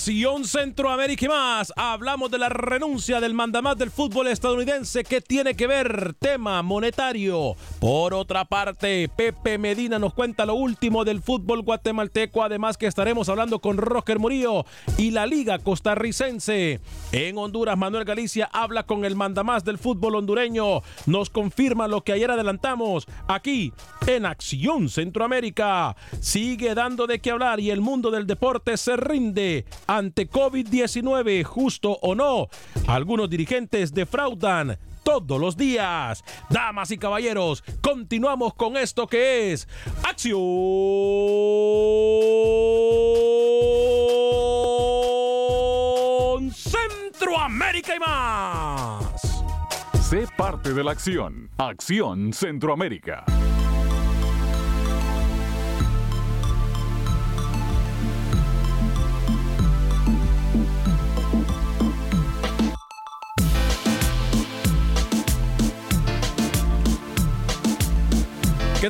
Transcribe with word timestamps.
Acción 0.00 0.46
Centroamérica 0.46 1.26
y 1.26 1.28
más, 1.28 1.74
hablamos 1.76 2.30
de 2.30 2.38
la 2.38 2.48
renuncia 2.48 3.20
del 3.20 3.34
mandamás 3.34 3.76
del 3.76 3.90
fútbol 3.90 4.28
estadounidense 4.28 5.04
que 5.04 5.20
tiene 5.20 5.54
que 5.54 5.66
ver 5.66 6.14
tema 6.14 6.62
monetario. 6.62 7.54
Por 7.80 8.14
otra 8.14 8.46
parte, 8.46 9.10
Pepe 9.14 9.58
Medina 9.58 9.98
nos 9.98 10.14
cuenta 10.14 10.46
lo 10.46 10.54
último 10.54 11.04
del 11.04 11.20
fútbol 11.20 11.60
guatemalteco, 11.60 12.42
además 12.42 12.78
que 12.78 12.86
estaremos 12.86 13.28
hablando 13.28 13.58
con 13.58 13.76
Roger 13.76 14.18
Murillo 14.18 14.64
y 14.96 15.10
la 15.10 15.26
Liga 15.26 15.58
Costarricense. 15.58 16.80
En 17.12 17.36
Honduras, 17.36 17.76
Manuel 17.76 18.06
Galicia 18.06 18.48
habla 18.54 18.84
con 18.84 19.04
el 19.04 19.16
mandamás 19.16 19.66
del 19.66 19.76
fútbol 19.76 20.14
hondureño. 20.14 20.80
Nos 21.04 21.28
confirma 21.28 21.88
lo 21.88 22.04
que 22.04 22.14
ayer 22.14 22.30
adelantamos 22.30 23.06
aquí 23.28 23.74
en 24.06 24.24
Acción 24.24 24.88
Centroamérica. 24.88 25.94
Sigue 26.20 26.74
dando 26.74 27.06
de 27.06 27.20
qué 27.20 27.32
hablar 27.32 27.60
y 27.60 27.70
el 27.70 27.82
mundo 27.82 28.10
del 28.10 28.26
deporte 28.26 28.78
se 28.78 28.96
rinde 28.96 29.66
ante 29.96 30.30
COVID-19, 30.30 31.42
justo 31.42 31.98
o 32.02 32.14
no. 32.14 32.48
Algunos 32.86 33.28
dirigentes 33.28 33.92
defraudan 33.92 34.78
todos 35.02 35.40
los 35.40 35.56
días. 35.56 36.22
Damas 36.48 36.92
y 36.92 36.98
caballeros, 36.98 37.64
continuamos 37.80 38.54
con 38.54 38.76
esto 38.76 39.08
que 39.08 39.52
es 39.52 39.66
Acción 40.04 40.38
Centroamérica 46.52 47.96
y 47.96 47.98
más. 47.98 49.04
Sé 50.08 50.26
parte 50.36 50.72
de 50.72 50.84
la 50.84 50.92
acción. 50.92 51.50
Acción 51.58 52.32
Centroamérica. 52.32 53.24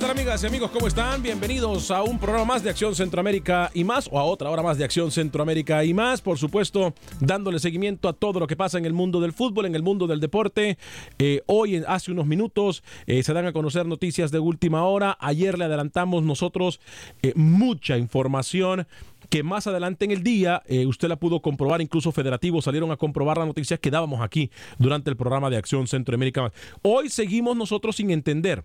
Tal 0.00 0.10
amigas 0.12 0.42
y 0.42 0.46
amigos? 0.46 0.70
¿Cómo 0.70 0.86
están? 0.86 1.22
Bienvenidos 1.22 1.90
a 1.90 2.02
un 2.02 2.18
programa 2.18 2.46
más 2.46 2.62
de 2.62 2.70
Acción 2.70 2.94
Centroamérica 2.94 3.70
y 3.74 3.84
más, 3.84 4.08
o 4.10 4.18
a 4.18 4.24
otra 4.24 4.48
hora 4.48 4.62
más 4.62 4.78
de 4.78 4.84
Acción 4.84 5.10
Centroamérica 5.10 5.84
y 5.84 5.92
más, 5.92 6.22
por 6.22 6.38
supuesto, 6.38 6.94
dándole 7.20 7.58
seguimiento 7.58 8.08
a 8.08 8.14
todo 8.14 8.40
lo 8.40 8.46
que 8.46 8.56
pasa 8.56 8.78
en 8.78 8.86
el 8.86 8.94
mundo 8.94 9.20
del 9.20 9.34
fútbol, 9.34 9.66
en 9.66 9.74
el 9.74 9.82
mundo 9.82 10.06
del 10.06 10.18
deporte. 10.18 10.78
Eh, 11.18 11.42
hoy, 11.44 11.82
hace 11.86 12.12
unos 12.12 12.26
minutos, 12.26 12.82
eh, 13.06 13.22
se 13.22 13.34
dan 13.34 13.44
a 13.44 13.52
conocer 13.52 13.84
noticias 13.84 14.30
de 14.30 14.38
última 14.38 14.84
hora. 14.84 15.18
Ayer 15.20 15.58
le 15.58 15.66
adelantamos 15.66 16.22
nosotros 16.22 16.80
eh, 17.20 17.34
mucha 17.36 17.98
información 17.98 18.86
que 19.28 19.42
más 19.42 19.66
adelante 19.66 20.06
en 20.06 20.12
el 20.12 20.22
día 20.22 20.62
usted 20.86 21.08
la 21.08 21.16
pudo 21.16 21.40
comprobar, 21.42 21.82
incluso 21.82 22.10
federativos 22.10 22.64
salieron 22.64 22.90
a 22.90 22.96
comprobar 22.96 23.36
las 23.36 23.46
noticias 23.46 23.78
que 23.78 23.90
dábamos 23.90 24.22
aquí 24.22 24.50
durante 24.78 25.10
el 25.10 25.16
programa 25.16 25.50
de 25.50 25.58
Acción 25.58 25.86
Centroamérica. 25.86 26.50
Hoy 26.82 27.10
seguimos 27.10 27.54
nosotros 27.56 27.96
sin 27.96 28.10
entender 28.10 28.64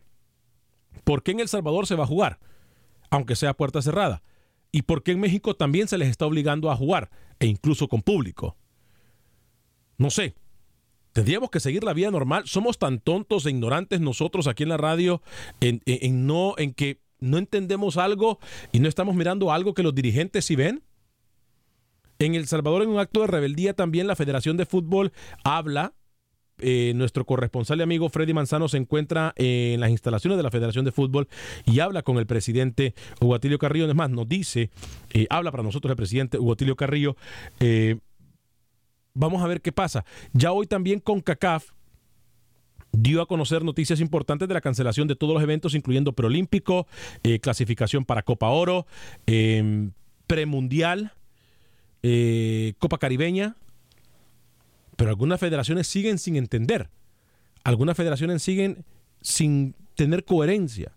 por 1.03 1.23
qué 1.23 1.31
en 1.31 1.39
El 1.39 1.47
Salvador 1.47 1.87
se 1.87 1.95
va 1.95 2.03
a 2.03 2.07
jugar, 2.07 2.39
aunque 3.09 3.35
sea 3.35 3.53
puerta 3.53 3.81
cerrada, 3.81 4.23
y 4.71 4.83
por 4.83 5.03
qué 5.03 5.11
en 5.11 5.19
México 5.19 5.55
también 5.55 5.87
se 5.87 5.97
les 5.97 6.09
está 6.09 6.25
obligando 6.25 6.71
a 6.71 6.75
jugar, 6.75 7.09
e 7.39 7.47
incluso 7.47 7.87
con 7.87 8.01
público. 8.01 8.57
No 9.97 10.09
sé. 10.09 10.35
Tendríamos 11.13 11.49
que 11.49 11.61
seguir 11.61 11.85
la 11.85 11.93
vía 11.93 12.11
normal. 12.11 12.43
Somos 12.45 12.77
tan 12.77 12.99
tontos 12.99 13.45
e 13.45 13.49
ignorantes 13.49 14.01
nosotros 14.01 14.47
aquí 14.47 14.63
en 14.63 14.69
la 14.69 14.75
radio 14.77 15.21
en, 15.61 15.81
en- 15.85 15.99
en 16.01 16.27
no, 16.27 16.55
en 16.57 16.73
que 16.73 16.99
no 17.19 17.37
entendemos 17.37 17.95
algo 17.95 18.39
y 18.73 18.81
no 18.81 18.89
estamos 18.89 19.15
mirando 19.15 19.53
algo 19.53 19.73
que 19.73 19.83
los 19.83 19.95
dirigentes 19.95 20.43
sí 20.43 20.57
ven. 20.57 20.83
En 22.19 22.35
El 22.35 22.47
Salvador, 22.47 22.81
en 22.81 22.89
un 22.89 22.99
acto 22.99 23.21
de 23.21 23.27
rebeldía, 23.27 23.73
también 23.73 24.07
la 24.07 24.17
Federación 24.17 24.57
de 24.57 24.65
Fútbol 24.65 25.13
habla. 25.45 25.93
Eh, 26.59 26.93
nuestro 26.95 27.25
corresponsal 27.25 27.79
y 27.79 27.83
amigo 27.83 28.07
Freddy 28.07 28.33
Manzano 28.33 28.69
se 28.69 28.77
encuentra 28.77 29.33
en 29.35 29.81
las 29.81 29.89
instalaciones 29.89 30.37
de 30.37 30.43
la 30.43 30.51
Federación 30.51 30.85
de 30.85 30.93
Fútbol 30.93 31.27
y 31.65 31.79
habla 31.79 32.01
con 32.01 32.17
el 32.17 32.25
presidente 32.25 32.93
Hugo 33.19 33.37
Carrillo. 33.59 33.89
Es 33.89 33.95
más, 33.95 34.09
nos 34.09 34.27
dice, 34.27 34.69
eh, 35.13 35.27
habla 35.29 35.51
para 35.51 35.63
nosotros 35.63 35.89
el 35.91 35.97
presidente 35.97 36.39
Hugo 36.39 36.55
Carrillo. 36.77 37.17
eh, 37.59 37.97
vamos 39.13 39.43
a 39.43 39.47
ver 39.47 39.61
qué 39.61 39.73
pasa. 39.73 40.05
Ya 40.31 40.53
hoy 40.53 40.65
también 40.65 40.99
con 40.99 41.19
CACAF 41.19 41.71
dio 42.93 43.21
a 43.21 43.27
conocer 43.27 43.63
noticias 43.63 43.99
importantes 43.99 44.47
de 44.47 44.53
la 44.53 44.61
cancelación 44.61 45.09
de 45.09 45.17
todos 45.17 45.33
los 45.33 45.43
eventos, 45.43 45.75
incluyendo 45.75 46.13
preolímpico, 46.13 46.87
clasificación 47.41 48.05
para 48.05 48.23
Copa 48.23 48.47
Oro, 48.49 48.87
eh, 49.27 49.89
premundial, 50.27 51.11
Copa 52.79 52.97
Caribeña. 52.97 53.55
Pero 54.95 55.09
algunas 55.09 55.39
federaciones 55.39 55.87
siguen 55.87 56.17
sin 56.17 56.35
entender. 56.35 56.89
Algunas 57.63 57.97
federaciones 57.97 58.41
siguen 58.41 58.85
sin 59.21 59.75
tener 59.95 60.23
coherencia. 60.23 60.93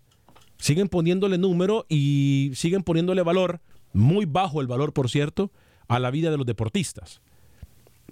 Siguen 0.57 0.89
poniéndole 0.89 1.37
número 1.37 1.85
y 1.89 2.51
siguen 2.53 2.83
poniéndole 2.83 3.21
valor, 3.23 3.61
muy 3.93 4.25
bajo 4.25 4.61
el 4.61 4.67
valor, 4.67 4.93
por 4.93 5.09
cierto, 5.09 5.51
a 5.87 5.99
la 5.99 6.11
vida 6.11 6.31
de 6.31 6.37
los 6.37 6.45
deportistas. 6.45 7.21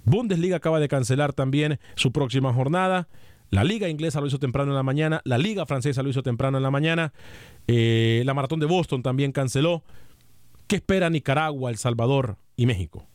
Bundesliga 0.04 0.58
acaba 0.58 0.80
de 0.80 0.88
cancelar 0.88 1.34
también 1.34 1.80
su 1.96 2.12
próxima 2.12 2.54
jornada. 2.54 3.08
La 3.50 3.64
liga 3.64 3.90
inglesa 3.90 4.22
lo 4.22 4.28
hizo 4.28 4.40
temprano 4.40 4.72
en 4.72 4.76
la 4.76 4.84
mañana, 4.84 5.22
la 5.24 5.38
liga 5.38 5.66
francesa 5.66 6.04
lo 6.04 6.10
hizo 6.10 6.24
temprano 6.24 6.58
en 6.58 6.64
la 6.64 6.72
mañana, 6.72 7.14
eh, 7.68 8.24
la 8.26 8.34
maratón 8.34 8.60
de 8.60 8.66
Boston 8.66 9.04
también 9.04 9.32
canceló. 9.32 9.84
¿Qué 10.68 10.78
espera 10.78 11.10
Nicaragua, 11.10 11.70
El 11.70 11.78
Salvador 11.78 12.38
y 12.58 12.66
México? 12.66 13.08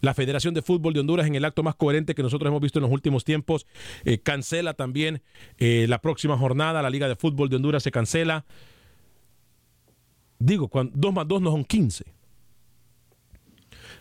La 0.00 0.14
Federación 0.14 0.54
de 0.54 0.62
Fútbol 0.62 0.94
de 0.94 1.00
Honduras, 1.00 1.26
en 1.26 1.34
el 1.34 1.44
acto 1.44 1.62
más 1.62 1.74
coherente 1.74 2.14
que 2.14 2.22
nosotros 2.22 2.48
hemos 2.48 2.60
visto 2.60 2.78
en 2.78 2.82
los 2.84 2.92
últimos 2.92 3.24
tiempos, 3.24 3.66
eh, 4.04 4.18
cancela 4.18 4.74
también 4.74 5.22
eh, 5.58 5.86
la 5.88 6.00
próxima 6.00 6.36
jornada. 6.36 6.82
La 6.82 6.90
Liga 6.90 7.08
de 7.08 7.16
Fútbol 7.16 7.48
de 7.48 7.56
Honduras 7.56 7.82
se 7.82 7.90
cancela. 7.90 8.44
Digo, 10.38 10.68
cuando, 10.68 10.92
2 10.96 11.12
más 11.12 11.26
2 11.28 11.42
no 11.42 11.50
son 11.50 11.64
15. 11.64 12.04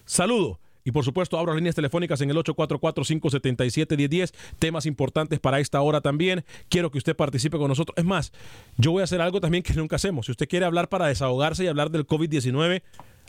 Saludo. 0.05 0.59
Y 0.88 0.91
por 0.91 1.03
supuesto, 1.03 1.38
abro 1.38 1.53
líneas 1.53 1.75
telefónicas 1.75 2.21
en 2.21 2.29
el 2.29 2.38
844-577-1010. 2.38 4.33
Temas 4.57 4.85
importantes 4.85 5.38
para 5.38 5.59
esta 5.59 5.81
hora 5.81 6.00
también. 6.00 6.45
Quiero 6.69 6.91
que 6.91 6.97
usted 6.97 7.13
participe 7.13 7.57
con 7.57 7.67
nosotros. 7.67 7.93
Es 7.97 8.05
más, 8.05 8.31
yo 8.77 8.91
voy 8.91 9.01
a 9.01 9.03
hacer 9.03 9.19
algo 9.19 9.41
también 9.41 9.63
que 9.63 9.73
nunca 9.73 9.97
hacemos. 9.97 10.27
Si 10.27 10.31
usted 10.31 10.47
quiere 10.47 10.65
hablar 10.65 10.88
para 10.88 11.07
desahogarse 11.07 11.65
y 11.65 11.67
hablar 11.67 11.91
del 11.91 12.07
COVID-19, 12.07 12.83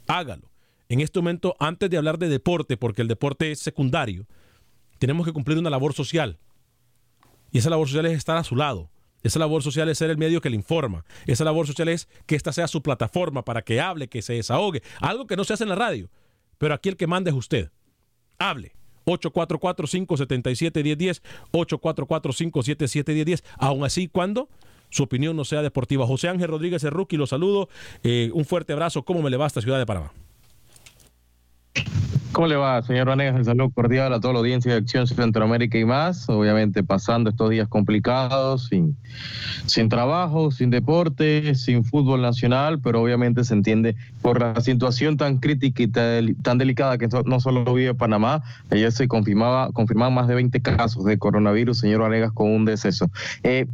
hágalo. 0.06 0.48
En 0.88 1.00
este 1.00 1.18
momento, 1.18 1.56
antes 1.58 1.90
de 1.90 1.98
hablar 1.98 2.18
de 2.18 2.28
deporte, 2.28 2.76
porque 2.76 3.02
el 3.02 3.08
deporte 3.08 3.50
es 3.50 3.58
secundario, 3.58 4.26
tenemos 4.98 5.26
que 5.26 5.32
cumplir 5.32 5.58
una 5.58 5.70
labor 5.70 5.92
social. 5.92 6.38
Y 7.50 7.58
esa 7.58 7.70
labor 7.70 7.88
social 7.88 8.06
es 8.06 8.16
estar 8.16 8.36
a 8.36 8.44
su 8.44 8.56
lado. 8.56 8.90
Esa 9.22 9.38
labor 9.38 9.62
social 9.62 9.88
es 9.88 9.98
ser 9.98 10.10
el 10.10 10.16
medio 10.16 10.40
que 10.40 10.50
le 10.50 10.56
informa. 10.56 11.04
Esa 11.26 11.44
labor 11.44 11.66
social 11.66 11.88
es 11.88 12.08
que 12.26 12.36
esta 12.36 12.52
sea 12.52 12.68
su 12.68 12.82
plataforma 12.82 13.44
para 13.44 13.62
que 13.62 13.80
hable, 13.80 14.08
que 14.08 14.22
se 14.22 14.34
desahogue. 14.34 14.82
Algo 15.00 15.26
que 15.26 15.36
no 15.36 15.44
se 15.44 15.54
hace 15.54 15.64
en 15.64 15.70
la 15.70 15.74
radio. 15.74 16.08
Pero 16.56 16.74
aquí 16.74 16.88
el 16.88 16.96
que 16.96 17.06
manda 17.06 17.30
es 17.30 17.36
usted. 17.36 17.70
Hable. 18.38 18.74
844-577-1010, 19.06 21.22
844-577-1010. 21.52 23.42
Aún 23.58 23.84
así, 23.84 24.08
cuando 24.08 24.48
su 24.90 25.02
opinión 25.02 25.36
no 25.36 25.44
sea 25.44 25.62
deportiva. 25.62 26.06
José 26.06 26.28
Ángel 26.28 26.48
Rodríguez 26.48 26.84
Erruqui, 26.84 27.16
lo 27.16 27.26
saludo. 27.26 27.68
Eh, 28.02 28.30
un 28.32 28.44
fuerte 28.44 28.72
abrazo. 28.72 29.04
¿Cómo 29.04 29.22
me 29.22 29.30
le 29.30 29.36
va 29.36 29.44
a 29.44 29.48
esta 29.48 29.60
ciudad 29.60 29.78
de 29.78 29.86
Panamá? 29.86 30.12
¿Cómo 32.38 32.46
le 32.46 32.54
va, 32.54 32.80
señor 32.82 33.08
Vanegas? 33.08 33.34
Un 33.34 33.44
saludo 33.44 33.70
cordial 33.70 34.12
a 34.14 34.20
toda 34.20 34.34
la 34.34 34.38
audiencia 34.38 34.70
de 34.70 34.78
Acción 34.78 35.08
Centroamérica 35.08 35.76
y 35.76 35.84
más. 35.84 36.28
Obviamente 36.28 36.84
pasando 36.84 37.30
estos 37.30 37.50
días 37.50 37.66
complicados, 37.66 38.68
sin, 38.68 38.96
sin 39.66 39.88
trabajo, 39.88 40.52
sin 40.52 40.70
deporte, 40.70 41.56
sin 41.56 41.84
fútbol 41.84 42.22
nacional, 42.22 42.78
pero 42.78 43.02
obviamente 43.02 43.42
se 43.42 43.54
entiende 43.54 43.96
por 44.22 44.40
la 44.40 44.60
situación 44.60 45.16
tan 45.16 45.38
crítica 45.38 45.82
y 45.82 45.88
tan, 45.88 46.58
delicada 46.58 46.96
que 46.96 47.08
no 47.24 47.40
solo 47.40 47.74
vive 47.74 47.92
Panamá. 47.96 48.44
Ayer 48.70 48.92
se 48.92 49.08
confirmaba 49.08 49.72
confirmaban 49.72 50.14
más 50.14 50.28
de 50.28 50.36
20 50.36 50.62
casos 50.62 51.04
de 51.06 51.18
coronavirus, 51.18 51.80
señor 51.80 52.02
Vanegas, 52.02 52.30
con 52.30 52.52
un 52.52 52.64
deceso. 52.64 53.10
Eh, 53.42 53.66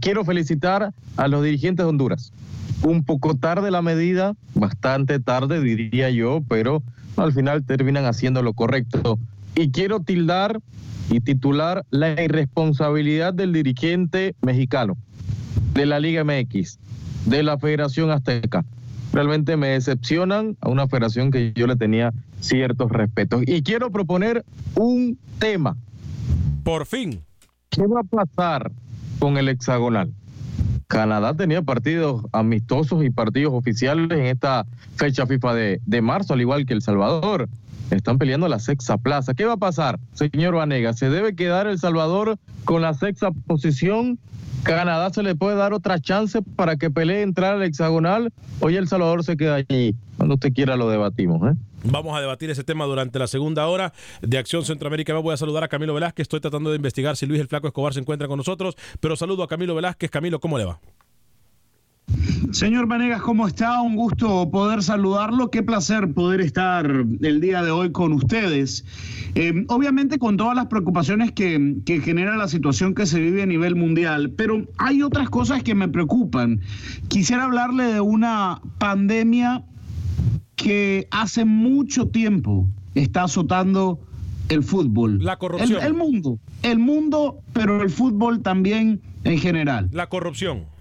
quiero 0.00 0.24
felicitar 0.24 0.94
a 1.18 1.28
los 1.28 1.44
dirigentes 1.44 1.84
de 1.84 1.90
Honduras. 1.90 2.32
Un 2.86 3.02
poco 3.02 3.34
tarde 3.34 3.72
la 3.72 3.82
medida, 3.82 4.36
bastante 4.54 5.18
tarde 5.18 5.60
diría 5.60 6.08
yo, 6.10 6.44
pero 6.48 6.84
al 7.16 7.32
final 7.32 7.64
terminan 7.64 8.04
haciendo 8.04 8.44
lo 8.44 8.52
correcto. 8.52 9.18
Y 9.56 9.72
quiero 9.72 9.98
tildar 9.98 10.60
y 11.10 11.18
titular 11.20 11.84
la 11.90 12.22
irresponsabilidad 12.22 13.34
del 13.34 13.52
dirigente 13.52 14.36
mexicano, 14.40 14.96
de 15.74 15.84
la 15.84 15.98
Liga 15.98 16.22
MX, 16.22 16.78
de 17.24 17.42
la 17.42 17.58
Federación 17.58 18.12
Azteca. 18.12 18.64
Realmente 19.12 19.56
me 19.56 19.70
decepcionan 19.70 20.56
a 20.60 20.68
una 20.68 20.86
federación 20.86 21.32
que 21.32 21.52
yo 21.56 21.66
le 21.66 21.74
tenía 21.74 22.12
ciertos 22.38 22.92
respetos. 22.92 23.42
Y 23.48 23.64
quiero 23.64 23.90
proponer 23.90 24.44
un 24.76 25.18
tema. 25.40 25.76
Por 26.62 26.86
fin. 26.86 27.20
¿Qué 27.68 27.84
va 27.84 28.02
a 28.02 28.04
pasar 28.04 28.70
con 29.18 29.38
el 29.38 29.48
hexagonal? 29.48 30.12
Canadá 30.86 31.34
tenía 31.34 31.62
partidos 31.62 32.24
amistosos 32.32 33.04
y 33.04 33.10
partidos 33.10 33.52
oficiales 33.54 34.10
en 34.10 34.26
esta 34.26 34.66
fecha 34.96 35.26
FIFA 35.26 35.54
de, 35.54 35.80
de 35.84 36.00
marzo, 36.00 36.34
al 36.34 36.40
igual 36.40 36.66
que 36.66 36.74
El 36.74 36.82
Salvador. 36.82 37.48
Están 37.90 38.18
peleando 38.18 38.48
la 38.48 38.58
sexta 38.58 38.98
plaza. 38.98 39.34
¿Qué 39.34 39.44
va 39.44 39.54
a 39.54 39.58
pasar, 39.58 40.00
señor 40.14 40.54
Vanega? 40.54 40.92
¿Se 40.92 41.08
debe 41.08 41.36
quedar 41.36 41.68
El 41.68 41.78
Salvador 41.78 42.36
con 42.64 42.82
la 42.82 42.94
sexta 42.94 43.30
posición? 43.30 44.18
¿Canadá 44.66 45.10
se 45.10 45.22
le 45.22 45.36
puede 45.36 45.54
dar 45.54 45.72
otra 45.72 46.00
chance 46.00 46.42
para 46.42 46.76
que 46.76 46.90
pelee 46.90 47.22
entrar 47.22 47.54
al 47.54 47.62
hexagonal? 47.62 48.32
Hoy 48.58 48.76
El 48.76 48.88
Salvador 48.88 49.22
se 49.22 49.36
queda 49.36 49.54
allí. 49.54 49.94
Cuando 50.16 50.34
usted 50.34 50.52
quiera 50.52 50.76
lo 50.76 50.90
debatimos. 50.90 51.40
¿eh? 51.48 51.54
Vamos 51.84 52.16
a 52.16 52.20
debatir 52.20 52.50
ese 52.50 52.64
tema 52.64 52.84
durante 52.84 53.18
la 53.20 53.28
segunda 53.28 53.68
hora 53.68 53.92
de 54.22 54.38
Acción 54.38 54.64
Centroamérica. 54.64 55.14
Voy 55.14 55.34
a 55.34 55.36
saludar 55.36 55.62
a 55.62 55.68
Camilo 55.68 55.94
Velázquez. 55.94 56.24
Estoy 56.24 56.40
tratando 56.40 56.70
de 56.70 56.76
investigar 56.76 57.16
si 57.16 57.26
Luis 57.26 57.40
el 57.40 57.46
Flaco 57.46 57.68
Escobar 57.68 57.94
se 57.94 58.00
encuentra 58.00 58.26
con 58.26 58.38
nosotros, 58.38 58.76
pero 58.98 59.14
saludo 59.14 59.44
a 59.44 59.48
Camilo 59.48 59.74
Velázquez. 59.74 60.10
Camilo, 60.10 60.40
¿cómo 60.40 60.58
le 60.58 60.64
va? 60.64 60.80
Señor 62.52 62.86
Vanegas, 62.86 63.20
¿cómo 63.22 63.46
está? 63.46 63.82
Un 63.82 63.96
gusto 63.96 64.50
poder 64.50 64.82
saludarlo. 64.82 65.50
Qué 65.50 65.62
placer 65.62 66.12
poder 66.14 66.40
estar 66.40 66.86
el 66.86 67.40
día 67.40 67.62
de 67.62 67.70
hoy 67.70 67.92
con 67.92 68.12
ustedes. 68.12 68.84
Eh, 69.34 69.64
obviamente 69.68 70.18
con 70.18 70.36
todas 70.36 70.56
las 70.56 70.66
preocupaciones 70.66 71.32
que, 71.32 71.76
que, 71.84 72.00
genera 72.00 72.36
la 72.36 72.48
situación 72.48 72.94
que 72.94 73.04
se 73.04 73.20
vive 73.20 73.42
a 73.42 73.46
nivel 73.46 73.76
mundial, 73.76 74.30
pero 74.30 74.66
hay 74.78 75.02
otras 75.02 75.28
cosas 75.28 75.62
que 75.62 75.74
me 75.74 75.88
preocupan. 75.88 76.60
Quisiera 77.08 77.44
hablarle 77.44 77.84
de 77.84 78.00
una 78.00 78.62
pandemia 78.78 79.64
que 80.54 81.08
hace 81.10 81.44
mucho 81.44 82.08
tiempo 82.08 82.66
está 82.94 83.24
azotando 83.24 84.00
el 84.48 84.62
fútbol. 84.62 85.22
La 85.22 85.36
corrupción. 85.36 85.80
El, 85.80 85.88
el 85.88 85.94
mundo. 85.94 86.38
El 86.62 86.78
mundo, 86.78 87.40
pero 87.52 87.82
el 87.82 87.90
fútbol 87.90 88.40
también 88.40 89.02
en 89.24 89.38
general. 89.38 89.90
La 89.92 90.08
corrupción. 90.08 90.75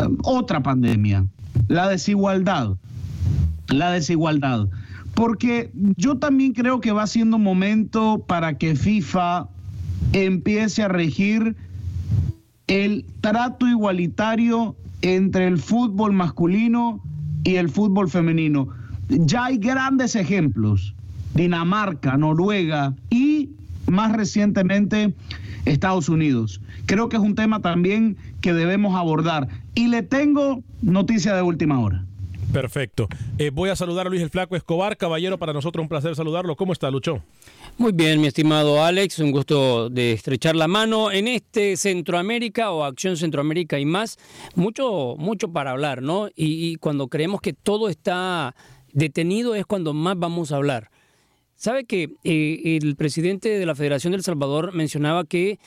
Um, 0.00 0.16
otra 0.24 0.62
pandemia, 0.62 1.26
la 1.68 1.88
desigualdad. 1.88 2.76
La 3.68 3.90
desigualdad. 3.90 4.68
Porque 5.14 5.70
yo 5.96 6.18
también 6.18 6.52
creo 6.52 6.80
que 6.80 6.92
va 6.92 7.06
siendo 7.06 7.38
momento 7.38 8.24
para 8.26 8.56
que 8.56 8.74
FIFA 8.74 9.48
empiece 10.12 10.82
a 10.82 10.88
regir 10.88 11.56
el 12.66 13.04
trato 13.20 13.66
igualitario 13.66 14.76
entre 15.02 15.46
el 15.46 15.58
fútbol 15.58 16.12
masculino 16.12 17.02
y 17.44 17.56
el 17.56 17.68
fútbol 17.68 18.08
femenino. 18.08 18.68
Ya 19.08 19.46
hay 19.46 19.58
grandes 19.58 20.16
ejemplos. 20.16 20.94
Dinamarca, 21.34 22.16
Noruega 22.16 22.94
y 23.10 23.50
más 23.86 24.12
recientemente 24.12 25.14
Estados 25.64 26.08
Unidos. 26.08 26.60
Creo 26.86 27.08
que 27.08 27.16
es 27.16 27.22
un 27.22 27.34
tema 27.34 27.60
también 27.60 28.16
que 28.40 28.52
debemos 28.52 28.96
abordar. 28.96 29.48
Y 29.74 29.88
le 29.88 30.02
tengo 30.02 30.62
noticia 30.82 31.34
de 31.34 31.42
última 31.42 31.80
hora. 31.80 32.04
Perfecto. 32.52 33.08
Eh, 33.38 33.50
voy 33.50 33.70
a 33.70 33.76
saludar 33.76 34.06
a 34.06 34.10
Luis 34.10 34.20
el 34.20 34.28
Flaco 34.28 34.56
Escobar. 34.56 34.98
Caballero, 34.98 35.38
para 35.38 35.54
nosotros 35.54 35.82
un 35.82 35.88
placer 35.88 36.14
saludarlo. 36.14 36.54
¿Cómo 36.54 36.74
está, 36.74 36.90
Lucho? 36.90 37.22
Muy 37.78 37.92
bien, 37.92 38.20
mi 38.20 38.26
estimado 38.26 38.84
Alex. 38.84 39.20
Un 39.20 39.32
gusto 39.32 39.88
de 39.88 40.12
estrechar 40.12 40.54
la 40.54 40.68
mano 40.68 41.10
en 41.10 41.28
este 41.28 41.78
Centroamérica 41.78 42.70
o 42.70 42.84
Acción 42.84 43.16
Centroamérica 43.16 43.78
y 43.78 43.86
más. 43.86 44.18
Mucho, 44.54 45.14
mucho 45.18 45.50
para 45.50 45.70
hablar, 45.70 46.02
¿no? 46.02 46.28
Y, 46.28 46.70
y 46.72 46.76
cuando 46.76 47.08
creemos 47.08 47.40
que 47.40 47.54
todo 47.54 47.88
está 47.88 48.54
detenido 48.92 49.54
es 49.54 49.64
cuando 49.64 49.94
más 49.94 50.18
vamos 50.18 50.52
a 50.52 50.56
hablar. 50.56 50.90
Sabe 51.62 51.84
que 51.84 52.16
eh, 52.24 52.78
el 52.82 52.96
presidente 52.96 53.48
de 53.56 53.66
la 53.66 53.76
Federación 53.76 54.14
del 54.14 54.24
Salvador 54.24 54.74
mencionaba 54.74 55.24
que 55.24 55.60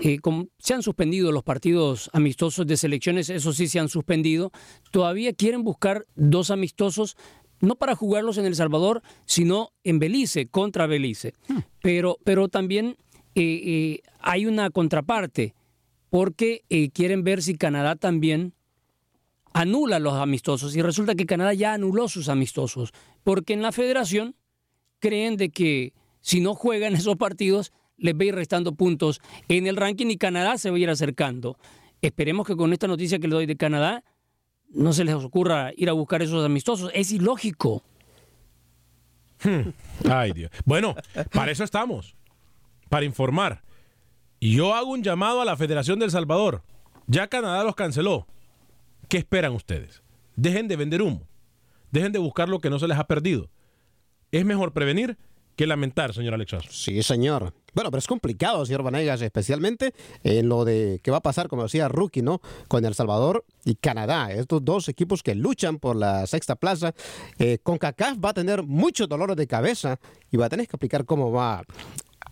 eh, 0.00 0.18
se 0.58 0.72
han 0.72 0.82
suspendido 0.82 1.30
los 1.30 1.42
partidos 1.42 2.08
amistosos 2.14 2.66
de 2.66 2.78
selecciones, 2.78 3.28
eso 3.28 3.52
sí 3.52 3.68
se 3.68 3.78
han 3.78 3.90
suspendido. 3.90 4.50
Todavía 4.92 5.34
quieren 5.34 5.62
buscar 5.62 6.06
dos 6.14 6.50
amistosos, 6.50 7.18
no 7.60 7.74
para 7.74 7.94
jugarlos 7.94 8.38
en 8.38 8.46
El 8.46 8.54
Salvador, 8.54 9.02
sino 9.26 9.72
en 9.84 9.98
Belice, 9.98 10.46
contra 10.46 10.86
Belice. 10.86 11.34
Pero, 11.82 12.16
pero 12.24 12.48
también 12.48 12.96
eh, 13.34 14.00
hay 14.20 14.46
una 14.46 14.70
contraparte, 14.70 15.54
porque 16.08 16.62
quieren 16.94 17.24
ver 17.24 17.42
si 17.42 17.58
Canadá 17.58 17.96
también 17.96 18.54
anula 19.52 19.98
los 19.98 20.14
amistosos. 20.14 20.74
Y 20.74 20.80
resulta 20.80 21.14
que 21.14 21.26
Canadá 21.26 21.52
ya 21.52 21.74
anuló 21.74 22.08
sus 22.08 22.30
amistosos, 22.30 22.94
porque 23.22 23.52
en 23.52 23.60
la 23.60 23.70
federación 23.70 24.34
creen 25.02 25.36
de 25.36 25.50
que 25.50 25.92
si 26.22 26.40
no 26.40 26.54
juegan 26.54 26.94
esos 26.94 27.16
partidos, 27.16 27.72
les 27.98 28.14
va 28.14 28.22
a 28.22 28.24
ir 28.24 28.34
restando 28.34 28.74
puntos 28.74 29.20
en 29.48 29.66
el 29.66 29.76
ranking 29.76 30.06
y 30.06 30.16
Canadá 30.16 30.56
se 30.56 30.70
va 30.70 30.76
a 30.76 30.80
ir 30.80 30.88
acercando. 30.88 31.58
Esperemos 32.00 32.46
que 32.46 32.56
con 32.56 32.72
esta 32.72 32.86
noticia 32.86 33.18
que 33.18 33.28
le 33.28 33.34
doy 33.34 33.46
de 33.46 33.56
Canadá 33.56 34.02
no 34.70 34.92
se 34.92 35.04
les 35.04 35.14
ocurra 35.14 35.72
ir 35.76 35.88
a 35.90 35.92
buscar 35.92 36.22
esos 36.22 36.44
amistosos. 36.44 36.90
Es 36.94 37.12
ilógico. 37.12 37.84
Hmm. 39.44 39.70
Ay, 40.10 40.32
Dios. 40.32 40.50
Bueno, 40.64 40.94
para 41.32 41.52
eso 41.52 41.62
estamos. 41.62 42.16
Para 42.88 43.04
informar. 43.04 43.62
Yo 44.40 44.74
hago 44.74 44.90
un 44.90 45.02
llamado 45.02 45.40
a 45.40 45.44
la 45.44 45.56
Federación 45.56 45.98
del 45.98 46.10
Salvador. 46.10 46.62
Ya 47.06 47.28
Canadá 47.28 47.62
los 47.62 47.74
canceló. 47.74 48.26
¿Qué 49.08 49.18
esperan 49.18 49.52
ustedes? 49.52 50.02
Dejen 50.34 50.66
de 50.66 50.76
vender 50.76 51.02
humo. 51.02 51.28
Dejen 51.90 52.12
de 52.12 52.18
buscar 52.18 52.48
lo 52.48 52.58
que 52.58 52.70
no 52.70 52.78
se 52.78 52.88
les 52.88 52.98
ha 52.98 53.06
perdido. 53.06 53.50
Es 54.32 54.46
mejor 54.46 54.72
prevenir 54.72 55.18
que 55.56 55.66
lamentar, 55.66 56.14
señor 56.14 56.32
Alexas. 56.32 56.64
Sí, 56.70 57.02
señor. 57.02 57.52
Bueno, 57.74 57.90
pero 57.90 57.98
es 57.98 58.06
complicado, 58.06 58.64
señor 58.64 58.82
Vanegas, 58.82 59.20
especialmente 59.20 59.92
en 60.24 60.48
lo 60.48 60.64
de 60.64 61.00
qué 61.02 61.10
va 61.10 61.18
a 61.18 61.22
pasar, 61.22 61.48
como 61.48 61.64
decía 61.64 61.88
Rookie, 61.88 62.22
¿no? 62.22 62.40
Con 62.66 62.86
El 62.86 62.94
Salvador 62.94 63.44
y 63.62 63.74
Canadá. 63.74 64.32
Estos 64.32 64.64
dos 64.64 64.88
equipos 64.88 65.22
que 65.22 65.34
luchan 65.34 65.78
por 65.78 65.96
la 65.96 66.26
sexta 66.26 66.56
plaza. 66.56 66.94
Eh, 67.38 67.58
con 67.62 67.76
CACAF 67.76 68.16
va 68.24 68.30
a 68.30 68.34
tener 68.34 68.62
muchos 68.62 69.06
dolores 69.06 69.36
de 69.36 69.46
cabeza 69.46 70.00
y 70.30 70.38
va 70.38 70.46
a 70.46 70.48
tener 70.48 70.66
que 70.66 70.76
explicar 70.76 71.04
cómo 71.04 71.30
va 71.30 71.62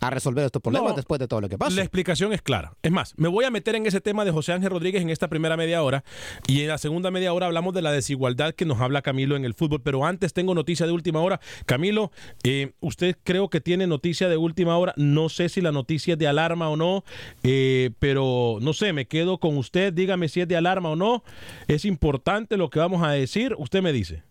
a 0.00 0.10
resolver 0.10 0.44
estos 0.44 0.62
problemas 0.62 0.96
después 0.96 1.18
de 1.18 1.28
todo 1.28 1.40
lo 1.40 1.48
que 1.48 1.58
pasa. 1.58 1.76
La 1.76 1.82
explicación 1.82 2.32
es 2.32 2.42
clara. 2.42 2.72
Es 2.82 2.90
más, 2.90 3.14
me 3.16 3.28
voy 3.28 3.44
a 3.44 3.50
meter 3.50 3.74
en 3.74 3.86
ese 3.86 4.00
tema 4.00 4.24
de 4.24 4.30
José 4.30 4.52
Ángel 4.52 4.70
Rodríguez 4.70 5.02
en 5.02 5.10
esta 5.10 5.28
primera 5.28 5.56
media 5.56 5.82
hora 5.82 6.04
y 6.46 6.62
en 6.62 6.68
la 6.68 6.78
segunda 6.78 7.10
media 7.10 7.32
hora 7.32 7.46
hablamos 7.46 7.74
de 7.74 7.82
la 7.82 7.92
desigualdad 7.92 8.54
que 8.54 8.64
nos 8.64 8.80
habla 8.80 9.02
Camilo 9.02 9.36
en 9.36 9.44
el 9.44 9.54
fútbol, 9.54 9.82
pero 9.82 10.04
antes 10.04 10.32
tengo 10.32 10.54
noticia 10.54 10.86
de 10.86 10.92
última 10.92 11.20
hora. 11.20 11.40
Camilo, 11.66 12.10
eh, 12.44 12.72
usted 12.80 13.16
creo 13.22 13.50
que 13.50 13.60
tiene 13.60 13.86
noticia 13.86 14.28
de 14.28 14.36
última 14.36 14.76
hora, 14.78 14.94
no 14.96 15.28
sé 15.28 15.48
si 15.48 15.60
la 15.60 15.72
noticia 15.72 16.14
es 16.14 16.18
de 16.18 16.26
alarma 16.26 16.68
o 16.68 16.76
no, 16.76 17.04
eh, 17.42 17.90
pero 17.98 18.58
no 18.60 18.72
sé, 18.72 18.92
me 18.92 19.06
quedo 19.06 19.38
con 19.38 19.56
usted, 19.56 19.92
dígame 19.92 20.28
si 20.28 20.40
es 20.40 20.48
de 20.48 20.56
alarma 20.56 20.90
o 20.90 20.96
no. 20.96 21.22
Es 21.68 21.84
importante 21.84 22.56
lo 22.56 22.70
que 22.70 22.78
vamos 22.78 23.02
a 23.02 23.10
decir, 23.10 23.54
usted 23.58 23.82
me 23.82 23.92
dice. 23.92 24.29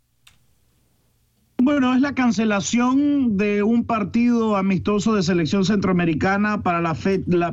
Bueno, 1.62 1.94
es 1.94 2.00
la 2.00 2.16
cancelación 2.16 3.36
de 3.36 3.64
un 3.64 3.84
partido 3.84 4.56
amistoso 4.56 5.14
de 5.14 5.24
selección 5.24 5.66
centroamericana 5.66 6.62
para 6.64 6.80
la, 6.80 6.96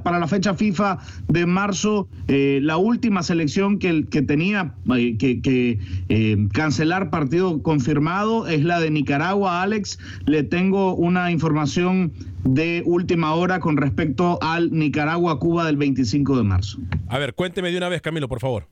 para 0.04 0.20
la 0.20 0.28
fecha 0.28 0.54
FIFA 0.54 0.98
de 1.26 1.44
marzo, 1.44 2.08
eh, 2.28 2.60
la 2.62 2.76
última 2.76 3.25
selección 3.25 3.80
que, 3.80 4.06
que 4.08 4.22
tenía 4.22 4.75
eh, 4.94 5.18
que, 5.18 5.80
eh, 6.08 6.48
cancelar 6.52 7.10
partido 7.10 7.60
confirmado 7.64 8.46
es 8.46 8.62
la 8.62 8.78
de 8.78 8.92
Nicaragua. 8.92 9.62
Alex, 9.62 9.98
le 10.25 10.44
tengo 10.44 10.94
una 10.94 11.32
información 11.32 12.12
de 12.44 12.84
última 12.86 13.34
hora 13.34 13.58
con 13.58 13.76
respecto 13.76 14.38
al 14.40 14.70
Nicaragua-Cuba 14.70 15.66
del 15.66 15.78
25 15.78 16.36
de 16.36 16.44
marzo. 16.44 16.78
A 17.08 17.18
ver, 17.18 17.34
cuénteme 17.34 17.72
de 17.72 17.78
una 17.78 17.88
vez, 17.88 18.02
Camilo, 18.02 18.28
por 18.28 18.38
favor. 18.38 18.68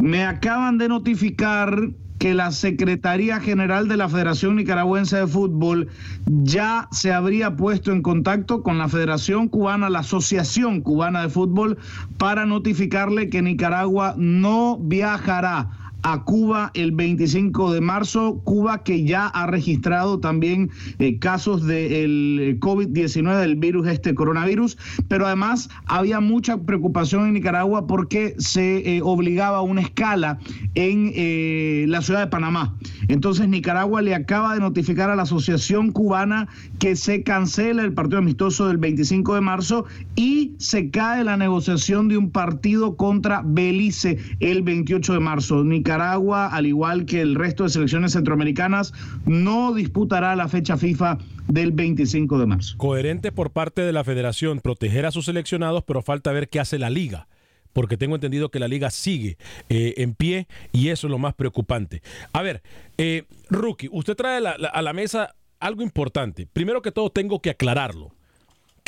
Me 0.00 0.22
acaban 0.22 0.78
de 0.78 0.86
notificar 0.88 1.90
que 2.20 2.32
la 2.32 2.52
Secretaría 2.52 3.40
General 3.40 3.88
de 3.88 3.96
la 3.96 4.08
Federación 4.08 4.54
Nicaragüense 4.54 5.16
de 5.16 5.26
Fútbol 5.26 5.88
ya 6.26 6.86
se 6.92 7.12
habría 7.12 7.56
puesto 7.56 7.90
en 7.90 8.02
contacto 8.02 8.62
con 8.62 8.78
la 8.78 8.88
Federación 8.88 9.48
Cubana, 9.48 9.90
la 9.90 10.00
Asociación 10.00 10.82
Cubana 10.82 11.22
de 11.22 11.30
Fútbol, 11.30 11.78
para 12.16 12.46
notificarle 12.46 13.28
que 13.28 13.42
Nicaragua 13.42 14.14
no 14.16 14.78
viajará 14.78 15.70
a 16.02 16.24
Cuba 16.24 16.70
el 16.74 16.92
25 16.92 17.72
de 17.72 17.80
marzo, 17.80 18.40
Cuba 18.44 18.82
que 18.82 19.04
ya 19.04 19.26
ha 19.26 19.46
registrado 19.46 20.20
también 20.20 20.70
eh, 20.98 21.18
casos 21.18 21.66
del 21.66 22.38
eh, 22.40 22.60
COVID-19, 22.60 23.40
del 23.40 23.56
virus, 23.56 23.86
este 23.88 24.14
coronavirus, 24.14 24.78
pero 25.08 25.26
además 25.26 25.68
había 25.86 26.20
mucha 26.20 26.58
preocupación 26.58 27.26
en 27.26 27.34
Nicaragua 27.34 27.86
porque 27.86 28.34
se 28.38 28.96
eh, 28.96 29.00
obligaba 29.02 29.58
a 29.58 29.62
una 29.62 29.80
escala 29.80 30.38
en 30.74 31.88
la 31.90 32.02
ciudad 32.02 32.20
de 32.20 32.26
Panamá. 32.28 32.76
Entonces 33.08 33.48
Nicaragua 33.48 34.02
le 34.02 34.14
acaba 34.14 34.54
de 34.54 34.60
notificar 34.60 35.10
a 35.10 35.16
la 35.16 35.22
Asociación 35.22 35.90
Cubana 35.90 36.48
que 36.78 36.96
se 36.96 37.22
cancela 37.22 37.82
el 37.82 37.92
partido 37.92 38.18
amistoso 38.18 38.68
del 38.68 38.78
25 38.78 39.34
de 39.34 39.40
marzo 39.40 39.84
y 40.14 40.54
se 40.58 40.90
cae 40.90 41.24
la 41.24 41.36
negociación 41.36 42.08
de 42.08 42.16
un 42.16 42.30
partido 42.30 42.96
contra 42.96 43.42
Belice 43.44 44.18
el 44.40 44.62
28 44.62 45.14
de 45.14 45.20
marzo. 45.20 45.64
Nicaragua, 45.64 45.87
al 45.90 46.66
igual 46.66 47.06
que 47.06 47.20
el 47.20 47.34
resto 47.34 47.64
de 47.64 47.70
selecciones 47.70 48.12
centroamericanas, 48.12 48.92
no 49.26 49.74
disputará 49.74 50.36
la 50.36 50.48
fecha 50.48 50.76
FIFA 50.76 51.18
del 51.48 51.72
25 51.72 52.38
de 52.38 52.46
marzo. 52.46 52.76
Coherente 52.78 53.32
por 53.32 53.50
parte 53.50 53.82
de 53.82 53.92
la 53.92 54.04
federación 54.04 54.60
proteger 54.60 55.06
a 55.06 55.10
sus 55.10 55.26
seleccionados, 55.26 55.84
pero 55.84 56.02
falta 56.02 56.32
ver 56.32 56.48
qué 56.48 56.60
hace 56.60 56.78
la 56.78 56.90
liga 56.90 57.28
porque 57.72 57.96
tengo 57.96 58.16
entendido 58.16 58.50
que 58.50 58.58
la 58.58 58.66
liga 58.66 58.90
sigue 58.90 59.36
eh, 59.68 59.94
en 59.98 60.14
pie 60.14 60.48
y 60.72 60.88
eso 60.88 61.06
es 61.06 61.10
lo 61.12 61.18
más 61.18 61.34
preocupante. 61.34 62.02
A 62.32 62.42
ver, 62.42 62.62
eh, 62.96 63.24
Rookie, 63.50 63.88
usted 63.92 64.16
trae 64.16 64.42
a 64.44 64.82
la 64.82 64.92
mesa 64.92 65.36
algo 65.60 65.82
importante. 65.82 66.48
Primero 66.52 66.82
que 66.82 66.90
todo, 66.90 67.10
tengo 67.10 67.40
que 67.40 67.50
aclararlo. 67.50 68.17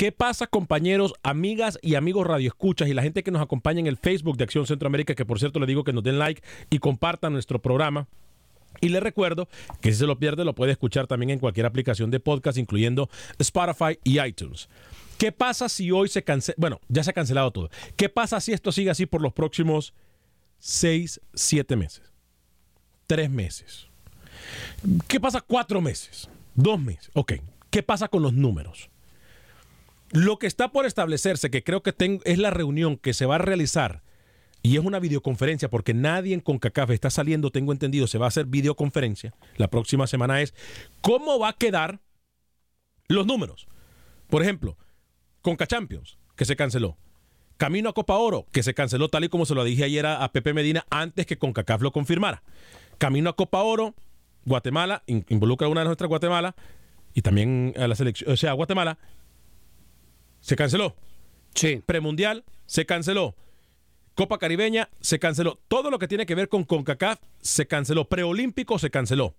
¿Qué 0.01 0.11
pasa, 0.11 0.47
compañeros, 0.47 1.13
amigas 1.21 1.77
y 1.83 1.93
amigos 1.93 2.25
radioescuchas 2.25 2.89
y 2.89 2.95
la 2.95 3.03
gente 3.03 3.21
que 3.21 3.29
nos 3.29 3.39
acompaña 3.39 3.81
en 3.81 3.85
el 3.85 3.97
Facebook 3.97 4.35
de 4.35 4.45
Acción 4.45 4.65
Centroamérica, 4.65 5.13
que 5.13 5.25
por 5.25 5.37
cierto 5.37 5.59
le 5.59 5.67
digo 5.67 5.83
que 5.83 5.93
nos 5.93 6.03
den 6.03 6.17
like 6.17 6.41
y 6.71 6.79
compartan 6.79 7.33
nuestro 7.33 7.61
programa? 7.61 8.07
Y 8.79 8.89
le 8.89 8.99
recuerdo 8.99 9.47
que 9.79 9.91
si 9.91 9.99
se 9.99 10.07
lo 10.07 10.17
pierde 10.17 10.43
lo 10.43 10.55
puede 10.55 10.71
escuchar 10.71 11.05
también 11.05 11.29
en 11.29 11.37
cualquier 11.37 11.67
aplicación 11.67 12.09
de 12.09 12.19
podcast, 12.19 12.57
incluyendo 12.57 13.11
Spotify 13.37 13.99
y 14.03 14.19
iTunes. 14.19 14.69
¿Qué 15.19 15.31
pasa 15.31 15.69
si 15.69 15.91
hoy 15.91 16.09
se 16.09 16.23
cancela? 16.23 16.55
Bueno, 16.57 16.81
ya 16.87 17.03
se 17.03 17.11
ha 17.11 17.13
cancelado 17.13 17.51
todo. 17.51 17.69
¿Qué 17.95 18.09
pasa 18.09 18.39
si 18.39 18.53
esto 18.53 18.71
sigue 18.71 18.89
así 18.89 19.05
por 19.05 19.21
los 19.21 19.33
próximos 19.33 19.93
seis, 20.57 21.21
siete 21.35 21.75
meses? 21.75 22.11
Tres 23.05 23.29
meses. 23.29 23.85
¿Qué 25.07 25.19
pasa 25.19 25.41
cuatro 25.41 25.79
meses? 25.79 26.27
Dos 26.55 26.79
meses. 26.79 27.11
Ok. 27.13 27.33
¿Qué 27.69 27.83
pasa 27.83 28.07
con 28.07 28.23
los 28.23 28.33
números? 28.33 28.89
Lo 30.11 30.39
que 30.39 30.47
está 30.47 30.71
por 30.71 30.85
establecerse, 30.85 31.49
que 31.49 31.63
creo 31.63 31.83
que 31.83 31.93
es 32.25 32.37
la 32.37 32.49
reunión 32.49 32.97
que 32.97 33.13
se 33.13 33.25
va 33.25 33.35
a 33.35 33.39
realizar, 33.39 34.03
y 34.63 34.77
es 34.77 34.83
una 34.83 34.99
videoconferencia, 34.99 35.69
porque 35.69 35.93
nadie 35.93 36.33
en 36.33 36.39
CONCACAF 36.39 36.91
está 36.91 37.09
saliendo, 37.09 37.49
tengo 37.49 37.71
entendido, 37.71 38.07
se 38.07 38.17
va 38.17 38.25
a 38.25 38.27
hacer 38.27 38.45
videoconferencia. 38.45 39.33
La 39.57 39.69
próxima 39.69 40.05
semana 40.05 40.41
es 40.41 40.53
cómo 41.01 41.39
va 41.39 41.49
a 41.49 41.53
quedar 41.53 41.99
los 43.07 43.25
números. 43.25 43.67
Por 44.29 44.43
ejemplo, 44.43 44.77
Conca 45.41 45.65
Champions, 45.65 46.17
que 46.35 46.45
se 46.45 46.55
canceló. 46.55 46.97
Camino 47.57 47.89
a 47.89 47.93
Copa 47.93 48.15
Oro, 48.15 48.45
que 48.51 48.63
se 48.63 48.73
canceló 48.73 49.09
tal 49.09 49.23
y 49.23 49.29
como 49.29 49.45
se 49.45 49.55
lo 49.55 49.63
dije 49.63 49.83
ayer 49.83 50.05
a, 50.05 50.31
Pepe 50.31 50.53
Medina 50.53 50.85
antes 50.89 51.25
que 51.25 51.37
CONCACAF 51.37 51.81
lo 51.81 51.91
confirmara. 51.91 52.43
Camino 52.97 53.29
a 53.31 53.35
Copa 53.35 53.61
Oro, 53.61 53.95
Guatemala, 54.45 55.03
involucra 55.07 55.67
a 55.67 55.69
una 55.71 55.81
de 55.81 55.85
nuestras 55.85 56.07
Guatemala, 56.07 56.55
y 57.13 57.21
también 57.21 57.73
a 57.77 57.87
la 57.87 57.95
selección, 57.95 58.31
o 58.31 58.37
sea, 58.37 58.53
Guatemala, 58.53 58.97
se 60.41 60.55
canceló. 60.55 60.95
Sí. 61.53 61.81
Premundial, 61.85 62.43
se 62.65 62.85
canceló. 62.85 63.35
Copa 64.15 64.39
Caribeña, 64.39 64.89
se 64.99 65.19
canceló. 65.19 65.59
Todo 65.67 65.89
lo 65.89 65.99
que 65.99 66.07
tiene 66.07 66.25
que 66.25 66.35
ver 66.35 66.49
con 66.49 66.63
CONCACAF, 66.63 67.19
se 67.41 67.67
canceló. 67.67 68.09
Preolímpico, 68.09 68.77
se 68.77 68.89
canceló. 68.89 69.35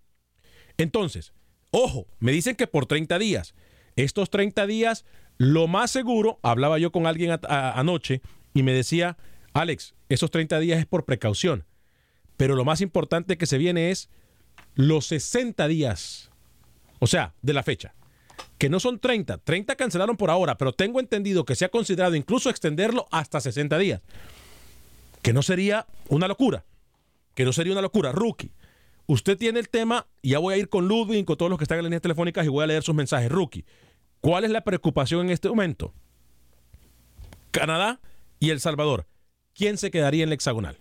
Entonces, 0.79 1.33
ojo, 1.71 2.07
me 2.21 2.33
dicen 2.33 2.57
que 2.57 2.67
por 2.67 2.87
30 2.87 3.19
días. 3.19 3.55
Estos 3.97 4.31
30 4.31 4.67
días, 4.67 5.05
lo 5.37 5.67
más 5.67 5.91
seguro, 5.91 6.39
hablaba 6.43 6.79
yo 6.79 6.93
con 6.93 7.07
alguien 7.07 7.39
anoche 7.49 8.23
y 8.55 8.63
me 8.63 8.73
decía, 8.73 9.19
Alex, 9.53 9.95
esos 10.09 10.31
30 10.31 10.59
días 10.61 10.79
es 10.79 10.87
por 10.87 11.05
precaución. 11.05 11.67
Pero 12.39 12.57
lo 12.57 12.65
más 12.65 12.81
importante 12.81 13.37
que 13.37 13.47
se 13.47 13.59
viene 13.59 13.91
es 13.91 14.09
los 14.75 15.07
60 15.07 15.69
días. 15.69 16.31
O 16.99 17.07
sea, 17.07 17.35
de 17.43 17.53
la 17.53 17.63
fecha 17.63 17.95
que 18.63 18.71
no 18.71 18.79
son 18.79 19.01
30, 19.01 19.39
30 19.39 19.75
cancelaron 19.75 20.17
por 20.17 20.31
ahora, 20.31 20.57
pero 20.57 20.73
tengo 20.73 21.01
entendido 21.01 21.45
que 21.45 21.57
se 21.57 21.65
ha 21.65 21.69
considerado 21.69 22.15
incluso 22.15 22.49
extenderlo 22.49 23.09
hasta 23.11 23.41
60 23.41 23.77
días. 23.77 24.03
Que 25.21 25.33
no 25.33 25.43
sería 25.43 25.89
una 26.09 26.29
locura, 26.29 26.65
que 27.35 27.45
no 27.45 27.53
sería 27.53 27.73
una 27.73 27.83
locura. 27.83 28.13
Rookie, 28.13 28.53
usted 29.07 29.37
tiene 29.37 29.59
el 29.59 29.69
tema, 29.69 30.07
y 30.23 30.31
ya 30.31 30.39
voy 30.39 30.55
a 30.55 30.59
ir 30.59 30.69
con 30.69 30.87
Ludwig, 30.87 31.25
con 31.25 31.37
todos 31.37 31.51
los 31.51 31.59
que 31.59 31.65
están 31.65 31.79
en 31.79 31.83
las 31.83 31.89
líneas 31.89 32.03
telefónicas 32.03 32.47
y 32.47 32.51
voy 32.51 32.63
a 32.63 32.69
leer 32.69 32.85
sus 32.85 32.95
mensajes. 32.95 33.33
Rookie, 33.33 33.65
¿cuál 34.21 34.45
es 34.45 34.53
la 34.53 34.61
preocupación 34.61 35.27
en 35.27 35.31
este 35.31 35.49
momento? 35.49 35.93
Canadá 37.51 38.01
y 38.39 38.51
El 38.51 38.61
Salvador. 38.61 39.09
¿Quién 39.57 39.77
se 39.77 39.91
quedaría 39.91 40.23
en 40.23 40.29
la 40.29 40.37
hexagonal? 40.37 40.79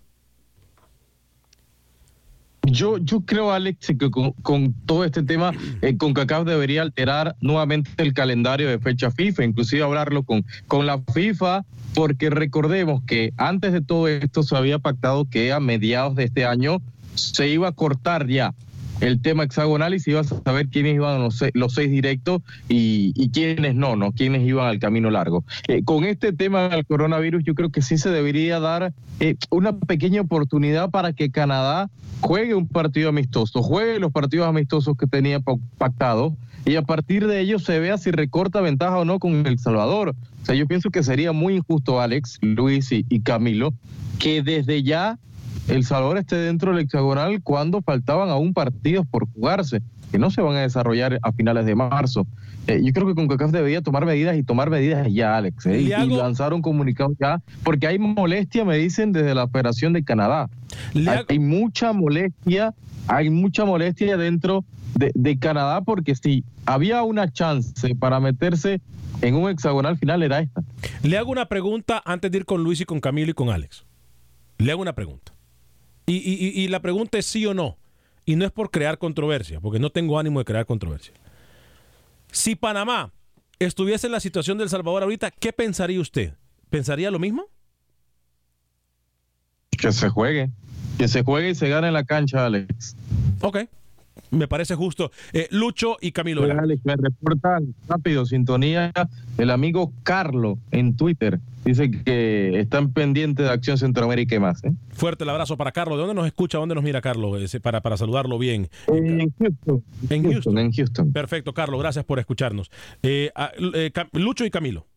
Yo, 2.71 2.97
yo 2.99 3.21
creo, 3.21 3.51
Alex, 3.51 3.93
que 3.99 4.09
con, 4.09 4.73
todo 4.85 5.03
este 5.03 5.23
tema, 5.23 5.51
eh, 5.81 5.97
CONCACAF 5.97 6.45
debería 6.45 6.81
alterar 6.81 7.35
nuevamente 7.41 7.91
el 7.97 8.13
calendario 8.13 8.69
de 8.69 8.79
fecha 8.79 9.11
FIFA, 9.11 9.43
inclusive 9.43 9.83
hablarlo 9.83 10.23
con, 10.23 10.45
con 10.67 10.85
la 10.85 11.01
FIFA, 11.13 11.65
porque 11.93 12.29
recordemos 12.29 13.03
que 13.03 13.33
antes 13.35 13.73
de 13.73 13.81
todo 13.81 14.07
esto 14.07 14.43
se 14.43 14.55
había 14.55 14.79
pactado 14.79 15.25
que 15.25 15.51
a 15.51 15.59
mediados 15.59 16.15
de 16.15 16.23
este 16.23 16.45
año 16.45 16.81
se 17.15 17.49
iba 17.49 17.67
a 17.67 17.73
cortar 17.73 18.27
ya 18.27 18.53
el 19.01 19.21
tema 19.21 19.43
hexagonal 19.43 19.93
y 19.93 19.99
se 19.99 20.11
iba 20.11 20.21
a 20.21 20.23
saber 20.23 20.69
quiénes 20.69 20.95
iban 20.95 21.21
los 21.21 21.37
seis, 21.37 21.51
los 21.53 21.73
seis 21.73 21.91
directos 21.91 22.41
y, 22.69 23.13
y, 23.15 23.29
quiénes 23.31 23.75
no, 23.75 23.95
¿no? 23.95 24.11
Quiénes 24.13 24.47
iban 24.47 24.67
al 24.67 24.79
camino 24.79 25.09
largo. 25.09 25.43
Eh, 25.67 25.83
con 25.83 26.05
este 26.05 26.31
tema 26.31 26.69
del 26.69 26.85
coronavirus, 26.85 27.43
yo 27.43 27.55
creo 27.55 27.71
que 27.71 27.81
sí 27.81 27.97
se 27.97 28.09
debería 28.09 28.59
dar 28.59 28.93
eh, 29.19 29.35
una 29.49 29.77
pequeña 29.77 30.21
oportunidad 30.21 30.91
para 30.91 31.13
que 31.13 31.31
Canadá 31.31 31.89
juegue 32.21 32.53
un 32.53 32.67
partido 32.67 33.09
amistoso, 33.09 33.63
juegue 33.63 33.99
los 33.99 34.11
partidos 34.11 34.47
amistosos 34.47 34.95
que 34.95 35.07
tenía 35.07 35.39
pactado 35.77 36.35
y 36.63 36.75
a 36.75 36.83
partir 36.83 37.25
de 37.25 37.39
ello 37.39 37.57
se 37.57 37.79
vea 37.79 37.97
si 37.97 38.11
recorta 38.11 38.61
ventaja 38.61 38.99
o 38.99 39.05
no 39.05 39.17
con 39.17 39.47
El 39.47 39.57
Salvador. 39.57 40.09
O 40.43 40.45
sea, 40.45 40.53
yo 40.53 40.67
pienso 40.67 40.91
que 40.91 41.01
sería 41.01 41.31
muy 41.31 41.55
injusto, 41.55 41.99
Alex, 41.99 42.37
Luis 42.41 42.91
y 42.91 43.19
Camilo, 43.21 43.73
que 44.19 44.43
desde 44.43 44.83
ya 44.83 45.17
el 45.67 45.83
Salvador 45.85 46.17
esté 46.17 46.35
dentro 46.35 46.71
del 46.71 46.83
hexagonal 46.83 47.41
cuando 47.43 47.81
faltaban 47.81 48.29
aún 48.29 48.53
partidos 48.53 49.05
por 49.09 49.27
jugarse. 49.31 49.81
que 50.11 50.19
no 50.19 50.29
se 50.29 50.41
van 50.41 50.57
a 50.57 50.61
desarrollar 50.61 51.19
a 51.21 51.31
finales 51.31 51.65
de 51.65 51.73
marzo. 51.73 52.27
Eh, 52.67 52.81
yo 52.83 52.91
creo 52.93 53.07
que 53.07 53.15
CONCACAF 53.15 53.51
debería 53.51 53.81
tomar 53.81 54.05
medidas 54.05 54.37
y 54.37 54.43
tomar 54.43 54.69
medidas 54.69 55.07
ya, 55.11 55.37
Alex, 55.37 55.65
¿eh? 55.65 55.81
y, 55.81 55.93
y 55.93 56.07
lanzar 56.15 56.53
un 56.53 56.61
comunicado 56.61 57.13
ya, 57.19 57.41
porque 57.63 57.87
hay 57.87 57.97
molestia, 57.97 58.65
me 58.65 58.77
dicen, 58.77 59.13
desde 59.13 59.33
la 59.33 59.45
Operación 59.45 59.93
de 59.93 60.03
Canadá. 60.03 60.49
Hay, 60.93 61.07
hay 61.27 61.39
mucha 61.39 61.93
molestia, 61.93 62.73
hay 63.07 63.29
mucha 63.29 63.65
molestia 63.65 64.17
dentro 64.17 64.63
de, 64.95 65.11
de 65.15 65.39
Canadá, 65.39 65.81
porque 65.81 66.13
si 66.15 66.43
había 66.65 67.01
una 67.03 67.31
chance 67.31 67.95
para 67.95 68.19
meterse 68.19 68.81
en 69.21 69.35
un 69.35 69.49
hexagonal 69.49 69.97
final 69.97 70.21
era 70.23 70.39
esta. 70.39 70.61
Le 71.03 71.17
hago 71.17 71.31
una 71.31 71.47
pregunta 71.47 72.01
antes 72.05 72.31
de 72.31 72.39
ir 72.39 72.45
con 72.45 72.63
Luis 72.63 72.81
y 72.81 72.85
con 72.85 72.99
Camilo 72.99 73.31
y 73.31 73.33
con 73.33 73.49
Alex. 73.49 73.85
Le 74.57 74.71
hago 74.71 74.81
una 74.81 74.93
pregunta. 74.93 75.31
Y, 76.05 76.15
y, 76.17 76.63
y, 76.63 76.67
la 76.67 76.81
pregunta 76.81 77.17
es 77.17 77.25
sí 77.25 77.45
o 77.45 77.53
no. 77.53 77.77
Y 78.25 78.35
no 78.35 78.45
es 78.45 78.51
por 78.51 78.71
crear 78.71 78.97
controversia, 78.97 79.59
porque 79.59 79.79
no 79.79 79.89
tengo 79.89 80.19
ánimo 80.19 80.39
de 80.39 80.45
crear 80.45 80.65
controversia. 80.65 81.13
Si 82.31 82.55
Panamá 82.55 83.11
estuviese 83.59 84.07
en 84.07 84.13
la 84.13 84.19
situación 84.19 84.57
del 84.57 84.69
Salvador 84.69 85.03
ahorita, 85.03 85.31
¿qué 85.31 85.53
pensaría 85.53 85.99
usted? 85.99 86.33
¿Pensaría 86.69 87.11
lo 87.11 87.19
mismo? 87.19 87.45
Que 89.77 89.91
se 89.91 90.09
juegue. 90.09 90.49
Que 90.97 91.07
se 91.07 91.23
juegue 91.23 91.49
y 91.49 91.55
se 91.55 91.69
gane 91.69 91.87
en 91.87 91.93
la 91.93 92.03
cancha, 92.03 92.45
Alex. 92.45 92.95
Ok. 93.41 93.57
Me 94.31 94.47
parece 94.47 94.75
justo. 94.75 95.11
Eh, 95.33 95.47
Lucho 95.51 95.97
y 96.01 96.11
Camilo. 96.11 96.43
Alex, 96.43 96.85
me 96.85 96.95
reporta 96.95 97.59
rápido, 97.87 98.25
sintonía, 98.25 98.91
el 99.37 99.49
amigo 99.51 99.91
Carlo 100.03 100.57
en 100.71 100.95
Twitter. 100.95 101.39
Dice 101.65 101.91
que 101.91 102.59
están 102.59 102.91
pendientes 102.91 103.45
de 103.45 103.51
Acción 103.51 103.77
Centroamérica 103.77 104.35
y 104.35 104.39
más. 104.39 104.63
¿eh? 104.63 104.71
Fuerte 104.93 105.25
el 105.25 105.29
abrazo 105.29 105.57
para 105.57 105.71
Carlos. 105.71 105.97
¿De 105.97 106.01
dónde 106.01 106.15
nos 106.15 106.25
escucha? 106.25 106.57
¿Dónde 106.57 106.73
nos 106.75 106.83
mira 106.83 107.01
Carlos? 107.01 107.37
para, 107.61 107.81
para 107.81 107.97
saludarlo 107.97 108.39
bien. 108.39 108.69
En 108.87 109.31
Houston. 109.37 109.83
En 110.09 110.23
Houston. 110.31 110.57
En 110.57 110.71
Houston. 110.71 111.11
Perfecto, 111.11 111.53
Carlos. 111.53 111.79
Gracias 111.79 112.05
por 112.05 112.17
escucharnos. 112.19 112.71
Eh, 113.03 113.31
eh, 113.75 113.91
Lucho 114.13 114.45
y 114.45 114.49
Camilo. 114.49 114.87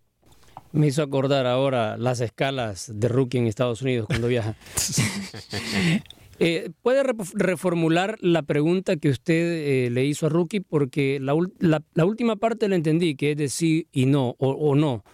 Me 0.72 0.86
hizo 0.88 1.02
acordar 1.02 1.46
ahora 1.46 1.96
las 1.96 2.20
escalas 2.20 2.90
de 2.94 3.08
rookie 3.08 3.38
en 3.38 3.46
Estados 3.46 3.82
Unidos 3.82 4.06
cuando 4.06 4.28
viaja. 4.28 4.56
Eh, 6.38 6.70
¿Puede 6.82 7.02
reformular 7.34 8.16
la 8.20 8.42
pregunta 8.42 8.96
que 8.96 9.08
usted 9.08 9.34
eh, 9.34 9.90
le 9.90 10.04
hizo 10.04 10.26
a 10.26 10.28
Rookie? 10.28 10.60
Porque 10.60 11.18
la, 11.20 11.34
la, 11.58 11.82
la, 11.94 12.04
última 12.04 12.36
parte 12.36 12.68
la 12.68 12.76
entendí, 12.76 13.14
que 13.14 13.32
es 13.32 13.36
de 13.36 13.48
sí 13.48 13.88
y 13.92 14.06
no, 14.06 14.36
o, 14.38 14.50
o 14.50 14.74
no. 14.74 15.04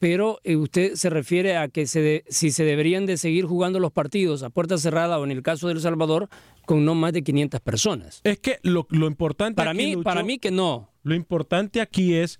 Pero 0.00 0.40
eh, 0.44 0.56
usted 0.56 0.94
se 0.94 1.10
refiere 1.10 1.58
a 1.58 1.68
que 1.68 1.86
se 1.86 2.00
de, 2.00 2.24
si 2.26 2.50
se 2.52 2.64
deberían 2.64 3.04
de 3.04 3.18
seguir 3.18 3.44
jugando 3.44 3.78
los 3.80 3.92
partidos 3.92 4.42
a 4.42 4.48
puerta 4.48 4.78
cerrada 4.78 5.18
o 5.18 5.24
en 5.24 5.30
el 5.30 5.42
caso 5.42 5.66
de 5.66 5.74
El 5.74 5.80
Salvador 5.80 6.28
con 6.64 6.86
no 6.86 6.94
más 6.94 7.12
de 7.12 7.22
500 7.22 7.60
personas. 7.60 8.20
Es 8.24 8.38
que 8.38 8.58
lo, 8.62 8.86
lo 8.88 9.06
importante 9.06 9.56
para 9.56 9.72
aquí, 9.72 9.78
mí, 9.78 9.92
Lucho, 9.92 10.04
para 10.04 10.22
mí 10.22 10.38
que 10.38 10.50
no. 10.50 10.88
Lo 11.02 11.14
importante 11.14 11.82
aquí 11.82 12.14
es 12.14 12.38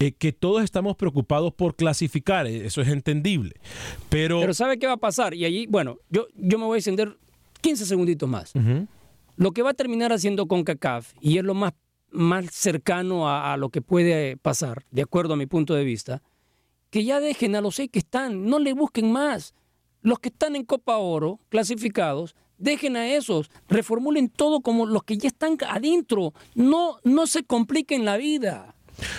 eh, 0.00 0.12
que 0.12 0.32
todos 0.32 0.62
estamos 0.62 0.96
preocupados 0.96 1.52
por 1.54 1.76
clasificar, 1.76 2.46
eso 2.46 2.82
es 2.82 2.88
entendible. 2.88 3.54
Pero, 4.10 4.40
pero 4.40 4.52
¿sabe 4.52 4.78
qué 4.78 4.86
va 4.86 4.94
a 4.94 4.98
pasar? 4.98 5.32
Y 5.32 5.46
allí, 5.46 5.66
bueno, 5.66 5.98
yo, 6.10 6.26
yo 6.34 6.58
me 6.58 6.66
voy 6.66 6.76
a 6.76 6.78
encender 6.78 7.16
15 7.60 7.86
segunditos 7.86 8.28
más. 8.28 8.54
Uh 8.54 8.58
-huh. 8.58 8.86
Lo 9.36 9.52
que 9.52 9.62
va 9.62 9.70
a 9.70 9.74
terminar 9.74 10.12
haciendo 10.12 10.46
con 10.46 10.64
CACAF, 10.64 11.14
y 11.20 11.38
es 11.38 11.44
lo 11.44 11.54
más, 11.54 11.72
más 12.10 12.46
cercano 12.52 13.28
a, 13.28 13.52
a, 13.52 13.56
lo 13.56 13.68
que 13.70 13.82
puede 13.82 14.36
pasar, 14.36 14.84
de 14.90 15.02
acuerdo 15.02 15.34
a 15.34 15.36
mi 15.36 15.46
punto 15.46 15.74
de 15.74 15.84
vista, 15.84 16.22
que 16.90 17.04
ya 17.04 17.20
dejen 17.20 17.54
a 17.54 17.60
los 17.60 17.76
seis 17.76 17.90
que 17.90 17.98
están, 17.98 18.46
no 18.46 18.58
le 18.58 18.72
busquen 18.72 19.12
más. 19.12 19.54
Los 20.02 20.18
que 20.18 20.28
están 20.28 20.56
en 20.56 20.64
Copa 20.64 20.96
Oro, 20.96 21.40
clasificados, 21.50 22.34
dejen 22.58 22.96
a 22.96 23.08
esos, 23.08 23.50
reformulen 23.68 24.28
todo 24.28 24.60
como 24.60 24.86
los 24.86 25.04
que 25.04 25.16
ya 25.16 25.28
están 25.28 25.56
adentro, 25.68 26.34
no, 26.54 26.98
no 27.04 27.26
se 27.26 27.44
compliquen 27.44 28.04
la 28.04 28.16
vida. 28.16 28.74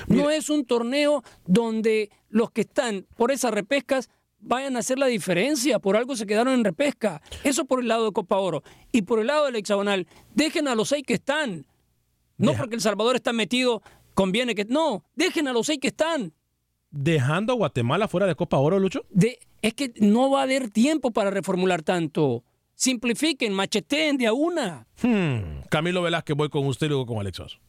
Mira. 0.08 0.24
No 0.24 0.30
es 0.30 0.50
un 0.50 0.66
torneo 0.66 1.24
donde 1.46 2.12
los 2.30 2.52
que 2.52 2.62
están 2.62 3.06
por 3.16 3.32
esas 3.32 3.54
repescas 3.54 4.10
vayan 4.42 4.76
a 4.76 4.80
hacer 4.80 4.98
la 5.00 5.08
diferencia, 5.08 5.80
por 5.80 5.98
algo 5.98 6.16
se 6.16 6.26
quedaron 6.26 6.54
en 6.54 6.64
repesca. 6.64 7.22
Eso 7.44 7.66
por 7.66 7.82
el 7.82 7.88
lado 7.88 8.06
de 8.06 8.12
Copa 8.12 8.38
Oro. 8.38 8.64
Y 8.92 9.04
por 9.04 9.20
el 9.20 9.28
lado 9.28 9.46
del 9.46 9.56
hexagonal, 9.56 10.08
dejen 10.34 10.68
a 10.68 10.76
los 10.76 10.90
seis 10.90 11.04
que 11.06 11.16
están. 11.16 11.66
No 12.38 12.52
Deja. 12.52 12.62
porque 12.64 12.76
El 12.76 12.82
Salvador 12.82 13.16
está 13.16 13.34
metido, 13.34 13.82
conviene 14.14 14.56
que... 14.56 14.66
No, 14.66 15.04
dejen 15.16 15.48
a 15.48 15.54
los 15.54 15.68
seis 15.68 15.80
que 15.80 15.90
están. 15.90 16.34
¿Dejando 16.92 17.54
a 17.54 17.56
Guatemala 17.56 18.08
fuera 18.08 18.26
de 18.26 18.36
Copa 18.36 18.58
Oro, 18.58 18.80
Lucho? 18.80 19.06
De, 19.10 19.40
es 19.62 19.74
que 19.74 19.94
no 19.98 20.32
va 20.32 20.40
a 20.40 20.44
haber 20.44 20.70
tiempo 20.70 21.12
para 21.12 21.30
reformular 21.30 21.84
tanto. 21.84 22.44
Simplifiquen, 22.76 23.54
macheteen 23.54 24.18
de 24.18 24.28
a 24.28 24.34
una. 24.34 24.88
Hmm. 25.02 25.62
Camilo 25.70 26.02
Velázquez, 26.02 26.36
voy 26.36 26.50
con 26.50 26.66
usted 26.66 26.88
y 26.88 26.90
luego 26.90 27.06
con 27.06 27.20
Alex 27.20 27.42
Oso. 27.42 27.60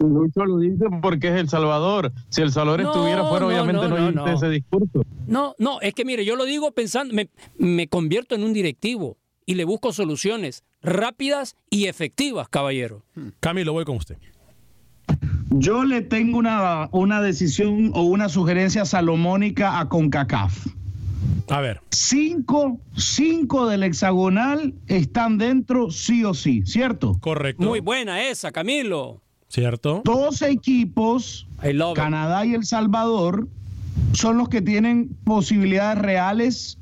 Lucho 0.00 0.44
lo 0.44 0.58
dice 0.58 0.86
porque 1.02 1.28
es 1.28 1.34
El 1.34 1.48
Salvador. 1.48 2.12
Si 2.28 2.40
El 2.40 2.52
Salvador 2.52 2.82
no, 2.82 2.90
estuviera 2.90 3.24
fuera, 3.24 3.40
no, 3.40 3.46
obviamente 3.48 3.88
no, 3.88 3.98
no, 3.98 4.10
no 4.10 4.26
ese 4.26 4.48
discurso. 4.48 5.02
No, 5.26 5.54
no, 5.58 5.80
es 5.80 5.94
que 5.94 6.04
mire, 6.04 6.24
yo 6.24 6.36
lo 6.36 6.44
digo 6.44 6.72
pensando, 6.72 7.14
me, 7.14 7.28
me, 7.58 7.86
convierto 7.86 8.34
en 8.34 8.42
un 8.42 8.52
directivo 8.52 9.18
y 9.44 9.54
le 9.54 9.64
busco 9.64 9.92
soluciones 9.92 10.64
rápidas 10.82 11.56
y 11.68 11.86
efectivas, 11.86 12.48
caballero. 12.48 13.02
Camilo, 13.40 13.72
voy 13.72 13.84
con 13.84 13.96
usted. 13.96 14.16
Yo 15.50 15.84
le 15.84 16.00
tengo 16.00 16.38
una, 16.38 16.88
una 16.92 17.20
decisión 17.20 17.90
o 17.94 18.02
una 18.02 18.28
sugerencia 18.28 18.84
salomónica 18.84 19.80
a 19.80 19.88
CONCACAF. 19.88 20.66
A 21.48 21.60
ver. 21.60 21.80
Cinco, 21.90 22.78
cinco 22.96 23.66
del 23.66 23.82
hexagonal 23.82 24.74
están 24.86 25.36
dentro 25.36 25.90
sí 25.90 26.24
o 26.24 26.32
sí, 26.32 26.62
¿cierto? 26.64 27.18
Correcto. 27.20 27.62
Muy 27.62 27.80
buena 27.80 28.22
esa, 28.28 28.52
Camilo. 28.52 29.20
¿Cierto? 29.50 30.02
Dos 30.04 30.42
equipos, 30.42 31.48
Canadá 31.96 32.46
y 32.46 32.54
El 32.54 32.64
Salvador, 32.64 33.48
son 34.12 34.38
los 34.38 34.48
que 34.48 34.62
tienen 34.62 35.10
posibilidades 35.24 35.98
reales 35.98 36.78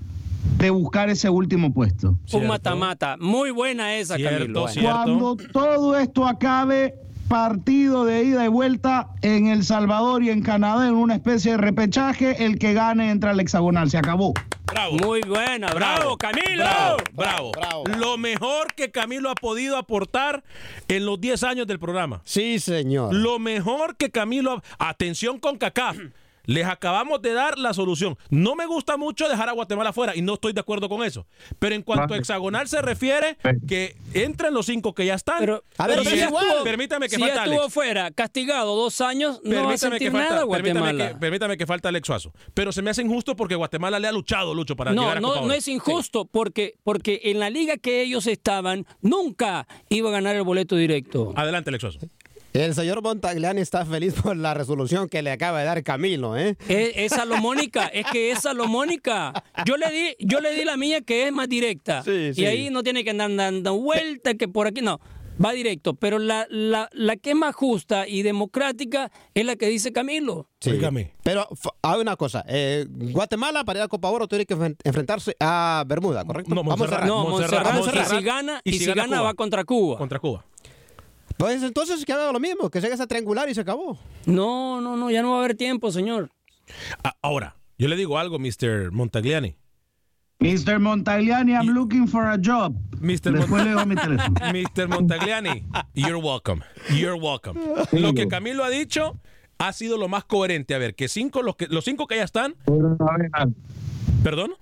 de 0.59 0.69
buscar 0.69 1.09
ese 1.09 1.31
último 1.31 1.73
puesto. 1.73 2.19
Un 2.31 2.47
mata-mata. 2.47 3.17
Muy 3.19 3.53
buena 3.53 3.95
esa, 3.97 4.17
cierto, 4.17 4.39
Camilo. 4.39 4.69
Cierto. 4.69 4.91
Cuando 4.91 5.37
todo 5.51 5.99
esto 5.99 6.27
acabe, 6.27 6.95
partido 7.29 8.05
de 8.05 8.25
ida 8.25 8.45
y 8.45 8.49
vuelta 8.49 9.11
en 9.23 9.47
El 9.49 9.65
Salvador 9.65 10.23
y 10.23 10.31
en 10.31 10.43
Canadá 10.43 10.89
en 10.89 10.95
una 10.95 11.15
especie 11.15 11.53
de 11.53 11.59
repechaje, 11.59 12.45
el 12.45 12.59
que 12.59 12.73
gane 12.73 13.11
entra 13.11 13.31
al 13.31 13.41
hexagonal. 13.41 13.91
Se 13.91 13.99
acabó. 13.99 14.33
Bravo. 14.65 14.97
Muy 14.97 15.21
buena, 15.23 15.69
bravo, 15.73 15.97
bravo 15.97 16.17
Camilo. 16.19 16.65
Bravo, 16.65 16.99
bravo, 17.13 17.53
bravo, 17.53 17.85
Lo 17.99 18.19
mejor 18.19 18.75
que 18.75 18.91
Camilo 18.91 19.31
ha 19.31 19.35
podido 19.35 19.77
aportar 19.77 20.43
en 20.89 21.07
los 21.07 21.21
10 21.21 21.43
años 21.45 21.67
del 21.67 21.79
programa. 21.79 22.21
Sí, 22.25 22.59
señor. 22.59 23.15
Lo 23.15 23.39
mejor 23.39 23.97
que 23.97 24.11
Camilo... 24.11 24.63
Atención 24.79 25.39
con 25.39 25.57
CACAF. 25.57 25.97
Les 26.49 26.67
acabamos 26.67 27.21
de 27.21 27.35
dar 27.35 27.59
la 27.59 27.75
solución. 27.75 28.17
No 28.31 28.57
me 28.57 28.65
gusta 28.65 28.97
mucho 28.97 29.29
dejar 29.29 29.51
a 29.51 29.53
Guatemala 29.53 29.93
fuera 29.93 30.17
y 30.17 30.23
no 30.23 30.33
estoy 30.33 30.55
de 30.55 30.61
acuerdo 30.61 30.89
con 30.89 31.05
eso. 31.05 31.27
Pero 31.59 31.75
en 31.75 31.83
cuanto 31.83 32.15
a 32.15 32.17
hexagonal 32.17 32.67
se 32.69 32.81
refiere, 32.81 33.37
que 33.69 33.97
entren 34.15 34.55
los 34.55 34.65
cinco 34.65 34.95
que 34.95 35.05
ya 35.05 35.15
están. 35.15 35.41
Pero, 35.41 35.63
a 35.77 35.87
ver, 35.87 36.07
si 36.07 36.17
igual. 36.17 36.47
Permítame 36.65 37.07
que 37.11 37.17
si 37.17 37.21
falta 37.21 37.35
ya 37.35 37.45
estuvo 37.45 37.61
Alex. 37.61 37.75
fuera, 37.75 38.11
castigado 38.13 38.75
dos 38.77 39.03
años, 39.03 39.43
no 39.45 39.63
va 39.63 39.75
a 39.75 39.77
sentir 39.77 39.99
que 39.99 40.11
falta, 40.11 40.31
nada 40.31 40.43
Guatemala. 40.45 40.87
Permítame 40.87 41.13
que, 41.13 41.19
permítame 41.21 41.57
que, 41.59 41.67
falta 41.67 41.89
Alex 41.91 42.07
Suazo. 42.07 42.33
Pero 42.55 42.73
se 42.73 42.81
me 42.81 42.89
hace 42.89 43.03
injusto 43.03 43.37
porque 43.37 43.55
Guatemala 43.55 43.99
le 43.99 44.09
ha 44.09 44.13
luchado, 44.13 44.55
Lucho, 44.55 44.75
para 44.75 44.95
no, 44.95 45.03
llegar 45.03 45.19
a 45.19 45.21
no, 45.21 45.29
Copa 45.29 45.47
no 45.49 45.53
es 45.53 45.69
injusto 45.69 46.23
sí. 46.23 46.29
porque, 46.33 46.77
porque 46.83 47.21
en 47.25 47.41
la 47.41 47.51
liga 47.51 47.77
que 47.77 48.01
ellos 48.01 48.27
estaban, 48.27 48.87
nunca 49.03 49.69
iba 49.91 50.09
a 50.09 50.13
ganar 50.13 50.35
el 50.35 50.45
boleto 50.45 50.77
directo. 50.77 51.35
Adelante, 51.37 51.69
Alex 51.69 51.83
Suazo. 51.83 51.99
El 52.53 52.75
señor 52.75 53.03
Montagliani 53.03 53.61
está 53.61 53.85
feliz 53.85 54.15
por 54.15 54.37
la 54.37 54.55
resolución 54.55 55.09
que 55.09 55.23
le 55.23 55.31
acaba 55.31 55.61
de 55.61 55.67
dar 55.67 55.83
Camilo, 55.83 56.37
¿eh? 56.37 56.57
Es, 56.69 56.93
es 56.97 57.13
salomónica, 57.13 57.87
es 57.87 58.07
que 58.07 58.31
es 58.31 58.41
salomónica. 58.41 59.33
Yo 59.67 59.77
le 59.77 59.91
di, 59.91 60.17
yo 60.19 60.41
le 60.41 60.55
di 60.55 60.65
la 60.65 60.77
mía 60.77 61.03
que 61.03 61.27
es 61.27 61.33
más 61.33 61.49
directa. 61.49 62.03
Sí, 62.03 62.35
sí. 62.35 62.43
Y 62.43 62.47
ahí 62.47 62.71
no 62.71 62.83
tiene 62.83 63.05
que 63.05 63.11
andar 63.11 63.35
dando 63.37 63.79
vueltas, 63.79 64.35
que 64.39 64.49
por 64.49 64.67
aquí 64.67 64.81
no. 64.81 64.99
Va 65.45 65.53
directo, 65.53 65.95
pero 65.95 66.19
la, 66.19 66.49
la, 66.51 66.89
la, 66.93 67.15
que 67.17 67.31
es 67.31 67.37
más 67.37 67.55
justa 67.55 68.09
y 68.09 68.23
democrática 68.23 69.13
es 69.35 69.45
la 69.45 69.55
que 69.55 69.69
dice 69.69 69.93
Camilo. 69.93 70.49
Sí. 70.59 70.73
Dígame. 70.73 71.13
Pero 71.23 71.47
hay 71.83 72.01
una 72.01 72.17
cosa, 72.17 72.45
eh, 72.49 72.87
Guatemala 72.89 73.63
para 73.63 73.79
ir 73.79 73.83
a 73.85 73.89
Copa 73.89 74.09
Oro 74.11 74.27
tiene 74.27 74.47
que 74.47 74.55
enfrentarse 74.83 75.37
a 75.39 75.85
Bermuda, 75.87 76.25
¿correcto? 76.25 76.53
No, 76.53 76.65
Montserrat. 76.65 77.05
No, 77.07 77.29
Montserrat, 77.29 77.73
Montserrat, 77.73 78.13
y 78.13 78.17
si 78.17 78.23
gana, 78.25 78.61
y 78.65 78.73
si, 78.73 78.79
si 78.81 78.87
gana, 78.87 79.03
gana 79.05 79.23
va 79.23 79.35
contra 79.35 79.63
Cuba. 79.63 79.99
Contra 79.99 80.19
Cuba. 80.19 80.45
Pues 81.39 81.63
entonces 81.63 82.05
que 82.05 82.13
haga 82.13 82.33
lo 82.33 82.41
mismo, 82.41 82.69
que 82.69 82.81
se 82.81 82.87
haga 82.87 82.97
esa 82.97 83.07
triangular 83.07 83.49
y 83.49 83.55
se 83.55 83.61
acabó. 83.61 83.97
No, 84.27 84.81
no, 84.81 84.97
no, 84.97 85.09
ya 85.09 85.23
no 85.23 85.31
va 85.31 85.37
a 85.37 85.39
haber 85.45 85.57
tiempo, 85.57 85.93
señor. 85.93 86.31
Ahora, 87.23 87.57
yo 87.79 87.87
le 87.87 87.95
digo 87.95 88.19
algo, 88.19 88.41
Mr. 88.41 88.91
Montagliani. 88.91 89.57
Mr. 90.41 90.81
Montagliani, 90.81 91.53
I'm 91.53 91.69
looking 91.69 92.09
for 92.09 92.25
a 92.25 92.37
job. 92.37 92.75
Mr. 93.01 93.33
Después 93.33 93.65
le 93.65 93.71
doy 93.71 93.87
mi 93.87 93.95
teléfono. 93.95 94.35
Mr. 94.53 94.89
Montagliani, 94.89 95.65
you're 95.95 96.19
welcome. 96.19 96.63
You're 96.91 97.19
welcome. 97.19 97.61
Lo 97.93 98.13
que 98.13 98.27
Camilo 98.27 98.65
ha 98.65 98.71
dicho 98.71 99.21
ha 99.59 99.73
sido 99.73 99.97
lo 99.97 100.09
más 100.09 100.25
coherente. 100.25 100.75
A 100.75 100.79
ver, 100.79 100.97
que 100.97 101.07
cinco, 101.07 101.43
los, 101.43 101.55
que, 101.55 101.69
los 101.69 101.85
cinco 101.85 102.09
que 102.09 102.17
ya 102.17 102.25
están. 102.25 102.57
¿Perdón? 104.25 104.55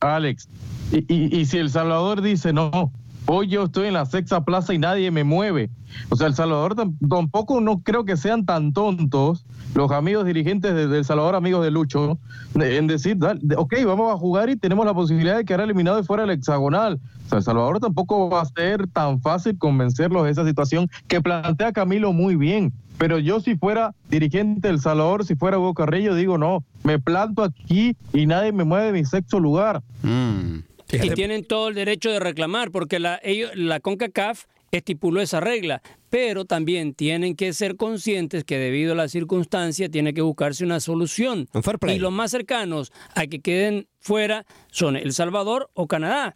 Alex, 0.00 0.48
y, 0.92 1.12
y, 1.12 1.40
y 1.40 1.46
si 1.46 1.56
El 1.56 1.70
Salvador 1.70 2.20
dice 2.22 2.52
no, 2.52 2.92
Hoy 3.30 3.48
yo 3.48 3.64
estoy 3.64 3.88
en 3.88 3.92
la 3.92 4.06
sexta 4.06 4.42
plaza 4.42 4.72
y 4.72 4.78
nadie 4.78 5.10
me 5.10 5.22
mueve. 5.22 5.68
O 6.08 6.16
sea, 6.16 6.28
El 6.28 6.34
Salvador 6.34 6.74
tampoco 6.74 7.60
no 7.60 7.82
creo 7.82 8.06
que 8.06 8.16
sean 8.16 8.46
tan 8.46 8.72
tontos 8.72 9.44
los 9.74 9.90
amigos 9.92 10.24
dirigentes 10.24 10.74
de, 10.74 10.84
El 10.84 11.04
Salvador, 11.04 11.34
amigos 11.34 11.62
de 11.62 11.70
Lucho, 11.70 12.18
en 12.54 12.86
decir, 12.86 13.18
ok, 13.54 13.74
vamos 13.84 14.10
a 14.10 14.16
jugar 14.16 14.48
y 14.48 14.56
tenemos 14.56 14.86
la 14.86 14.94
posibilidad 14.94 15.36
de 15.36 15.44
quedar 15.44 15.60
eliminado 15.60 15.98
de 15.98 16.04
fuera 16.04 16.22
del 16.22 16.30
hexagonal. 16.30 17.00
O 17.26 17.28
sea, 17.28 17.38
El 17.38 17.44
Salvador 17.44 17.80
tampoco 17.80 18.30
va 18.30 18.40
a 18.40 18.46
ser 18.46 18.86
tan 18.86 19.20
fácil 19.20 19.58
convencerlos 19.58 20.24
de 20.24 20.30
esa 20.30 20.46
situación 20.46 20.88
que 21.06 21.20
plantea 21.20 21.72
Camilo 21.72 22.14
muy 22.14 22.34
bien. 22.34 22.72
Pero 22.96 23.18
yo 23.18 23.40
si 23.40 23.56
fuera 23.56 23.94
dirigente 24.08 24.68
del 24.68 24.80
Salvador, 24.80 25.26
si 25.26 25.34
fuera 25.34 25.58
Hugo 25.58 25.74
Carrillo, 25.74 26.14
digo, 26.14 26.38
no, 26.38 26.64
me 26.82 26.98
planto 26.98 27.44
aquí 27.44 27.94
y 28.14 28.24
nadie 28.24 28.52
me 28.52 28.64
mueve 28.64 28.86
de 28.86 28.92
mi 28.92 29.04
sexto 29.04 29.38
lugar. 29.38 29.82
Mm. 30.02 30.60
Y 30.90 31.10
tienen 31.10 31.44
todo 31.44 31.68
el 31.68 31.74
derecho 31.74 32.10
de 32.10 32.20
reclamar, 32.20 32.70
porque 32.70 32.98
la, 32.98 33.20
ellos, 33.22 33.50
la 33.54 33.80
CONCACAF 33.80 34.44
estipuló 34.70 35.20
esa 35.20 35.40
regla, 35.40 35.82
pero 36.10 36.44
también 36.44 36.94
tienen 36.94 37.36
que 37.36 37.52
ser 37.52 37.76
conscientes 37.76 38.44
que 38.44 38.58
debido 38.58 38.92
a 38.92 38.96
la 38.96 39.08
circunstancia 39.08 39.88
tiene 39.88 40.14
que 40.14 40.22
buscarse 40.22 40.64
una 40.64 40.80
solución. 40.80 41.48
Y 41.88 41.98
los 41.98 42.12
más 42.12 42.30
cercanos 42.30 42.92
a 43.14 43.26
que 43.26 43.40
queden 43.40 43.88
fuera 43.98 44.46
son 44.70 44.96
El 44.96 45.12
Salvador 45.12 45.70
o 45.74 45.86
Canadá. 45.86 46.34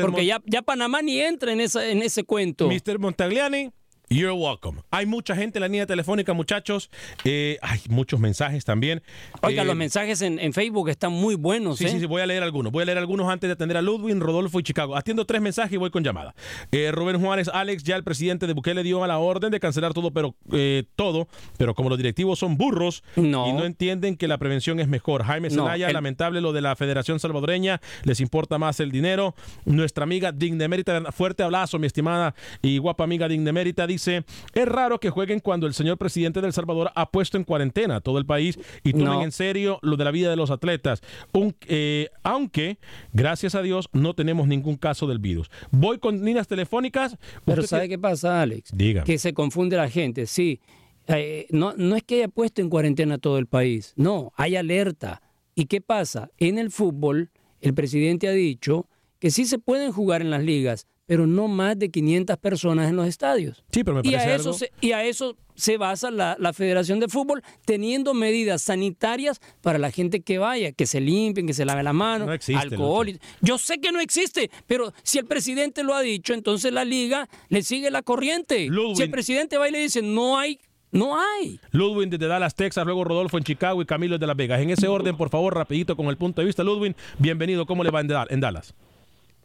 porque 0.00 0.26
ya, 0.26 0.42
ya 0.46 0.62
Panamá 0.62 1.02
ni 1.02 1.20
entra 1.20 1.52
en, 1.52 1.60
esa, 1.60 1.88
en 1.88 2.02
ese 2.02 2.24
cuento. 2.24 2.68
Mr. 2.68 2.98
Montagliani, 2.98 3.70
You're 4.08 4.32
welcome. 4.34 4.82
Hay 4.92 5.04
mucha 5.04 5.34
gente 5.34 5.58
en 5.58 5.62
la 5.62 5.66
línea 5.68 5.84
telefónica, 5.86 6.32
muchachos. 6.32 6.90
Eh, 7.24 7.58
hay 7.60 7.80
muchos 7.88 8.20
mensajes 8.20 8.64
también. 8.64 9.02
Oiga, 9.42 9.62
Eh, 9.62 9.66
los 9.66 9.74
mensajes 9.74 10.22
en, 10.22 10.38
en 10.38 10.52
Facebook 10.52 10.88
están 10.90 11.10
muy 11.12 11.34
buenos. 11.34 11.78
Sí, 11.78 11.86
¿eh? 11.86 11.88
sí, 11.88 11.98
sí, 11.98 12.06
voy 12.06 12.22
a 12.22 12.26
leer 12.26 12.44
algunos. 12.44 12.70
Voy 12.72 12.82
a 12.82 12.84
leer 12.86 12.98
algunos 12.98 13.28
antes 13.28 13.48
de 13.48 13.54
atender 13.54 13.76
a 13.76 13.82
Ludwig, 13.82 14.16
Rodolfo 14.20 14.60
y 14.60 14.62
Chicago. 14.62 14.96
Atiendo 14.96 15.24
tres 15.26 15.42
mensajes 15.42 15.72
y 15.72 15.76
voy 15.76 15.90
con 15.90 16.04
llamada. 16.04 16.34
Eh, 16.70 16.92
Rubén 16.92 17.20
Juárez, 17.20 17.48
Alex, 17.52 17.82
ya 17.82 17.96
el 17.96 18.04
presidente 18.04 18.46
de 18.46 18.52
Bukele 18.52 18.84
dio 18.84 19.02
a 19.02 19.08
la 19.08 19.18
orden 19.18 19.50
de 19.50 19.58
cancelar 19.58 19.92
todo, 19.92 20.12
pero 20.12 20.36
eh, 20.52 20.84
todo, 20.94 21.26
pero 21.58 21.74
como 21.74 21.88
los 21.88 21.98
directivos 21.98 22.38
son 22.38 22.56
burros 22.56 23.02
y 23.16 23.22
no 23.22 23.64
entienden 23.64 24.16
que 24.16 24.28
la 24.28 24.38
prevención 24.38 24.78
es 24.78 24.86
mejor. 24.86 25.24
Jaime 25.24 25.48
No, 25.48 25.64
Zelaya, 25.64 25.88
el- 25.88 25.94
lamentable 25.94 26.40
lo 26.40 26.52
de 26.52 26.60
la 26.60 26.76
Federación 26.76 27.18
Salvadoreña, 27.18 27.80
les 28.04 28.20
importa 28.20 28.56
más 28.58 28.78
el 28.78 28.92
dinero. 28.92 29.34
Nuestra 29.64 30.04
amiga 30.04 30.30
Dignemérita, 30.30 31.10
fuerte 31.10 31.42
abrazo, 31.42 31.78
mi 31.80 31.88
estimada 31.88 32.34
y 32.62 32.78
guapa 32.78 33.02
amiga 33.02 33.26
Dignemérita, 33.26 33.86
dice, 33.96 34.24
es 34.54 34.66
raro 34.66 35.00
que 35.00 35.10
jueguen 35.10 35.40
cuando 35.40 35.66
el 35.66 35.74
señor 35.74 35.98
presidente 35.98 36.40
del 36.40 36.52
Salvador 36.52 36.90
ha 36.94 37.10
puesto 37.10 37.36
en 37.36 37.44
cuarentena 37.44 38.00
todo 38.00 38.18
el 38.18 38.26
país 38.26 38.58
y 38.84 38.92
tomen 38.92 39.06
No. 39.06 39.22
en 39.22 39.32
serio 39.32 39.78
lo 39.82 39.96
de 39.96 40.04
la 40.04 40.10
vida 40.10 40.30
de 40.30 40.36
los 40.36 40.50
atletas. 40.50 41.00
Un- 41.32 41.54
eh, 41.68 42.08
aunque, 42.22 42.78
gracias 43.12 43.54
a 43.54 43.62
Dios, 43.62 43.88
no 43.92 44.14
tenemos 44.14 44.46
ningún 44.48 44.76
caso 44.76 45.06
del 45.06 45.18
virus. 45.18 45.50
Voy 45.70 45.98
con 45.98 46.24
líneas 46.24 46.46
telefónicas. 46.48 47.16
Pero 47.44 47.62
¿sabe 47.62 47.88
qué 47.88 47.98
pasa, 47.98 48.42
Alex? 48.42 48.70
Dígame. 48.74 49.04
Que 49.06 49.18
se 49.18 49.34
confunde 49.34 49.76
la 49.76 49.88
gente, 49.90 50.26
sí. 50.26 50.60
Eh, 51.08 51.46
no, 51.50 51.72
no 51.76 51.94
es 51.96 52.02
que 52.02 52.16
haya 52.16 52.28
puesto 52.28 52.60
en 52.62 52.68
cuarentena 52.68 53.18
todo 53.18 53.38
el 53.38 53.46
país, 53.46 53.92
no, 53.96 54.32
hay 54.36 54.56
alerta. 54.56 55.22
¿Y 55.54 55.66
qué 55.66 55.80
pasa? 55.80 56.30
En 56.38 56.58
el 56.58 56.70
fútbol, 56.70 57.30
el 57.60 57.74
presidente 57.74 58.28
ha 58.28 58.32
dicho 58.32 58.88
que 59.20 59.30
sí 59.30 59.44
se 59.46 59.58
pueden 59.58 59.92
jugar 59.92 60.20
en 60.20 60.30
las 60.30 60.42
ligas, 60.42 60.86
pero 61.06 61.26
no 61.26 61.46
más 61.48 61.78
de 61.78 61.90
500 61.90 62.36
personas 62.38 62.90
en 62.90 62.96
los 62.96 63.06
estadios. 63.06 63.64
Sí, 63.72 63.84
pero 63.84 63.96
me 63.96 64.08
y, 64.08 64.12
parece 64.12 64.30
a 64.30 64.34
eso 64.34 64.52
se, 64.52 64.72
y 64.80 64.92
a 64.92 65.04
eso 65.04 65.36
se 65.54 65.78
basa 65.78 66.10
la, 66.10 66.36
la 66.38 66.52
Federación 66.52 66.98
de 67.00 67.08
Fútbol, 67.08 67.42
teniendo 67.64 68.12
medidas 68.12 68.62
sanitarias 68.62 69.40
para 69.62 69.78
la 69.78 69.90
gente 69.90 70.20
que 70.20 70.38
vaya, 70.38 70.72
que 70.72 70.84
se 70.86 71.00
limpien, 71.00 71.46
que 71.46 71.54
se 71.54 71.64
lave 71.64 71.82
la 71.82 71.92
mano, 71.92 72.26
No 72.26 72.32
existe, 72.32 72.60
alcohol. 72.60 73.08
y- 73.08 73.20
Yo 73.40 73.56
sé 73.56 73.80
que 73.80 73.92
no 73.92 74.00
existe, 74.00 74.50
pero 74.66 74.92
si 75.04 75.18
el 75.18 75.26
presidente 75.26 75.82
lo 75.84 75.94
ha 75.94 76.00
dicho, 76.02 76.34
entonces 76.34 76.72
la 76.72 76.84
liga 76.84 77.28
le 77.48 77.62
sigue 77.62 77.90
la 77.90 78.02
corriente. 78.02 78.68
Si 78.94 79.02
el 79.02 79.10
presidente 79.10 79.56
va 79.58 79.68
y 79.68 79.72
le 79.72 79.78
dice, 79.78 80.02
no 80.02 80.38
hay, 80.38 80.58
no 80.90 81.16
hay. 81.18 81.60
Ludwig 81.70 82.10
desde 82.10 82.26
Dallas, 82.26 82.54
Texas, 82.54 82.84
luego 82.84 83.04
Rodolfo 83.04 83.38
en 83.38 83.44
Chicago 83.44 83.80
y 83.80 83.86
Camilo 83.86 84.18
de 84.18 84.26
Las 84.26 84.36
Vegas. 84.36 84.60
En 84.60 84.70
ese 84.70 84.88
orden, 84.88 85.16
por 85.16 85.30
favor, 85.30 85.54
rapidito 85.54 85.96
con 85.96 86.06
el 86.06 86.16
punto 86.16 86.40
de 86.40 86.46
vista. 86.46 86.64
Ludwig, 86.64 86.96
bienvenido. 87.18 87.64
¿Cómo 87.64 87.84
le 87.84 87.90
va 87.90 88.00
en 88.00 88.40
Dallas? 88.40 88.74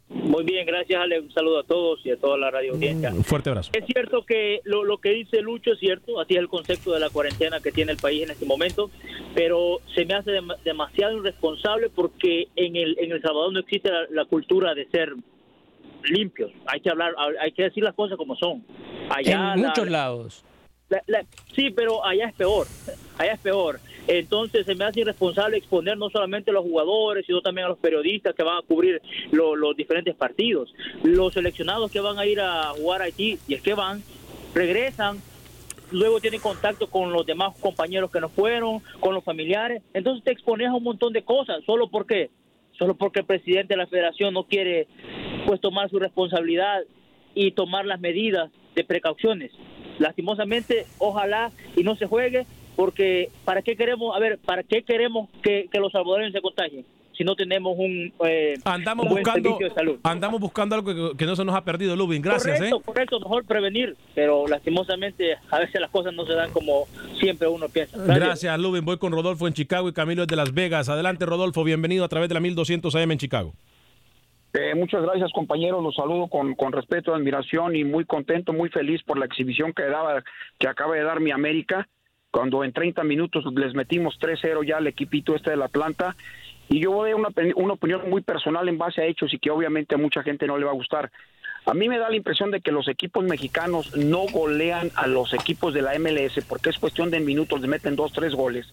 Muy 0.08 0.44
bien, 0.44 0.66
gracias 0.66 1.00
Ale. 1.00 1.20
Un 1.20 1.32
saludo 1.32 1.60
a 1.60 1.64
todos 1.64 2.04
y 2.04 2.10
a 2.10 2.16
toda 2.16 2.36
la 2.36 2.50
radio 2.50 2.72
audiencia. 2.72 3.10
Un 3.14 3.24
fuerte 3.24 3.48
abrazo. 3.50 3.70
Es 3.74 3.84
cierto 3.86 4.24
que 4.24 4.60
lo, 4.64 4.84
lo 4.84 4.98
que 4.98 5.10
dice 5.10 5.40
Lucho 5.40 5.72
es 5.72 5.78
cierto, 5.80 6.20
así 6.20 6.34
es 6.34 6.40
el 6.40 6.48
concepto 6.48 6.92
de 6.92 7.00
la 7.00 7.08
cuarentena 7.10 7.60
que 7.60 7.72
tiene 7.72 7.92
el 7.92 7.98
país 7.98 8.22
en 8.24 8.30
este 8.30 8.44
momento, 8.46 8.90
pero 9.34 9.78
se 9.94 10.04
me 10.04 10.14
hace 10.14 10.30
dem- 10.32 10.56
demasiado 10.64 11.16
irresponsable 11.18 11.88
porque 11.88 12.48
en 12.56 12.76
el, 12.76 12.96
en 12.98 13.12
El 13.12 13.22
Salvador 13.22 13.52
no 13.52 13.60
existe 13.60 13.90
la, 13.90 14.06
la 14.10 14.24
cultura 14.26 14.74
de 14.74 14.86
ser 14.88 15.14
limpios. 16.04 16.50
Hay 16.66 16.80
que 16.80 16.90
hablar, 16.90 17.14
hay 17.40 17.52
que 17.52 17.64
decir 17.64 17.82
las 17.82 17.94
cosas 17.94 18.16
como 18.16 18.36
son. 18.36 18.64
Allá 19.10 19.54
en 19.54 19.62
la- 19.62 19.68
muchos 19.68 19.88
lados. 19.88 20.44
La- 20.92 21.02
la- 21.06 21.24
sí, 21.54 21.70
pero 21.70 22.04
allá 22.04 22.26
es 22.26 22.34
peor. 22.34 22.66
Allá 23.18 23.32
es 23.32 23.40
peor. 23.40 23.80
Entonces 24.06 24.66
se 24.66 24.74
me 24.74 24.84
hace 24.84 25.00
irresponsable 25.00 25.56
exponer 25.56 25.96
no 25.96 26.10
solamente 26.10 26.50
a 26.50 26.54
los 26.54 26.64
jugadores, 26.64 27.24
sino 27.26 27.40
también 27.40 27.66
a 27.66 27.68
los 27.70 27.78
periodistas 27.78 28.34
que 28.34 28.42
van 28.42 28.58
a 28.58 28.62
cubrir 28.62 29.00
lo- 29.30 29.54
los 29.56 29.76
diferentes 29.76 30.14
partidos. 30.14 30.74
Los 31.04 31.34
seleccionados 31.34 31.90
que 31.90 32.00
van 32.00 32.18
a 32.18 32.26
ir 32.26 32.40
a 32.40 32.70
jugar 32.76 33.00
a 33.00 33.04
Haití, 33.04 33.38
y 33.46 33.54
es 33.54 33.62
que 33.62 33.74
van, 33.74 34.02
regresan, 34.54 35.18
luego 35.90 36.20
tienen 36.20 36.40
contacto 36.40 36.88
con 36.88 37.12
los 37.12 37.24
demás 37.26 37.54
compañeros 37.60 38.10
que 38.10 38.20
no 38.20 38.28
fueron, 38.28 38.80
con 39.00 39.14
los 39.14 39.22
familiares. 39.24 39.82
Entonces 39.94 40.24
te 40.24 40.32
expones 40.32 40.68
a 40.68 40.74
un 40.74 40.82
montón 40.84 41.12
de 41.12 41.22
cosas. 41.22 41.62
¿Solo 41.66 41.88
porque 41.88 42.30
Solo 42.78 42.94
porque 42.96 43.20
el 43.20 43.26
presidente 43.26 43.74
de 43.74 43.76
la 43.76 43.86
federación 43.86 44.32
no 44.32 44.44
quiere 44.44 44.88
pues 45.46 45.60
tomar 45.60 45.90
su 45.90 45.98
responsabilidad 45.98 46.80
y 47.34 47.50
tomar 47.52 47.84
las 47.84 48.00
medidas 48.00 48.50
de 48.74 48.82
precauciones. 48.82 49.52
Lastimosamente, 49.98 50.86
ojalá 50.98 51.50
y 51.76 51.82
no 51.82 51.96
se 51.96 52.06
juegue, 52.06 52.46
porque 52.76 53.30
¿para 53.44 53.62
qué 53.62 53.76
queremos, 53.76 54.14
a 54.16 54.18
ver, 54.18 54.38
para 54.38 54.62
qué 54.62 54.82
queremos 54.82 55.28
que, 55.42 55.68
que 55.70 55.78
los 55.78 55.92
salvadoreños 55.92 56.32
se 56.32 56.40
contagien? 56.40 56.84
Si 57.16 57.24
no 57.24 57.36
tenemos 57.36 57.76
un, 57.78 58.10
eh, 58.26 58.54
Andamos 58.64 59.04
un 59.04 59.10
buen 59.12 59.22
buscando, 59.22 59.50
servicio 59.50 59.68
de 59.68 59.74
salud. 59.74 59.98
andamos 60.02 60.40
buscando 60.40 60.74
algo 60.76 61.10
que, 61.12 61.16
que 61.18 61.26
no 61.26 61.36
se 61.36 61.44
nos 61.44 61.54
ha 61.54 61.62
perdido, 61.62 61.94
Lubin. 61.94 62.22
Gracias, 62.22 62.56
correcto, 62.56 62.76
¿eh? 62.78 62.82
correcto, 62.84 63.20
mejor 63.20 63.44
prevenir, 63.44 63.96
pero 64.14 64.46
lastimosamente 64.48 65.36
a 65.50 65.58
veces 65.58 65.78
las 65.78 65.90
cosas 65.90 66.14
no 66.14 66.24
se 66.24 66.32
dan 66.32 66.50
como 66.52 66.86
siempre 67.20 67.46
uno 67.48 67.68
piensa. 67.68 67.98
Gracias, 68.02 68.58
Lubin. 68.58 68.84
Voy 68.84 68.96
con 68.96 69.12
Rodolfo 69.12 69.46
en 69.46 69.52
Chicago 69.52 69.90
y 69.90 69.92
Camilo 69.92 70.22
es 70.22 70.28
de 70.28 70.36
Las 70.36 70.54
Vegas. 70.54 70.88
Adelante, 70.88 71.26
Rodolfo. 71.26 71.62
Bienvenido 71.64 72.04
a 72.06 72.08
través 72.08 72.30
de 72.30 72.34
la 72.34 72.40
1200 72.40 72.94
AM 72.96 73.12
en 73.12 73.18
Chicago. 73.18 73.52
Eh, 74.54 74.74
muchas 74.74 75.02
gracias, 75.02 75.32
compañeros. 75.32 75.82
Los 75.82 75.94
saludo 75.94 76.28
con, 76.28 76.54
con 76.54 76.72
respeto, 76.72 77.14
admiración 77.14 77.74
y 77.74 77.84
muy 77.84 78.04
contento, 78.04 78.52
muy 78.52 78.68
feliz 78.68 79.02
por 79.02 79.18
la 79.18 79.24
exhibición 79.24 79.72
que, 79.72 79.84
daba, 79.84 80.22
que 80.58 80.68
acaba 80.68 80.94
de 80.94 81.02
dar 81.02 81.20
mi 81.20 81.30
América. 81.30 81.88
Cuando 82.30 82.64
en 82.64 82.72
30 82.72 83.02
minutos 83.04 83.44
les 83.54 83.74
metimos 83.74 84.18
3-0 84.18 84.66
ya 84.66 84.78
al 84.78 84.86
equipito 84.86 85.34
este 85.34 85.50
del 85.50 85.62
Atlanta. 85.62 86.16
Y 86.68 86.80
yo 86.80 86.92
voy 86.92 87.10
a 87.10 87.16
una, 87.16 87.28
una 87.56 87.74
opinión 87.74 88.08
muy 88.08 88.22
personal 88.22 88.68
en 88.68 88.78
base 88.78 89.02
a 89.02 89.06
hechos 89.06 89.32
y 89.34 89.38
que 89.38 89.50
obviamente 89.50 89.94
a 89.94 89.98
mucha 89.98 90.22
gente 90.22 90.46
no 90.46 90.56
le 90.56 90.64
va 90.64 90.70
a 90.70 90.74
gustar. 90.74 91.10
A 91.64 91.74
mí 91.74 91.88
me 91.88 91.98
da 91.98 92.10
la 92.10 92.16
impresión 92.16 92.50
de 92.50 92.60
que 92.60 92.72
los 92.72 92.88
equipos 92.88 93.22
mexicanos 93.22 93.96
no 93.96 94.26
golean 94.26 94.90
a 94.96 95.06
los 95.06 95.32
equipos 95.32 95.72
de 95.72 95.82
la 95.82 95.96
MLS 95.96 96.44
porque 96.48 96.70
es 96.70 96.78
cuestión 96.78 97.10
de 97.10 97.20
minutos, 97.20 97.60
le 97.60 97.68
meten 97.68 97.94
dos, 97.94 98.12
tres 98.12 98.34
goles. 98.34 98.66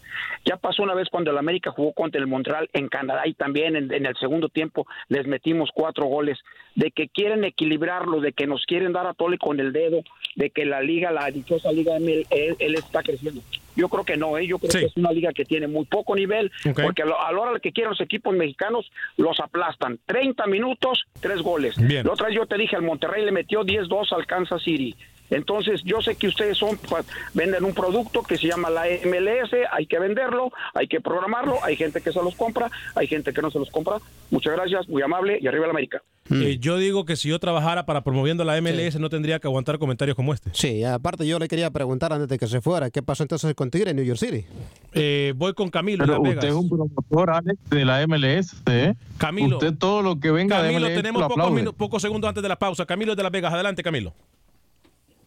Ya 0.44 0.58
pasó 0.58 0.82
una 0.82 0.96
vez 0.96 1.08
cuando 1.10 1.30
el 1.30 1.38
América 1.38 1.70
jugó 1.70 1.94
contra 1.94 2.20
el 2.20 2.26
Montreal 2.26 2.68
en 2.74 2.88
Canadá 2.88 3.28
y 3.28 3.36
también 3.36 3.76
en, 3.76 4.06
el 4.06 4.16
segundo 4.18 4.50
tiempo 4.50 4.88
les 5.08 5.28
metimos 5.28 5.70
cuatro 5.72 6.06
goles. 6.06 6.40
De 6.74 6.90
que 6.90 7.10
quieren 7.10 7.44
equilibrarlo, 7.44 8.22
de 8.22 8.34
que 8.34 8.48
nos 8.48 8.66
quieren 8.66 8.94
dar 8.94 9.06
a 9.06 9.14
tole 9.14 9.38
con 9.38 9.60
el 9.60 9.72
dedo, 9.72 10.02
de 10.36 10.50
que 10.50 10.66
la 10.66 10.82
liga, 10.82 11.12
la 11.12 11.30
dichosa 11.30 11.72
liga 11.72 12.00
ML, 12.00 12.26
él, 12.32 12.56
él 12.58 12.76
está 12.76 13.04
creciendo. 13.04 13.42
Yo 13.80 13.88
creo 13.90 14.04
que 14.04 14.18
no, 14.18 14.38
¿eh? 14.38 14.46
yo 14.46 14.60
creo 14.60 14.72
que 14.72 14.86
es 14.88 14.98
una 14.98 15.12
liga 15.12 15.32
que 15.34 15.46
tiene 15.46 15.68
muy 15.68 15.86
poco 15.86 16.16
nivel, 16.16 16.52
porque 16.76 17.04
a 17.04 17.06
la 17.06 17.40
hora 17.40 17.60
que 17.60 17.72
quieren 17.72 17.92
los 17.92 18.02
equipos 18.02 18.36
mexicanos, 18.36 18.92
los 19.18 19.40
aplastan. 19.40 20.00
30 20.06 20.46
minutos, 20.48 21.06
tres 21.22 21.42
goles. 21.42 21.76
Bien. 21.78 22.06
La 22.06 22.14
otra 22.14 22.28
vez 22.28 22.36
yo 22.36 22.46
te 22.46 22.58
dije, 22.58 22.76
al 22.76 22.82
Monterrey 22.82 23.24
le 23.24 23.32
metió 23.32 23.64
10-2 23.64 24.12
al 24.12 24.26
Kansas 24.28 24.62
City. 24.64 24.96
Entonces, 25.30 25.82
yo 25.84 26.02
sé 26.02 26.16
que 26.16 26.28
ustedes 26.28 26.58
son 26.58 26.78
pa- 26.78 27.04
venden 27.34 27.64
un 27.64 27.74
producto 27.74 28.24
que 28.24 28.38
se 28.38 28.48
llama 28.48 28.70
la 28.70 28.86
MLS, 29.06 29.52
hay 29.72 29.86
que 29.86 30.00
venderlo, 30.00 30.52
hay 30.74 30.88
que 30.88 31.00
programarlo, 31.02 31.64
hay 31.64 31.76
gente 31.76 32.02
que 32.02 32.12
se 32.12 32.22
los 32.24 32.36
compra, 32.36 32.70
hay 32.96 33.08
gente 33.08 33.32
que 33.34 33.42
no 33.42 33.52
se 33.52 33.60
los 33.60 33.70
compra. 33.70 33.98
Muchas 34.32 34.54
gracias, 34.54 34.88
muy 34.90 35.02
amable 35.02 35.38
y 35.42 35.48
arriba 35.48 35.66
la 35.66 35.72
América. 35.72 36.02
Eh, 36.32 36.58
yo 36.60 36.78
digo 36.78 37.06
que 37.06 37.16
si 37.16 37.28
yo 37.30 37.40
trabajara 37.40 37.88
para 37.88 38.04
promoviendo 38.04 38.44
la 38.44 38.62
MLS 38.62 39.00
no 39.00 39.10
tendría 39.10 39.40
que 39.40 39.48
aguantar 39.48 39.80
comentarios 39.80 40.16
como 40.16 40.32
este. 40.32 40.52
Sí, 40.54 40.84
aparte 40.84 41.26
yo 41.26 41.40
le 41.40 41.48
quería 41.48 41.72
preguntar 41.72 42.14
antes 42.14 42.28
de 42.28 42.38
que 42.38 42.46
se 42.46 42.62
fuera, 42.62 42.92
¿qué 42.92 43.02
pasó 43.02 43.24
entonces 43.24 43.54
con 43.56 43.72
Tigre 43.72 43.92
en 43.92 43.96
New 43.96 44.06
York 44.06 44.20
City? 44.20 44.46
Eh, 44.94 45.34
voy 45.36 45.54
con 45.54 45.70
Camilo 45.72 46.06
Pero 46.06 46.18
en 46.18 46.24
Las 46.24 46.36
usted 46.36 46.48
es 46.50 46.54
un 46.54 46.70
promotor, 46.70 47.30
Alex, 47.32 47.70
de 47.72 47.84
la 47.86 48.06
MLS. 48.06 48.62
¿eh? 48.68 48.94
Camilo. 49.18 49.58
Usted 49.58 49.74
todo 49.76 50.04
lo 50.04 50.20
que 50.20 50.30
venga 50.30 50.58
Camilo, 50.58 50.74
de 50.82 50.86
MLS 50.92 50.96
tenemos 51.02 51.22
lo 51.22 51.30
pocos, 51.30 51.74
pocos 51.76 52.02
segundos 52.04 52.30
antes 52.30 52.44
de 52.44 52.50
la 52.50 52.60
pausa. 52.60 52.86
Camilo 52.86 53.14
es 53.14 53.18
de 53.18 53.24
Las 53.24 53.32
Vegas. 53.32 53.52
Adelante, 53.52 53.82
Camilo. 53.82 54.14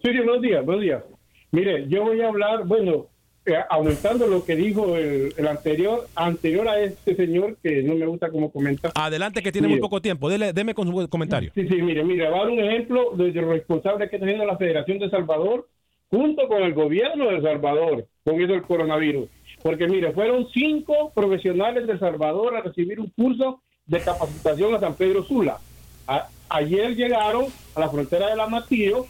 Sí, 0.02 0.08
buenos 0.16 0.40
días, 0.42 0.64
buenos 0.64 0.82
días. 0.82 1.02
Mire, 1.52 1.86
yo 1.88 2.02
voy 2.02 2.20
a 2.20 2.28
hablar, 2.28 2.64
bueno, 2.66 3.06
eh, 3.44 3.54
aumentando 3.70 4.26
lo 4.26 4.44
que 4.44 4.56
dijo 4.56 4.96
el, 4.96 5.32
el 5.36 5.46
anterior, 5.46 6.08
anterior 6.14 6.68
a 6.68 6.80
este 6.80 7.14
señor 7.14 7.56
que 7.62 7.82
no 7.82 7.94
me 7.94 8.06
gusta 8.06 8.30
como 8.30 8.50
comenta. 8.50 8.90
Adelante, 8.94 9.42
que 9.42 9.52
tiene 9.52 9.68
muy 9.68 9.78
poco 9.80 10.00
tiempo. 10.00 10.28
Dele, 10.28 10.52
deme 10.52 10.74
con 10.74 10.88
su 10.88 11.08
comentario. 11.08 11.50
Sí, 11.54 11.66
sí, 11.68 11.82
mire, 11.82 12.04
mire, 12.04 12.28
va 12.30 12.36
a 12.38 12.40
dar 12.40 12.50
un 12.50 12.60
ejemplo 12.60 13.10
de 13.16 13.32
lo 13.32 13.50
responsable 13.52 14.08
que 14.08 14.16
está 14.16 14.26
haciendo 14.26 14.46
la 14.46 14.56
Federación 14.56 14.98
de 14.98 15.10
Salvador 15.10 15.68
junto 16.10 16.46
con 16.48 16.62
el 16.62 16.74
gobierno 16.74 17.28
de 17.28 17.36
El 17.36 17.42
Salvador 17.42 18.06
con 18.24 18.40
eso 18.40 18.52
del 18.52 18.62
coronavirus. 18.62 19.28
Porque 19.62 19.86
mire, 19.86 20.12
fueron 20.12 20.48
cinco 20.52 21.12
profesionales 21.14 21.86
de 21.86 21.92
El 21.94 22.00
Salvador 22.00 22.56
a 22.56 22.62
recibir 22.62 22.98
un 22.98 23.08
curso 23.10 23.60
de 23.86 24.00
capacitación 24.00 24.74
a 24.74 24.80
San 24.80 24.94
Pedro 24.94 25.22
Sula. 25.24 25.58
A- 26.06 26.28
ayer 26.48 26.94
llegaron 26.96 27.46
a 27.74 27.80
la 27.80 27.88
frontera 27.88 28.28
de 28.28 28.36
la 28.36 28.46
Matillo 28.46 29.06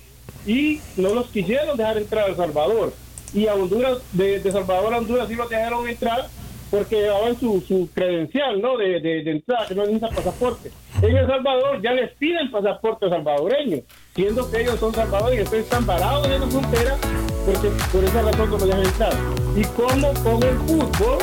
y 0.46 0.80
no 0.96 1.14
los 1.14 1.28
quisieron 1.28 1.76
dejar 1.76 1.98
entrar 1.98 2.24
a 2.24 2.28
El 2.28 2.37
Salvador. 2.37 2.92
Y 3.35 3.46
a 3.46 3.54
Honduras, 3.54 3.98
de, 4.12 4.40
de 4.40 4.52
Salvador 4.52 4.92
a 4.92 4.98
Honduras 4.98 5.28
sí 5.28 5.35
los 5.35 5.48
dejaron 5.48 5.88
entrar 5.88 6.28
porque 6.72 7.02
llevaban 7.02 7.38
su, 7.38 7.61
su 7.61 7.88
credencial 7.94 8.61
¿no? 8.62 8.78
de, 8.78 8.98
de, 8.98 9.30
entrada, 9.30 9.66
que 9.66 9.74
no 9.74 9.82
necesitan 9.82 10.14
pasaporte. 10.14 10.70
En 11.02 11.16
El 11.16 11.26
Salvador 11.26 11.82
ya 11.82 11.92
les 11.92 12.11
piden 12.12 12.50
pasaporte 12.50 13.11
salvadoreño, 13.11 13.82
siendo 14.14 14.50
que 14.50 14.62
ellos 14.62 14.80
son 14.80 14.94
salvadoreños, 14.94 15.44
entonces 15.44 15.64
están 15.64 15.85
parados 15.85 16.26
en 16.26 16.40
la 16.40 16.46
frontera 16.46 16.96
porque 17.44 17.68
por 17.92 18.04
esa 18.04 18.22
razón 18.22 18.50
no 18.50 18.58
dejan 18.58 18.85
entrar. 18.87 19.12
Y 19.54 19.64
como 19.64 20.14
con 20.22 20.42
el 20.42 20.56
fútbol 20.61 21.18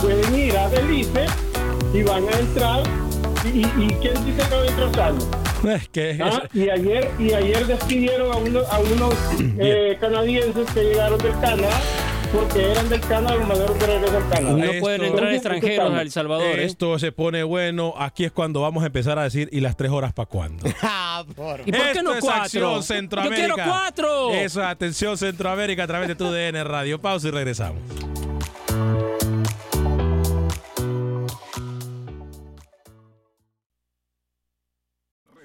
pueden 0.00 0.34
ir 0.34 0.56
a 0.56 0.68
Belice 0.68 1.26
y 1.94 2.02
van 2.02 2.28
a 2.28 2.38
entrar, 2.38 2.82
y, 3.44 3.62
quién 4.00 4.24
dice 4.24 4.48
que 4.48 4.54
van 4.54 4.64
a 4.64 4.66
entrar 4.66 4.94
sanos? 4.94 5.28
Es 5.64 5.88
que 5.88 6.18
Ah, 6.22 6.42
y 6.52 6.68
ayer 6.68 7.10
y 7.18 7.32
ayer 7.32 7.66
despidieron 7.66 8.32
a 8.32 8.36
unos, 8.36 8.68
a 8.68 8.78
unos 8.78 9.14
eh, 9.58 9.96
canadienses 10.00 10.70
que 10.70 10.84
llegaron 10.84 11.18
del 11.18 11.32
Canadá 11.40 11.80
porque 12.32 12.70
eran 12.72 12.88
del 12.88 13.00
Canadá 13.00 13.34
los 13.36 13.48
mandaron 13.48 13.78
de 13.78 13.86
regreso 13.86 14.16
al 14.16 14.28
Canadá. 14.28 14.56
No 14.56 14.80
pueden 14.80 15.04
entrar 15.04 15.32
extranjeros 15.32 15.94
a 15.94 16.02
El 16.02 16.10
Salvador. 16.10 16.58
¿eh? 16.58 16.64
Esto 16.64 16.98
se 16.98 17.12
pone 17.12 17.42
bueno. 17.42 17.94
Aquí 17.96 18.24
es 18.24 18.32
cuando 18.32 18.60
vamos 18.60 18.82
a 18.82 18.86
empezar 18.86 19.18
a 19.18 19.24
decir, 19.24 19.48
¿y 19.50 19.60
las 19.60 19.76
tres 19.76 19.90
horas 19.90 20.12
para 20.12 20.26
cuándo? 20.26 20.68
¿Y 20.68 21.32
por 21.32 21.62
qué 21.64 21.70
Esto 21.70 22.02
no 22.02 22.14
es 22.14 22.20
cuatro? 22.20 22.42
Acción 22.42 22.74
Yo 22.74 22.82
Centroamérica. 22.82 23.54
quiero 23.54 23.70
cuatro. 23.70 24.30
Eso 24.32 24.60
es 24.60 24.66
Atención 24.66 25.16
Centroamérica 25.16 25.84
a 25.84 25.86
través 25.86 26.08
de 26.08 26.14
tu 26.14 26.30
DN 26.30 26.62
Radio. 26.64 27.00
Pausa 27.00 27.28
y 27.28 27.30
regresamos. 27.30 27.80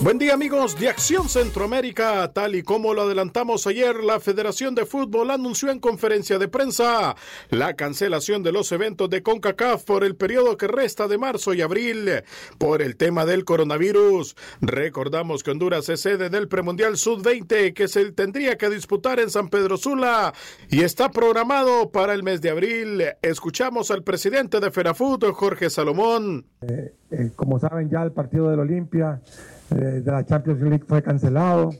Buen 0.00 0.16
día 0.16 0.34
amigos 0.34 0.78
de 0.78 0.88
Acción 0.88 1.28
Centroamérica, 1.28 2.32
tal 2.32 2.54
y 2.54 2.62
como 2.62 2.94
lo 2.94 3.02
adelantamos 3.02 3.66
ayer, 3.66 3.96
la 4.04 4.20
Federación 4.20 4.76
de 4.76 4.86
Fútbol 4.86 5.32
anunció 5.32 5.72
en 5.72 5.80
conferencia 5.80 6.38
de 6.38 6.46
prensa 6.46 7.16
la 7.50 7.74
cancelación 7.74 8.44
de 8.44 8.52
los 8.52 8.70
eventos 8.70 9.10
de 9.10 9.24
CONCACAF 9.24 9.82
por 9.82 10.04
el 10.04 10.14
periodo 10.14 10.56
que 10.56 10.68
resta 10.68 11.08
de 11.08 11.18
marzo 11.18 11.52
y 11.52 11.62
abril 11.62 12.22
por 12.58 12.80
el 12.80 12.96
tema 12.96 13.26
del 13.26 13.44
coronavirus. 13.44 14.36
Recordamos 14.60 15.42
que 15.42 15.50
Honduras 15.50 15.88
es 15.88 16.00
sede 16.02 16.30
del 16.30 16.46
premundial 16.46 16.96
Sud-20 16.96 17.74
que 17.74 17.88
se 17.88 18.12
tendría 18.12 18.56
que 18.56 18.70
disputar 18.70 19.18
en 19.18 19.30
San 19.30 19.48
Pedro 19.48 19.76
Sula 19.76 20.32
y 20.70 20.82
está 20.82 21.10
programado 21.10 21.90
para 21.90 22.14
el 22.14 22.22
mes 22.22 22.40
de 22.40 22.50
abril. 22.50 23.02
Escuchamos 23.20 23.90
al 23.90 24.04
presidente 24.04 24.60
de 24.60 24.70
FERAFUT, 24.70 25.24
Jorge 25.32 25.68
Salomón. 25.70 26.46
Eh, 26.60 27.32
como 27.34 27.58
saben 27.58 27.90
ya 27.90 28.04
el 28.04 28.12
partido 28.12 28.48
del 28.50 28.60
Olimpia 28.60 29.20
eh, 29.24 29.57
de 29.74 30.10
la 30.10 30.24
Champions 30.24 30.60
League 30.60 30.84
fue 30.86 31.02
cancelado. 31.02 31.70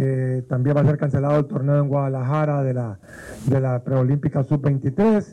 Eh, 0.00 0.42
también 0.48 0.76
va 0.76 0.80
a 0.80 0.84
ser 0.84 0.98
cancelado 0.98 1.38
el 1.38 1.46
torneo 1.46 1.78
en 1.80 1.88
Guadalajara 1.88 2.62
de 2.64 2.74
la, 2.74 2.98
de 3.46 3.60
la 3.60 3.82
preolímpica 3.84 4.42
sub-23 4.42 5.24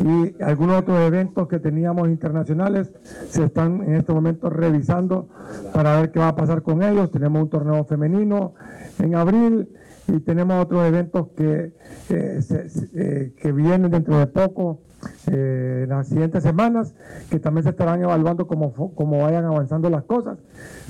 y 0.00 0.42
algunos 0.42 0.80
otros 0.80 0.98
eventos 1.00 1.46
que 1.48 1.58
teníamos 1.58 2.08
internacionales 2.08 2.90
se 3.28 3.44
están 3.44 3.82
en 3.82 3.94
este 3.96 4.12
momento 4.14 4.48
revisando 4.48 5.28
para 5.74 5.96
ver 6.00 6.10
qué 6.12 6.18
va 6.18 6.28
a 6.28 6.36
pasar 6.36 6.62
con 6.62 6.82
ellos. 6.82 7.10
Tenemos 7.10 7.42
un 7.42 7.50
torneo 7.50 7.84
femenino 7.84 8.54
en 8.98 9.14
abril 9.14 9.68
y 10.08 10.20
tenemos 10.20 10.64
otros 10.64 10.86
eventos 10.86 11.28
que, 11.36 11.72
eh, 12.08 12.40
se- 12.40 12.66
eh, 12.94 13.32
que 13.38 13.52
vienen 13.52 13.90
dentro 13.90 14.18
de 14.18 14.26
poco 14.28 14.80
eh, 15.28 15.80
en 15.84 15.88
las 15.88 16.08
siguientes 16.08 16.42
semanas, 16.42 16.94
que 17.30 17.38
también 17.40 17.64
se 17.64 17.70
estarán 17.70 18.02
evaluando 18.02 18.46
como, 18.46 18.72
fu- 18.72 18.94
como 18.94 19.22
vayan 19.22 19.44
avanzando 19.44 19.90
las 19.90 20.04
cosas, 20.04 20.38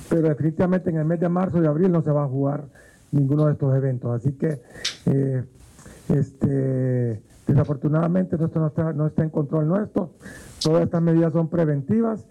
pero 0.09 0.29
definitivamente 0.29 0.91
en 0.91 0.97
el 0.97 1.05
mes 1.05 1.21
de 1.21 1.29
marzo 1.29 1.63
y 1.63 1.67
abril 1.67 1.91
no 1.93 2.03
se 2.03 2.11
va 2.11 2.25
a 2.25 2.29
jugar 2.29 2.65
ninguno 3.13 3.47
de 3.47 3.53
estos 3.53 3.75
eventos. 3.75 4.15
Así 4.15 4.33
que 4.33 4.61
eh, 5.07 5.45
este, 6.09 7.23
desafortunadamente 7.47 8.37
esto 8.37 8.59
no 8.61 8.69
está, 8.69 8.93
no 8.93 9.07
está 9.07 9.23
en 9.23 9.31
control 9.31 9.69
nuestro. 9.69 10.11
Todas 10.63 10.85
estas 10.85 11.03
medidas 11.03 11.33
son 11.33 11.49
preventivas 11.49 12.25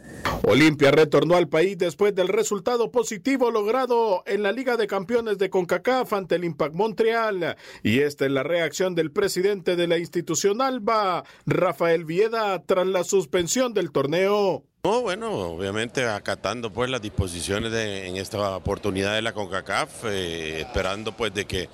Olimpia 0.48 0.92
retornó 0.92 1.36
al 1.36 1.48
país 1.48 1.78
después 1.78 2.14
del 2.14 2.28
resultado 2.28 2.92
positivo 2.92 3.50
logrado 3.50 4.24
en 4.28 4.44
la 4.44 4.52
Liga 4.52 4.78
de 4.78 4.86
Campeones 4.86 5.38
de 5.38 5.50
CONCACAF 5.50 6.14
ante 6.14 6.36
el 6.36 6.44
Impact 6.44 6.76
Montreal. 6.76 7.56
Y 7.82 8.00
esta 8.00 8.26
es 8.26 8.32
la 8.32 8.44
reacción 8.44 8.94
del 8.94 9.12
presidente 9.12 9.76
de 9.76 9.88
la 9.88 9.98
institución 9.98 10.62
ALBA, 10.62 11.24
Rafael 11.46 12.06
Vieda, 12.06 12.62
tras 12.64 12.86
la 12.86 13.04
suspensión 13.04 13.74
del 13.74 13.92
torneo. 13.92 14.64
No, 14.86 15.02
bueno, 15.02 15.32
obviamente 15.32 16.06
acatando 16.06 16.72
pues 16.72 16.92
las 16.92 17.02
disposiciones 17.02 17.74
en 17.74 18.18
esta 18.18 18.56
oportunidad 18.56 19.16
de 19.16 19.24
la 19.24 19.34
CONCACAF, 19.34 20.06
eh, 20.06 20.62
esperando 20.62 21.12
pues 21.12 21.34
de 21.34 21.46
que, 21.46 21.70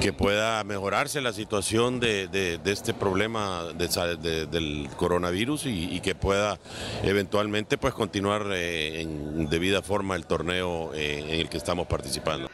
que 0.00 0.14
pueda 0.14 0.64
mejorarse 0.64 1.20
la 1.20 1.34
situación 1.34 2.00
de, 2.00 2.58
este 2.64 2.94
problema 2.94 3.64
del 3.74 4.88
coronavirus 4.96 5.66
y, 5.66 5.96
y 5.96 6.00
que 6.00 6.14
pueda 6.14 6.58
eventualmente 7.02 7.76
pues 7.76 7.92
continuar 7.92 8.46
eh, 8.50 9.02
en 9.02 9.50
debida 9.50 9.82
forma 9.82 10.16
el 10.16 10.24
torneo 10.24 10.94
eh, 10.94 11.26
en 11.28 11.40
el 11.40 11.50
que 11.50 11.58
estamos 11.58 11.86
participando. 11.86 12.48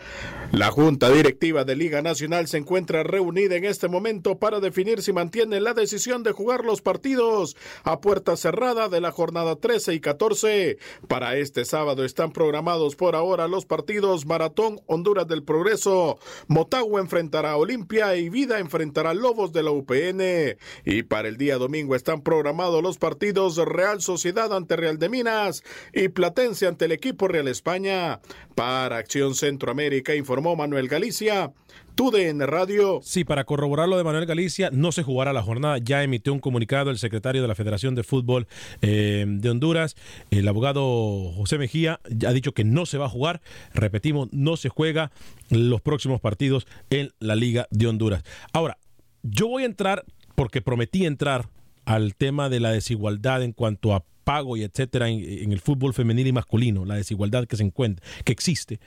La 0.50 0.72
Junta 0.72 1.10
Directiva 1.10 1.64
de 1.64 1.76
Liga 1.76 2.02
Nacional 2.02 2.48
se 2.48 2.58
encuentra 2.58 3.04
reunida 3.04 3.54
en 3.54 3.64
este 3.64 3.86
momento 3.86 4.36
para 4.36 4.58
definir 4.58 5.00
si 5.00 5.12
mantiene 5.12 5.60
la 5.60 5.74
decisión 5.74 6.24
de 6.24 6.32
jugar 6.32 6.64
los 6.64 6.82
partidos 6.82 7.56
a 7.84 8.00
puerta 8.00 8.36
cerrada 8.36 8.88
de 8.88 9.00
la 9.00 9.12
jornada 9.12 9.54
13 9.54 9.91
y 9.92 10.00
14. 10.00 10.78
Para 11.08 11.36
este 11.36 11.64
sábado 11.64 12.04
están 12.04 12.32
programados 12.32 12.96
por 12.96 13.14
ahora 13.14 13.48
los 13.48 13.66
partidos 13.66 14.26
Maratón 14.26 14.80
Honduras 14.86 15.28
del 15.28 15.42
Progreso, 15.42 16.18
Motagua 16.48 17.00
enfrentará 17.00 17.52
a 17.52 17.56
Olimpia 17.56 18.16
y 18.16 18.28
Vida 18.28 18.58
enfrentará 18.58 19.10
a 19.10 19.14
Lobos 19.14 19.52
de 19.52 19.62
la 19.62 19.70
UPN. 19.70 20.56
Y 20.84 21.02
para 21.02 21.28
el 21.28 21.36
día 21.36 21.58
domingo 21.58 21.94
están 21.94 22.22
programados 22.22 22.82
los 22.82 22.98
partidos 22.98 23.56
Real 23.56 24.00
Sociedad 24.00 24.54
ante 24.54 24.76
Real 24.76 24.98
de 24.98 25.08
Minas 25.08 25.62
y 25.92 26.08
Platense 26.08 26.66
ante 26.66 26.86
el 26.86 26.92
equipo 26.92 27.28
Real 27.28 27.48
España. 27.48 28.20
Para 28.54 28.98
Acción 28.98 29.34
Centroamérica 29.34 30.14
informó 30.14 30.56
Manuel 30.56 30.88
Galicia. 30.88 31.52
TUDN 31.94 32.40
Radio. 32.46 33.00
Sí, 33.02 33.24
para 33.24 33.44
corroborar 33.44 33.88
lo 33.88 33.96
de 33.96 34.04
Manuel 34.04 34.26
Galicia, 34.26 34.70
no 34.72 34.92
se 34.92 35.02
jugará 35.02 35.32
la 35.32 35.42
jornada. 35.42 35.78
Ya 35.78 36.02
emitió 36.02 36.32
un 36.32 36.40
comunicado 36.40 36.90
el 36.90 36.98
secretario 36.98 37.42
de 37.42 37.48
la 37.48 37.54
Federación 37.54 37.94
de 37.94 38.02
Fútbol 38.02 38.46
eh, 38.80 39.24
de 39.26 39.50
Honduras, 39.50 39.96
el 40.30 40.48
abogado 40.48 41.32
José 41.32 41.58
Mejía, 41.58 42.00
ha 42.26 42.32
dicho 42.32 42.52
que 42.52 42.64
no 42.64 42.86
se 42.86 42.98
va 42.98 43.06
a 43.06 43.10
jugar. 43.10 43.40
Repetimos, 43.74 44.28
no 44.32 44.56
se 44.56 44.68
juega 44.68 45.12
los 45.50 45.80
próximos 45.80 46.20
partidos 46.20 46.66
en 46.90 47.12
la 47.18 47.36
Liga 47.36 47.66
de 47.70 47.86
Honduras. 47.86 48.22
Ahora, 48.52 48.78
yo 49.22 49.48
voy 49.48 49.64
a 49.64 49.66
entrar, 49.66 50.04
porque 50.34 50.62
prometí 50.62 51.04
entrar 51.04 51.48
al 51.84 52.14
tema 52.14 52.48
de 52.48 52.60
la 52.60 52.70
desigualdad 52.70 53.42
en 53.42 53.52
cuanto 53.52 53.94
a 53.94 54.04
pago 54.24 54.56
y 54.56 54.62
etcétera 54.62 55.08
en, 55.08 55.20
en 55.20 55.52
el 55.52 55.60
fútbol 55.60 55.94
femenino 55.94 56.28
y 56.28 56.32
masculino, 56.32 56.84
la 56.84 56.94
desigualdad 56.94 57.46
que 57.46 57.56
se 57.56 57.64
encuentra, 57.64 58.06
que 58.24 58.32
existe. 58.32 58.80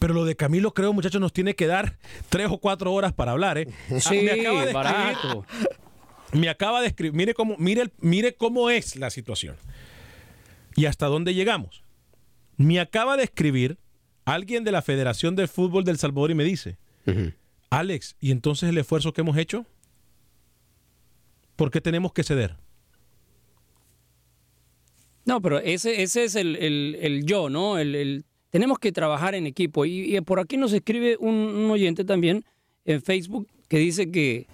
Pero 0.00 0.14
lo 0.14 0.24
de 0.24 0.34
Camilo, 0.34 0.74
creo, 0.74 0.92
muchachos, 0.92 1.20
nos 1.20 1.32
tiene 1.32 1.54
que 1.54 1.66
dar 1.68 1.98
tres 2.28 2.48
o 2.50 2.58
cuatro 2.58 2.92
horas 2.92 3.12
para 3.12 3.30
hablar, 3.32 3.58
¿eh? 3.58 3.68
Ah, 3.90 4.00
Sí, 4.00 4.22
me 4.22 4.32
acaba 4.32 4.64
de 4.66 4.72
barato. 4.72 5.44
escribir- 5.44 5.78
me 6.32 6.48
acaba 6.48 6.80
de 6.80 6.86
escribir, 6.88 7.12
mire 7.14 7.34
cómo, 7.34 7.54
mire, 7.58 7.82
el- 7.82 7.92
mire 8.00 8.34
cómo 8.34 8.70
es 8.70 8.96
la 8.96 9.10
situación 9.10 9.56
y 10.76 10.86
hasta 10.86 11.06
dónde 11.06 11.34
llegamos. 11.34 11.82
Me 12.56 12.80
acaba 12.80 13.16
de 13.16 13.24
escribir 13.24 13.78
alguien 14.24 14.64
de 14.64 14.72
la 14.72 14.80
Federación 14.82 15.34
del 15.36 15.48
Fútbol 15.48 15.84
del 15.84 15.98
Salvador 15.98 16.30
y 16.30 16.34
me 16.34 16.44
dice, 16.44 16.78
Alex, 17.70 18.16
¿y 18.20 18.30
entonces 18.30 18.68
el 18.68 18.78
esfuerzo 18.78 19.12
que 19.12 19.20
hemos 19.22 19.36
hecho? 19.36 19.66
¿Por 21.56 21.70
qué 21.70 21.80
tenemos 21.80 22.12
que 22.12 22.22
ceder? 22.22 22.56
No, 25.24 25.40
pero 25.42 25.58
ese, 25.58 26.02
ese 26.02 26.24
es 26.24 26.34
el, 26.36 26.56
el- 26.56 26.96
el 27.00 27.24
yo, 27.26 27.50
¿no? 27.50 27.78
El, 27.78 27.94
el- 27.94 28.24
tenemos 28.50 28.78
que 28.78 28.92
trabajar 28.92 29.34
en 29.34 29.46
equipo. 29.46 29.84
Y, 29.84 30.16
y 30.16 30.20
por 30.20 30.40
aquí 30.40 30.56
nos 30.56 30.72
escribe 30.72 31.16
un, 31.18 31.70
oyente 31.70 32.04
también 32.04 32.44
en 32.84 33.00
Facebook 33.02 33.48
que 33.68 33.78
dice 33.78 34.10
que 34.10 34.46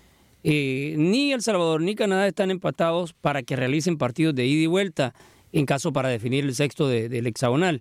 eh, 0.44 0.94
ni 0.98 1.32
El 1.32 1.42
Salvador 1.42 1.80
ni 1.80 1.94
Canadá 1.94 2.26
están 2.28 2.50
empatados 2.50 3.12
para 3.14 3.42
que 3.42 3.56
realicen 3.56 3.96
partidos 3.98 4.35
de 4.35 4.46
ida 4.46 4.62
y 4.62 4.66
vuelta. 4.66 5.14
en 5.52 5.64
caso 5.64 5.92
para 5.92 6.09
definir 6.11 6.44
el 6.44 6.54
sexto 6.54 6.87
de- 6.88 7.09
del 7.09 7.26
hexagonal, 7.26 7.80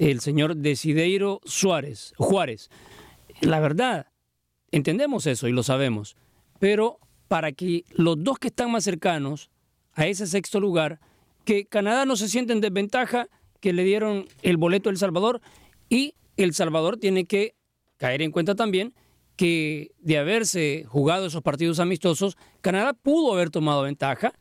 el 0.00 0.18
señor 0.20 0.56
Desideiro 0.56 1.40
Suárez, 1.44 2.12
Juárez. 2.16 2.68
La 3.42 3.60
verdad, 3.60 4.06
entendemos 4.72 5.26
eso 5.26 5.46
y 5.46 5.52
lo 5.52 5.62
sabemos, 5.62 6.16
pero 6.58 6.98
para 7.28 7.52
que 7.52 7.84
los 7.92 8.22
dos 8.24 8.38
que 8.38 8.48
están 8.48 8.72
más 8.72 8.82
cercanos 8.84 9.50
a 9.94 10.06
ese 10.06 10.26
sexto 10.26 10.58
lugar, 10.58 10.98
que 11.44 11.64
Canadá 11.66 12.06
no 12.06 12.16
se 12.16 12.28
siente 12.28 12.52
en 12.54 12.60
desventaja, 12.60 13.28
que 13.62 13.72
le 13.72 13.84
dieron 13.84 14.26
el 14.42 14.58
boleto 14.58 14.90
a 14.90 14.92
El 14.92 14.98
Salvador 14.98 15.40
y 15.88 16.14
El 16.36 16.52
Salvador 16.52 16.98
tiene 16.98 17.24
que 17.24 17.54
caer 17.96 18.20
en 18.20 18.32
cuenta 18.32 18.54
también 18.54 18.92
que 19.36 19.92
de 20.00 20.18
haberse 20.18 20.84
jugado 20.88 21.26
esos 21.26 21.42
partidos 21.42 21.78
amistosos, 21.80 22.36
Canadá 22.60 22.92
pudo 22.92 23.32
haber 23.32 23.48
tomado 23.50 23.82
ventaja 23.82 24.32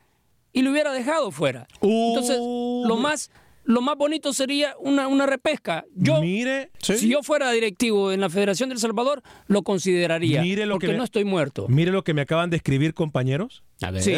y 0.52 0.64
lo 0.64 0.72
hubiera 0.72 0.92
dejado 0.92 1.32
fuera. 1.32 1.68
Entonces, 1.82 2.38
lo 2.40 2.98
más, 2.98 3.32
lo 3.64 3.82
más 3.82 3.96
bonito 3.96 4.34
sería 4.34 4.76
una, 4.80 5.08
una 5.08 5.26
repesca. 5.28 5.86
Yo, 5.96 6.20
Mire, 6.22 6.72
si 6.80 7.08
yo 7.08 7.22
fuera 7.24 7.52
directivo 7.52 8.12
en 8.12 8.20
la 8.22 8.30
Federación 8.30 8.70
del 8.70 8.80
Salvador, 8.80 9.22
lo 9.48 9.62
consideraría. 9.62 10.42
Mire 10.42 10.66
lo 10.66 10.74
porque 10.76 10.88
que 10.88 10.92
me- 10.94 10.98
no 10.98 11.04
estoy 11.06 11.24
muerto. 11.26 11.68
Mire 11.70 11.92
lo 11.92 12.04
que 12.04 12.14
me 12.16 12.22
acaban 12.22 12.50
de 12.50 12.58
escribir, 12.58 12.94
compañeros. 12.96 13.64
A 13.82 13.92
ver. 13.92 14.02
Sí. 14.04 14.14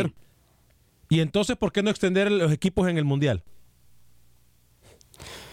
Y 1.09 1.19
entonces, 1.19 1.55
¿por 1.57 1.71
qué 1.71 1.83
no 1.83 1.91
extender 1.91 2.31
los 2.31 2.51
equipos 2.51 2.87
en 2.89 2.97
el 2.97 3.03
Mundial? 3.05 3.43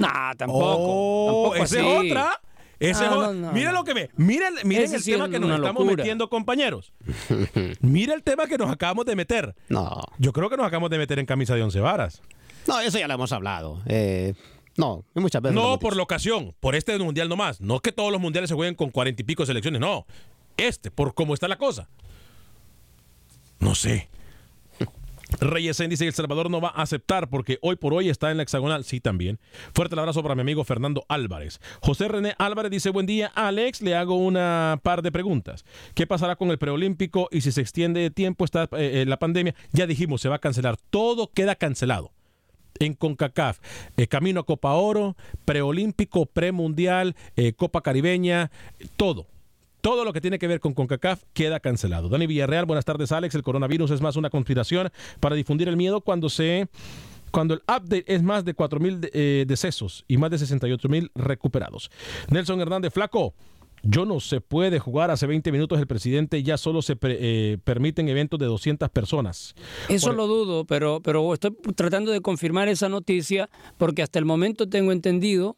Nah, 0.00 0.34
tampoco. 0.34 0.76
Oh, 0.78 1.50
tampoco 1.52 1.64
esa 1.64 1.78
es 1.80 1.86
otra. 2.10 2.40
Esa 2.80 3.04
es 3.04 3.10
No, 3.10 3.16
otra. 3.18 3.32
no, 3.34 3.34
no, 3.34 3.52
miren 3.52 3.74
lo 3.74 3.84
que 3.84 3.92
ve. 3.94 4.10
Miren, 4.16 4.54
miren 4.64 4.84
Ese 4.84 4.96
el 4.96 5.02
sí 5.02 5.12
tema 5.12 5.26
es 5.26 5.30
que 5.30 5.38
nos 5.38 5.50
estamos 5.50 5.82
locura. 5.84 5.96
metiendo, 5.96 6.28
compañeros. 6.30 6.92
Mira 7.80 8.14
el 8.14 8.22
tema 8.22 8.46
que 8.46 8.56
nos 8.56 8.70
acabamos 8.70 9.04
de 9.04 9.14
meter. 9.16 9.54
No. 9.68 10.00
Yo 10.18 10.32
creo 10.32 10.48
que 10.48 10.56
nos 10.56 10.66
acabamos 10.66 10.88
de 10.90 10.96
meter 10.98 11.18
en 11.18 11.26
camisa 11.26 11.54
de 11.54 11.62
once 11.62 11.78
varas. 11.80 12.22
No, 12.66 12.80
eso 12.80 12.98
ya 12.98 13.06
lo 13.06 13.14
hemos 13.14 13.32
hablado. 13.32 13.82
Eh, 13.86 14.32
no, 14.76 15.04
muchas 15.14 15.42
veces. 15.42 15.54
No 15.54 15.78
por 15.78 15.94
la 15.94 16.02
ocasión, 16.02 16.54
por 16.58 16.74
este 16.74 16.98
mundial 16.98 17.28
nomás. 17.28 17.60
No 17.60 17.80
que 17.80 17.92
todos 17.92 18.10
los 18.10 18.20
mundiales 18.20 18.48
se 18.48 18.54
jueguen 18.54 18.74
con 18.74 18.88
cuarenta 18.90 19.20
y 19.20 19.24
pico 19.26 19.44
selecciones, 19.44 19.80
no. 19.80 20.06
Este, 20.56 20.90
por 20.90 21.12
cómo 21.14 21.34
está 21.34 21.48
la 21.48 21.56
cosa. 21.58 21.88
No 23.58 23.74
sé. 23.74 24.08
Reyes 25.40 25.78
dice 25.78 26.04
que 26.04 26.08
El 26.08 26.14
Salvador 26.14 26.50
no 26.50 26.60
va 26.60 26.68
a 26.68 26.82
aceptar 26.82 27.28
porque 27.28 27.58
hoy 27.62 27.76
por 27.76 27.94
hoy 27.94 28.08
está 28.08 28.30
en 28.30 28.36
la 28.36 28.42
hexagonal. 28.42 28.84
Sí, 28.84 29.00
también. 29.00 29.38
Fuerte 29.74 29.94
el 29.94 29.98
abrazo 29.98 30.22
para 30.22 30.34
mi 30.34 30.42
amigo 30.42 30.64
Fernando 30.64 31.04
Álvarez. 31.08 31.60
José 31.80 32.08
René 32.08 32.34
Álvarez 32.38 32.70
dice: 32.70 32.90
Buen 32.90 33.06
día, 33.06 33.30
Alex. 33.34 33.82
Le 33.82 33.94
hago 33.94 34.16
una 34.16 34.80
par 34.82 35.02
de 35.02 35.12
preguntas. 35.12 35.64
¿Qué 35.94 36.06
pasará 36.06 36.36
con 36.36 36.50
el 36.50 36.58
preolímpico 36.58 37.28
y 37.30 37.40
si 37.42 37.52
se 37.52 37.60
extiende 37.60 38.00
de 38.00 38.10
tiempo 38.10 38.44
está 38.44 38.64
eh, 38.64 39.02
eh, 39.02 39.04
la 39.06 39.18
pandemia? 39.18 39.54
Ya 39.72 39.86
dijimos, 39.86 40.20
se 40.20 40.28
va 40.28 40.36
a 40.36 40.40
cancelar. 40.40 40.76
Todo 40.90 41.30
queda 41.32 41.54
cancelado 41.54 42.12
en 42.80 42.94
CONCACAF. 42.94 43.60
Eh, 43.96 44.08
camino 44.08 44.40
a 44.40 44.46
Copa 44.46 44.72
Oro, 44.72 45.16
preolímpico, 45.44 46.26
premundial, 46.26 47.14
eh, 47.36 47.52
Copa 47.52 47.82
Caribeña, 47.82 48.50
todo. 48.96 49.26
Todo 49.80 50.04
lo 50.04 50.12
que 50.12 50.20
tiene 50.20 50.38
que 50.38 50.46
ver 50.46 50.60
con 50.60 50.74
CONCACAF 50.74 51.22
queda 51.32 51.60
cancelado. 51.60 52.08
Dani 52.08 52.26
Villarreal, 52.26 52.66
buenas 52.66 52.84
tardes, 52.84 53.12
Alex. 53.12 53.34
El 53.34 53.42
coronavirus 53.42 53.90
es 53.92 54.00
más 54.00 54.16
una 54.16 54.30
conspiración 54.30 54.90
para 55.20 55.34
difundir 55.36 55.68
el 55.68 55.76
miedo 55.76 56.00
cuando 56.00 56.28
se. 56.28 56.68
Cuando 57.30 57.54
el 57.54 57.60
update 57.60 58.04
es 58.12 58.22
más 58.24 58.44
de 58.44 58.54
4.000 58.56 58.98
de- 59.00 59.10
eh, 59.14 59.44
decesos 59.46 60.04
y 60.08 60.16
más 60.16 60.30
de 60.32 60.38
68.000 60.38 61.10
recuperados. 61.14 61.88
Nelson 62.28 62.60
Hernández 62.60 62.92
Flaco, 62.92 63.34
yo 63.84 64.04
no 64.04 64.18
se 64.18 64.40
puede 64.40 64.80
jugar 64.80 65.12
hace 65.12 65.26
20 65.28 65.52
minutos 65.52 65.78
el 65.78 65.86
presidente, 65.86 66.42
ya 66.42 66.58
solo 66.58 66.82
se 66.82 66.96
pre- 66.96 67.18
eh, 67.20 67.58
permiten 67.62 68.08
eventos 68.08 68.38
de 68.40 68.46
200 68.46 68.90
personas. 68.90 69.54
Eso 69.88 70.08
Por- 70.08 70.16
lo 70.16 70.26
dudo, 70.26 70.64
pero, 70.66 71.00
pero 71.02 71.32
estoy 71.32 71.52
tratando 71.76 72.10
de 72.10 72.20
confirmar 72.20 72.68
esa 72.68 72.88
noticia 72.88 73.48
porque 73.78 74.02
hasta 74.02 74.18
el 74.18 74.24
momento 74.24 74.68
tengo 74.68 74.90
entendido. 74.90 75.56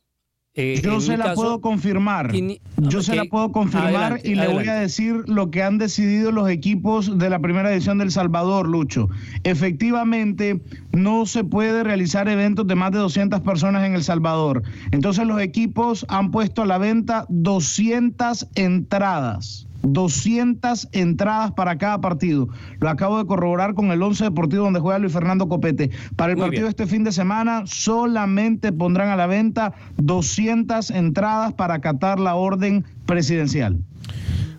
Eh, 0.55 0.81
Yo 0.83 1.01
se 1.01 1.17
la 1.17 1.25
caso, 1.25 1.35
puedo 1.37 1.61
confirmar. 1.62 2.31
quini- 2.31 2.61
Yo 2.77 3.01
se 3.03 3.17
la 3.17 3.25
puedo 3.25 3.53
confirmar 3.53 3.95
adelante, 3.95 4.29
y 4.31 4.35
le 4.35 4.49
voy 4.49 4.69
a 4.69 4.75
decir 4.75 5.23
lo 5.27 5.51
que 5.51 5.62
han 5.62 5.79
decidido 5.79 6.31
los 6.31 6.51
equipos 6.51 7.19
de 7.19 7.31
la 7.31 7.38
primera 7.38 7.73
edición 7.73 7.97
del 7.99 8.11
Salvador, 8.11 8.69
Lucho. 8.69 9.09
Efectivamente, 9.45 10.61
no 10.93 11.25
se 11.25 11.45
puede 11.45 11.85
realizar 11.85 12.29
eventos 12.29 12.67
de 12.67 12.75
más 12.75 12.93
de 12.93 12.99
200 12.99 13.41
personas 13.41 13.85
en 13.87 13.95
El 13.95 14.03
Salvador. 14.05 14.62
Entonces 14.91 15.27
los 15.27 15.41
equipos 15.41 16.05
han 16.09 16.31
puesto 16.31 16.62
a 16.62 16.67
la 16.67 16.79
venta 16.79 17.25
200 17.29 18.49
entradas. 18.55 19.67
200 19.83 20.88
entradas 20.92 21.53
para 21.53 21.79
cada 21.79 22.01
partido. 22.01 22.49
Lo 22.79 22.88
acabo 22.88 23.18
de 23.18 23.27
corroborar 23.27 23.75
con 23.75 23.90
el 23.90 24.03
11 24.03 24.25
deportivo 24.25 24.64
donde 24.64 24.81
juega 24.81 24.99
Luis 24.99 25.12
Fernando 25.12 25.49
Copete. 25.49 25.90
Para 26.16 26.33
el 26.33 26.38
Muy 26.38 26.47
partido 26.47 26.64
bien. 26.64 26.71
este 26.71 26.87
fin 26.87 27.05
de 27.05 27.12
semana 27.12 27.62
solamente 27.66 28.73
pondrán 28.73 29.09
a 29.09 29.16
la 29.16 29.27
venta 29.27 29.75
200 29.97 30.90
entradas 30.90 31.53
para 31.55 31.75
acatar 31.75 32.18
la 32.21 32.35
orden 32.35 32.85
presidencial. 33.07 33.79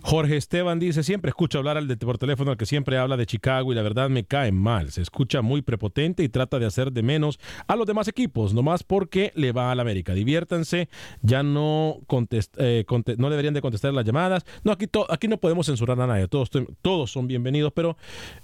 Jorge 0.06 0.36
Esteban 0.36 0.78
dice, 0.78 1.02
siempre 1.02 1.30
escucho 1.30 1.56
hablar 1.56 1.78
al 1.78 1.88
de 1.88 1.96
por 1.96 2.18
teléfono 2.18 2.50
al 2.50 2.58
que 2.58 2.66
siempre 2.66 2.98
habla 2.98 3.16
de 3.16 3.24
Chicago 3.24 3.72
y 3.72 3.74
la 3.74 3.80
verdad 3.80 4.10
me 4.10 4.24
cae 4.24 4.52
mal. 4.52 4.90
Se 4.90 5.00
escucha 5.00 5.40
muy 5.40 5.62
prepotente 5.62 6.22
y 6.22 6.28
trata 6.28 6.58
de 6.58 6.66
hacer 6.66 6.92
de 6.92 7.02
menos 7.02 7.40
a 7.66 7.74
los 7.74 7.86
demás 7.86 8.06
equipos, 8.06 8.52
nomás 8.52 8.82
porque 8.82 9.32
le 9.34 9.52
va 9.52 9.72
a 9.72 9.74
la 9.74 9.80
América. 9.80 10.12
Diviértanse, 10.12 10.90
ya 11.22 11.42
no 11.42 12.00
contest- 12.06 12.52
eh, 12.58 12.84
conte- 12.86 13.16
no 13.16 13.30
deberían 13.30 13.54
de 13.54 13.62
contestar 13.62 13.94
las 13.94 14.04
llamadas. 14.04 14.44
No, 14.62 14.72
aquí, 14.72 14.86
aquí 15.08 15.26
no 15.26 15.38
podemos 15.38 15.64
censurar 15.66 15.98
a 15.98 16.06
nadie, 16.06 16.28
todos, 16.28 16.50
todos 16.82 17.10
son 17.10 17.26
bienvenidos, 17.26 17.72
pero 17.74 17.96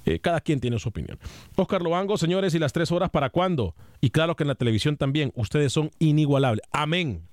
eh, 0.06 0.18
cada 0.18 0.40
quien 0.40 0.60
tiene 0.60 0.78
su 0.78 0.88
opinión. 0.88 1.18
Oscar 1.56 1.82
Loango, 1.82 2.16
señores, 2.16 2.54
¿y 2.54 2.58
las 2.58 2.72
tres 2.72 2.90
horas 2.90 3.10
para 3.10 3.28
cuándo? 3.28 3.74
Y 4.00 4.08
claro 4.10 4.34
que 4.34 4.44
en 4.44 4.48
la 4.48 4.54
televisión 4.54 4.96
también, 4.96 5.30
ustedes 5.36 5.74
son 5.74 5.90
inigualables. 5.98 6.62
Amén. 6.72 7.29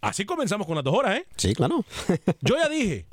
Así 0.00 0.24
comenzamos 0.24 0.66
con 0.66 0.76
las 0.76 0.84
dos 0.84 0.94
horas, 0.94 1.18
¿eh? 1.18 1.26
Sí, 1.36 1.54
claro. 1.54 1.84
Yo 2.40 2.56
ya 2.56 2.68
dije, 2.68 3.06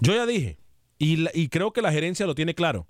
yo 0.00 0.14
ya 0.14 0.24
dije, 0.26 0.58
y, 0.98 1.16
la- 1.16 1.30
y 1.34 1.48
creo 1.48 1.72
que 1.72 1.82
la 1.82 1.92
gerencia 1.92 2.26
lo 2.26 2.34
tiene 2.34 2.54
claro. 2.54 2.86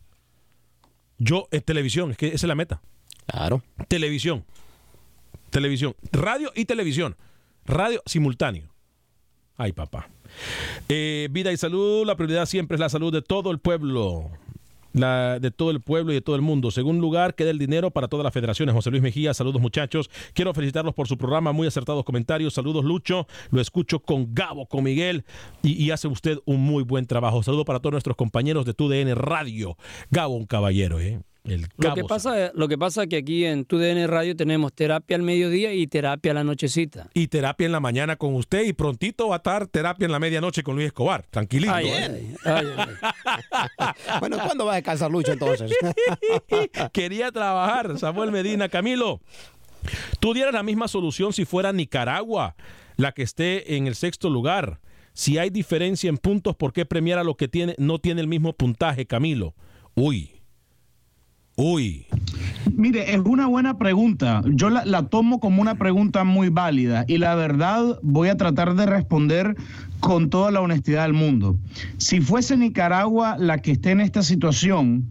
Yo, 1.18 1.48
en 1.50 1.62
televisión, 1.62 2.10
es 2.12 2.16
que 2.16 2.28
esa 2.28 2.36
es 2.36 2.44
la 2.44 2.54
meta. 2.54 2.80
Claro. 3.26 3.62
Televisión. 3.88 4.44
Televisión. 5.50 5.94
Radio 6.12 6.52
y 6.54 6.64
televisión. 6.66 7.16
Radio 7.64 8.02
simultáneo. 8.06 8.68
Ay, 9.56 9.72
papá. 9.72 10.08
Eh, 10.88 11.28
vida 11.30 11.52
y 11.52 11.56
salud, 11.56 12.06
la 12.06 12.16
prioridad 12.16 12.46
siempre 12.46 12.76
es 12.76 12.80
la 12.80 12.88
salud 12.88 13.12
de 13.12 13.22
todo 13.22 13.50
el 13.50 13.58
pueblo. 13.58 14.30
La, 14.92 15.38
de 15.38 15.50
todo 15.50 15.70
el 15.70 15.80
pueblo 15.80 16.12
y 16.12 16.16
de 16.16 16.20
todo 16.20 16.36
el 16.36 16.42
mundo. 16.42 16.70
Según 16.70 16.98
lugar, 17.00 17.34
queda 17.34 17.50
el 17.50 17.58
dinero 17.58 17.90
para 17.90 18.08
todas 18.08 18.24
las 18.24 18.32
federaciones. 18.32 18.74
José 18.74 18.90
Luis 18.90 19.02
Mejía, 19.02 19.34
saludos 19.34 19.60
muchachos. 19.60 20.10
Quiero 20.34 20.52
felicitarlos 20.52 20.94
por 20.94 21.08
su 21.08 21.16
programa, 21.16 21.52
muy 21.52 21.66
acertados 21.66 22.04
comentarios. 22.04 22.54
Saludos 22.54 22.84
Lucho, 22.84 23.26
lo 23.50 23.60
escucho 23.60 24.00
con 24.00 24.34
Gabo, 24.34 24.66
con 24.66 24.84
Miguel 24.84 25.24
y, 25.62 25.72
y 25.82 25.90
hace 25.90 26.08
usted 26.08 26.38
un 26.44 26.60
muy 26.60 26.82
buen 26.82 27.06
trabajo. 27.06 27.42
Saludos 27.42 27.64
para 27.64 27.80
todos 27.80 27.92
nuestros 27.92 28.16
compañeros 28.16 28.64
de 28.66 28.74
TUDN 28.74 29.14
Radio. 29.14 29.76
Gabo, 30.10 30.34
un 30.36 30.46
caballero, 30.46 31.00
¿eh? 31.00 31.20
El 31.50 31.66
Lo 31.78 31.94
que 31.94 32.04
pasa, 32.04 32.52
lo 32.54 32.68
que 32.68 32.78
pasa 32.78 33.02
es 33.02 33.08
que 33.08 33.16
aquí 33.16 33.44
en 33.44 33.64
TUDN 33.64 34.06
Radio 34.06 34.36
tenemos 34.36 34.72
terapia 34.72 35.16
al 35.16 35.22
mediodía 35.22 35.72
y 35.72 35.86
terapia 35.86 36.30
a 36.30 36.34
la 36.34 36.44
nochecita. 36.44 37.08
y 37.12 37.26
terapia 37.26 37.66
en 37.66 37.72
la 37.72 37.80
mañana 37.80 38.16
con 38.16 38.34
usted 38.34 38.64
y 38.64 38.72
prontito 38.72 39.28
va 39.28 39.36
a 39.36 39.38
estar 39.38 39.66
terapia 39.66 40.04
en 40.04 40.12
la 40.12 40.20
medianoche 40.20 40.62
con 40.62 40.76
Luis 40.76 40.86
Escobar. 40.86 41.24
Tranquilito. 41.28 41.74
Ay, 41.74 41.88
¿eh? 41.88 42.36
ay, 42.44 42.44
ay, 42.44 42.66
ay. 42.76 43.94
Bueno, 44.20 44.38
¿cuándo 44.38 44.64
va 44.64 44.72
a 44.72 44.76
descansar 44.76 45.10
Lucho 45.10 45.32
entonces? 45.32 45.72
Quería 46.92 47.32
trabajar, 47.32 47.98
Samuel 47.98 48.30
Medina. 48.30 48.68
Camilo, 48.68 49.20
tú 50.20 50.34
dieras 50.34 50.54
la 50.54 50.62
misma 50.62 50.88
solución 50.88 51.32
si 51.32 51.44
fuera 51.44 51.72
Nicaragua 51.72 52.54
la 52.96 53.12
que 53.12 53.22
esté 53.22 53.76
en 53.76 53.86
el 53.86 53.94
sexto 53.94 54.30
lugar. 54.30 54.80
Si 55.12 55.38
hay 55.38 55.50
diferencia 55.50 56.08
en 56.08 56.18
puntos, 56.18 56.54
¿por 56.54 56.72
qué 56.72 56.84
premiar 56.84 57.18
a 57.18 57.24
lo 57.24 57.36
que 57.36 57.48
tiene, 57.48 57.74
no 57.78 57.98
tiene 57.98 58.20
el 58.20 58.28
mismo 58.28 58.52
puntaje, 58.52 59.06
Camilo? 59.06 59.54
Uy. 59.94 60.39
Uy. 61.60 62.06
Mire, 62.74 63.12
es 63.12 63.20
una 63.20 63.46
buena 63.46 63.76
pregunta. 63.76 64.42
Yo 64.46 64.70
la, 64.70 64.84
la 64.86 65.08
tomo 65.08 65.40
como 65.40 65.60
una 65.60 65.74
pregunta 65.74 66.24
muy 66.24 66.48
válida 66.48 67.04
y 67.06 67.18
la 67.18 67.34
verdad 67.34 67.98
voy 68.02 68.28
a 68.28 68.36
tratar 68.36 68.74
de 68.74 68.86
responder 68.86 69.56
con 70.00 70.30
toda 70.30 70.50
la 70.50 70.62
honestidad 70.62 71.02
del 71.02 71.12
mundo. 71.12 71.56
Si 71.98 72.22
fuese 72.22 72.56
Nicaragua 72.56 73.36
la 73.38 73.58
que 73.58 73.72
esté 73.72 73.90
en 73.90 74.00
esta 74.00 74.22
situación, 74.22 75.10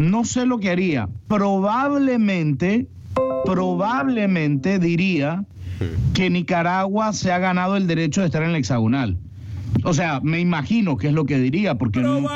no 0.00 0.24
sé 0.24 0.46
lo 0.46 0.58
que 0.58 0.70
haría. 0.70 1.08
Probablemente, 1.28 2.86
probablemente 3.44 4.78
diría 4.78 5.44
que 6.14 6.30
Nicaragua 6.30 7.12
se 7.12 7.32
ha 7.32 7.38
ganado 7.38 7.76
el 7.76 7.86
derecho 7.86 8.20
de 8.20 8.28
estar 8.28 8.42
en 8.42 8.50
el 8.50 8.56
hexagonal. 8.56 9.18
O 9.84 9.92
sea, 9.94 10.20
me 10.22 10.38
imagino 10.40 10.96
que 10.96 11.08
es 11.08 11.12
lo 11.12 11.24
que 11.24 11.38
diría, 11.38 11.74
porque 11.76 12.00
nu- 12.00 12.28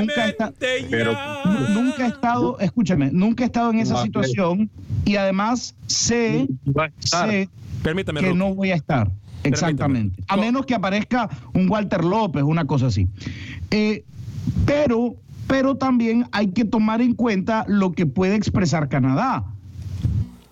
nunca, 0.00 0.14
está- 0.28 0.52
nunca 1.74 2.04
he 2.04 2.08
estado, 2.08 2.58
escúchame, 2.60 3.10
nunca 3.12 3.44
he 3.44 3.46
estado 3.46 3.70
en 3.70 3.78
esa 3.80 3.94
situación 4.04 4.70
y 5.04 5.16
además 5.16 5.74
sé, 5.86 6.48
sé 6.98 7.48
Permítame, 7.82 8.20
que 8.20 8.32
no 8.34 8.54
voy 8.54 8.70
a 8.70 8.74
estar. 8.76 9.10
Exactamente. 9.42 10.22
A 10.28 10.36
menos 10.38 10.64
que 10.64 10.74
aparezca 10.74 11.28
un 11.52 11.68
Walter 11.68 12.02
López, 12.02 12.42
una 12.42 12.64
cosa 12.64 12.86
así. 12.86 13.06
Eh, 13.70 14.02
pero, 14.64 15.16
pero 15.46 15.74
también 15.76 16.26
hay 16.32 16.48
que 16.48 16.64
tomar 16.64 17.02
en 17.02 17.12
cuenta 17.14 17.64
lo 17.68 17.92
que 17.92 18.06
puede 18.06 18.34
expresar 18.36 18.88
Canadá. 18.88 19.44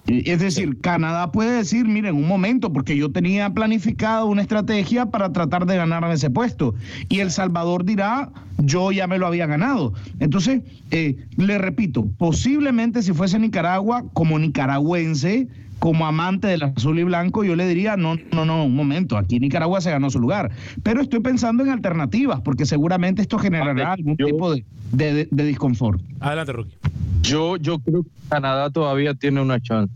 Es 0.07 0.41
decir, 0.41 0.81
Canadá 0.81 1.31
puede 1.31 1.53
decir, 1.59 1.87
miren, 1.87 2.17
un 2.17 2.27
momento, 2.27 2.73
porque 2.73 2.97
yo 2.97 3.13
tenía 3.13 3.51
planificado 3.51 4.27
una 4.27 4.43
estrategia 4.43 5.07
para 5.07 5.33
tratar 5.33 5.65
de 5.65 5.77
ganar 5.77 6.05
ese 6.11 6.29
puesto. 6.29 6.75
Y 7.09 7.21
El 7.21 7.31
Salvador 7.31 7.85
dirá, 7.85 8.31
yo 8.59 8.91
ya 8.91 9.07
me 9.07 9.19
lo 9.19 9.29
había 9.29 9.47
ganado. 9.47 9.93
Entonces, 10.19 10.63
eh, 10.91 11.17
le 11.37 11.57
repito, 11.59 12.05
posiblemente 12.19 13.03
si 13.03 13.13
fuese 13.13 13.39
Nicaragua, 13.39 14.05
como 14.13 14.39
nicaragüense, 14.41 15.47
como 15.83 16.07
amante 16.07 16.47
del 16.47 16.63
azul 16.63 16.97
y 17.01 17.03
blanco, 17.03 17.43
yo 17.43 17.57
le 17.57 17.67
diría, 17.67 17.97
no, 17.97 18.15
no, 18.31 18.45
no, 18.45 18.67
un 18.67 18.77
momento, 18.77 19.19
aquí 19.19 19.41
Nicaragua 19.41 19.81
se 19.81 19.91
ganó 19.91 20.11
su 20.11 20.21
lugar. 20.21 20.53
Pero 20.85 21.01
estoy 21.01 21.19
pensando 21.19 21.65
en 21.65 21.71
alternativas, 21.71 22.41
porque 22.41 22.67
seguramente 22.67 23.21
esto 23.21 23.37
generará 23.37 23.95
algún 23.95 24.17
tipo 24.17 24.55
de, 24.55 24.65
de, 24.93 25.27
de 25.29 25.45
disconfort. 25.45 26.01
Adelante, 26.21 26.53
Rookie. 26.53 26.77
Yo, 27.23 27.57
yo 27.57 27.81
creo 27.81 28.05
que 28.05 28.11
Canadá 28.29 28.71
todavía 28.71 29.15
tiene 29.15 29.41
una 29.41 29.61
chance. 29.61 29.93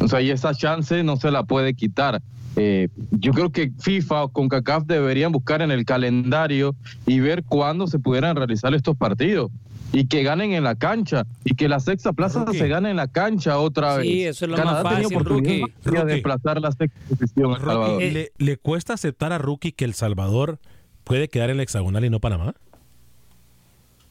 O 0.00 0.08
sea, 0.08 0.20
y 0.20 0.28
esa 0.28 0.52
chance 0.52 1.02
no 1.02 1.16
se 1.16 1.30
la 1.30 1.44
puede 1.44 1.72
quitar. 1.72 2.20
Eh, 2.56 2.90
yo 3.12 3.32
creo 3.32 3.50
que 3.50 3.72
FIFA 3.78 4.24
o 4.24 4.28
CONCACAF 4.28 4.84
deberían 4.84 5.32
buscar 5.32 5.62
en 5.62 5.70
el 5.70 5.86
calendario 5.86 6.76
y 7.06 7.20
ver 7.20 7.42
cuándo 7.44 7.86
se 7.86 7.98
pudieran 7.98 8.36
realizar 8.36 8.74
estos 8.74 8.98
partidos 8.98 9.50
y 9.92 10.06
que 10.06 10.22
ganen 10.22 10.52
en 10.52 10.64
la 10.64 10.74
cancha 10.74 11.26
y 11.44 11.54
que 11.54 11.68
la 11.68 11.78
sexta 11.80 12.12
plaza 12.12 12.44
se 12.50 12.68
gane 12.68 12.90
en 12.90 12.96
la 12.96 13.08
cancha 13.08 13.58
otra 13.58 13.96
vez. 13.96 14.06
Sí, 14.06 14.24
eso 14.24 14.46
es 14.46 14.50
lo 14.50 14.56
Canadá 14.56 14.82
más 14.82 15.02
fácil, 15.02 15.20
Rookie. 15.24 15.64
de 15.84 16.04
desplazar 16.04 16.60
la 16.60 16.72
sexta 16.72 16.98
posición 17.08 17.52
a 17.52 17.56
El 17.56 17.60
Salvador. 17.62 18.02
¿Le, 18.02 18.32
le 18.38 18.56
cuesta 18.56 18.94
aceptar 18.94 19.32
a 19.32 19.38
Rookie 19.38 19.72
que 19.72 19.84
El 19.84 19.94
Salvador 19.94 20.58
puede 21.04 21.28
quedar 21.28 21.50
en 21.50 21.56
el 21.56 21.62
hexagonal 21.62 22.04
y 22.04 22.10
no 22.10 22.20
Panamá? 22.20 22.54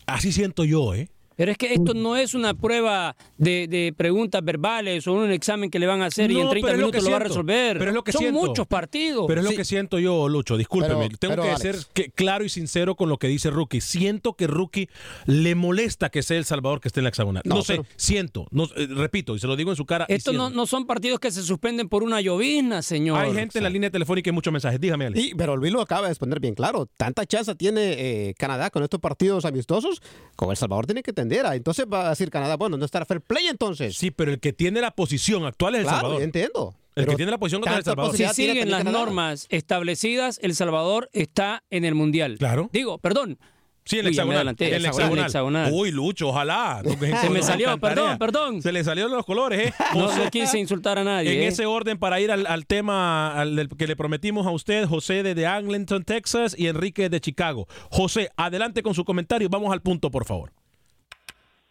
Así 0.06 0.32
siento 0.32 0.66
yo, 0.66 0.94
¿eh? 0.94 1.10
Pero 1.42 1.54
es 1.54 1.58
que 1.58 1.74
esto 1.74 1.96
no 1.96 2.16
es 2.18 2.36
una 2.36 2.54
prueba 2.54 3.16
de, 3.40 3.66
de 3.68 3.96
preguntas 3.98 4.46
verbales 4.46 5.08
o 5.08 5.14
un 5.14 5.32
examen 5.32 5.72
que 5.72 5.80
le 5.80 5.88
van 5.88 6.04
a 6.04 6.06
hacer 6.06 6.30
y 6.30 6.36
en 6.38 6.44
No, 6.44 6.50
30 6.52 6.68
pero 6.68 6.76
es 6.76 6.80
lo 6.80 6.86
minutos 6.86 7.02
que 7.04 7.06
lo 7.06 7.12
va 7.12 7.18
a 7.18 7.28
resolver. 7.28 7.78
Pero 7.80 7.90
es 7.90 7.96
lo 7.96 8.04
que 8.04 8.12
Son 8.12 8.20
siento. 8.22 8.40
muchos 8.46 8.68
partidos. 8.68 9.26
Pero 9.28 9.42
es 9.42 9.46
lo 9.46 9.50
Sí. 9.50 9.58
que 9.58 9.66
siento 9.66 9.98
yo, 9.98 10.30
Lucho. 10.30 10.56
Discúlpeme. 10.56 11.08
Pero- 11.08 11.18
Tengo 11.18 11.32
pero, 11.32 11.42
que 11.44 11.50
Alex. 11.50 11.62
ser 11.62 11.76
que- 11.96 12.12
claro 12.12 12.46
y 12.46 12.50
sincero 12.50 12.94
con 12.94 13.10
lo 13.10 13.18
que 13.18 13.26
dice 13.28 13.50
Rookie. 13.50 13.82
Siento 13.82 14.34
que 14.36 14.46
Rookie 14.46 14.88
le 15.26 15.56
molesta 15.56 16.10
que 16.10 16.22
sea 16.22 16.38
El 16.38 16.46
Salvador 16.46 16.80
que 16.80 16.90
esté 16.90 17.00
en 17.00 17.06
la 17.06 17.10
hexagonal. 17.10 17.42
No, 17.44 17.56
No, 17.56 17.62
sé, 17.64 17.74
pero- 17.78 17.86
siento. 17.96 18.46
No, 18.52 18.66
eh, 18.76 18.86
repito, 18.92 19.36
y 19.36 19.40
se 19.40 19.48
lo 19.48 19.56
digo 19.56 19.72
en 19.72 19.78
su 19.78 19.88
cara. 19.88 20.06
Estos 20.10 20.36
no, 20.36 20.68
son 20.68 20.86
partidos 20.86 21.20
que 21.20 21.32
se 21.32 21.42
suspenden 21.42 21.90
por 21.90 22.04
una 22.04 22.22
llovizna, 22.22 22.84
señor. 22.84 23.18
Hay 23.18 23.34
gente 23.34 23.58
en 23.58 23.64
la 23.64 23.72
línea 23.72 23.90
telefónica 23.90 24.30
y 24.30 24.34
muchos 24.34 24.54
mensajes. 24.54 24.80
Dígame, 24.80 25.08
Alex. 25.08 25.26
Y, 25.26 25.34
pero 25.34 25.58
Luis 25.58 25.74
lo 25.74 25.82
acaba 25.82 26.06
de 26.06 26.12
exponer 26.12 26.40
bien 26.40 26.54
claro. 26.54 26.86
Tanta 26.98 27.26
chance 27.26 27.56
tiene 27.56 27.94
eh, 28.30 28.36
Canadá 28.38 28.70
con 28.70 28.84
estos 28.84 29.00
partidos 29.00 29.44
amistosos, 29.46 30.04
con 30.36 30.52
El 30.52 30.56
Salvador 30.58 30.86
tiene 30.86 31.02
que 31.02 31.12
tender 31.14 31.31
Entonces 31.32 31.86
va 31.92 32.08
a 32.08 32.10
decir 32.10 32.30
Canadá, 32.30 32.58
bueno, 32.58 32.78
no 32.78 32.86
estará 32.86 33.06
fair 33.06 33.22
play 33.22 33.48
entonces. 33.48 33.96
Sí, 33.98 34.12
pero 34.12 34.32
el 34.32 34.40
que 34.40 34.54
tiene 34.54 34.82
la 34.82 34.92
posición 34.92 35.46
actual 35.46 35.76
es 35.76 35.80
El 35.82 35.86
Claro, 35.86 35.98
Salvador. 36.00 36.20
yo 36.20 36.24
entiendo. 36.26 36.76
El 36.94 37.06
que 37.06 37.16
tiene 37.16 37.32
la 37.32 37.38
posición 37.38 37.62
actual 37.62 37.76
es 37.80 37.88
El 37.88 37.92
Salvador. 37.92 38.18
Si 38.18 38.28
siguen 38.30 38.70
las 38.70 38.80
Canadá. 38.84 38.98
normas 39.00 39.48
establecidas, 39.50 40.40
El 40.44 40.56
Salvador 40.56 41.10
está 41.14 41.64
en 41.70 41.86
el 41.86 41.96
Mundial. 41.96 42.38
Claro. 42.38 42.70
Digo, 42.74 42.98
perdón. 42.98 43.40
Sí, 43.84 43.98
en 43.98 44.06
Uy, 44.06 44.10
el 44.12 44.28
me 44.28 44.36
hexagonal. 44.36 44.56
el 44.60 44.86
Hexagonal. 45.26 45.72
Uy, 45.74 45.92
Lucho, 45.92 46.28
ojalá. 46.30 46.84
Se 47.22 47.30
me 47.32 47.42
salió, 47.42 47.76
perdón, 47.80 48.20
perdón. 48.20 48.62
Se 48.62 48.72
le 48.72 48.84
salieron 48.84 49.12
los 49.12 49.26
colores, 49.26 49.70
¿eh? 49.70 49.74
No, 49.96 50.08
José, 50.08 50.26
no 50.26 50.30
quise 50.30 50.60
insultar 50.60 51.00
a 51.00 51.04
nadie. 51.04 51.34
En 51.34 51.42
¿eh? 51.42 51.48
ese 51.48 51.66
orden, 51.66 51.98
para 51.98 52.20
ir 52.20 52.30
al, 52.32 52.46
al 52.46 52.68
tema 52.68 53.34
al 53.34 53.56
del 53.56 53.70
que 53.70 53.88
le 53.88 53.96
prometimos 53.96 54.46
a 54.46 54.52
usted, 54.52 54.86
José 54.86 55.24
de, 55.24 55.34
de 55.34 55.48
Arlington, 55.48 56.04
Texas, 56.04 56.56
y 56.58 56.68
Enrique 56.68 57.10
de 57.10 57.20
Chicago. 57.22 57.68
José, 57.90 58.30
adelante 58.38 58.84
con 58.84 58.94
su 58.94 59.04
comentario. 59.04 59.50
Vamos 59.50 59.74
al 59.74 59.82
punto, 59.82 60.12
por 60.12 60.26
favor. 60.26 60.52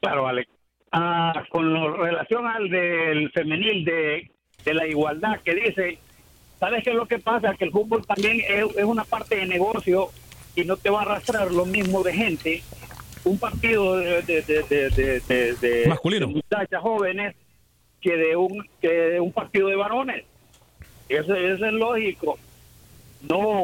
Claro, 0.00 0.26
Alex. 0.26 0.48
Ah, 0.92 1.44
con 1.50 1.72
lo- 1.72 1.96
relación 1.96 2.46
al 2.46 2.68
del 2.68 3.30
femenil 3.32 3.84
de, 3.84 4.30
de 4.64 4.74
la 4.74 4.86
igualdad 4.86 5.40
que 5.44 5.54
dice, 5.54 5.98
¿sabes 6.58 6.82
qué 6.82 6.90
es 6.90 6.96
lo 6.96 7.06
que 7.06 7.18
pasa? 7.18 7.54
Que 7.54 7.66
el 7.66 7.70
fútbol 7.70 8.04
también 8.06 8.40
es, 8.40 8.76
es 8.76 8.84
una 8.84 9.04
parte 9.04 9.36
de 9.36 9.46
negocio 9.46 10.08
y 10.56 10.64
no 10.64 10.76
te 10.76 10.90
va 10.90 11.00
a 11.00 11.02
arrastrar 11.02 11.52
lo 11.52 11.64
mismo 11.66 12.02
de 12.02 12.12
gente. 12.12 12.62
Un 13.24 13.38
partido 13.38 13.96
de, 13.98 14.22
de, 14.22 15.52
de, 15.60 15.84
Masculino. 15.86 16.26
de 16.26 16.32
muchachas 16.34 16.80
jóvenes 16.80 17.36
que 18.00 18.16
de 18.16 18.34
un 18.34 18.66
que 18.80 18.88
de 18.88 19.20
un 19.20 19.30
partido 19.32 19.68
de 19.68 19.76
varones. 19.76 20.24
Eso, 21.08 21.34
eso 21.34 21.66
es 21.66 21.72
lógico. 21.72 22.38
No 23.28 23.62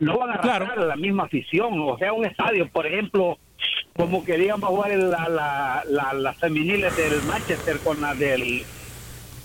no 0.00 0.18
van 0.18 0.30
a 0.30 0.34
arrastrar 0.34 0.78
la 0.78 0.96
misma 0.96 1.24
afición. 1.24 1.78
O 1.80 1.96
sea, 1.98 2.12
un 2.12 2.24
estadio, 2.24 2.68
por 2.68 2.86
ejemplo, 2.86 3.38
como 3.96 4.24
querían 4.24 4.60
jugar 4.60 4.90
la, 4.96 5.28
la, 5.28 5.82
la- 5.88 6.12
las 6.14 6.36
femeniles 6.38 6.96
del 6.96 7.22
Manchester 7.24 7.78
con 7.78 8.00
las 8.00 8.18
del 8.18 8.62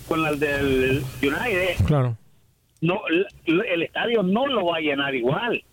con 0.07 0.21
las 0.21 0.39
del 0.39 1.03
United, 1.21 1.83
Claro. 1.85 2.15
no 2.81 3.01
el, 3.45 3.61
el 3.65 3.81
estadio 3.81 4.21
no 4.23 4.45
lo 4.47 4.65
va 4.65 4.77
a 4.77 4.79
llenar 4.79 5.15
igual. 5.15 5.63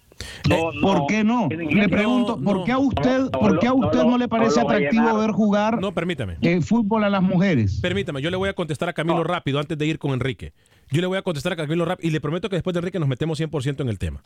No, 0.48 0.70
¿Por 0.80 1.06
qué 1.06 1.24
no? 1.24 1.48
Le 1.50 1.88
pregunto, 1.88 2.38
¿por 2.40 2.64
qué 2.64 2.72
a 2.72 2.78
usted, 2.78 3.30
por 3.30 3.58
qué 3.58 3.66
a 3.66 3.72
usted 3.72 4.04
no 4.04 4.18
le 4.18 4.28
parece 4.28 4.60
atractivo 4.60 5.18
ver 5.18 5.30
jugar 5.30 5.80
No, 5.80 5.92
permítame. 5.92 6.36
el 6.42 6.62
fútbol 6.62 7.04
a 7.04 7.10
las 7.10 7.22
mujeres? 7.22 7.78
Permítame, 7.80 8.20
yo 8.22 8.30
le 8.30 8.36
voy 8.36 8.48
a 8.48 8.52
contestar 8.54 8.88
a 8.88 8.92
Camilo 8.92 9.24
rápido 9.24 9.58
antes 9.58 9.76
de 9.76 9.86
ir 9.86 9.98
con 9.98 10.12
Enrique. 10.12 10.52
Yo 10.90 11.00
le 11.00 11.06
voy 11.06 11.18
a 11.18 11.22
contestar 11.22 11.52
a 11.54 11.56
Camilo 11.56 11.84
rápido 11.84 12.08
y 12.08 12.12
le 12.12 12.20
prometo 12.20 12.48
que 12.48 12.56
después 12.56 12.74
de 12.74 12.80
Enrique 12.80 12.98
nos 12.98 13.08
metemos 13.08 13.40
100% 13.40 13.80
en 13.80 13.88
el 13.88 13.98
tema. 13.98 14.22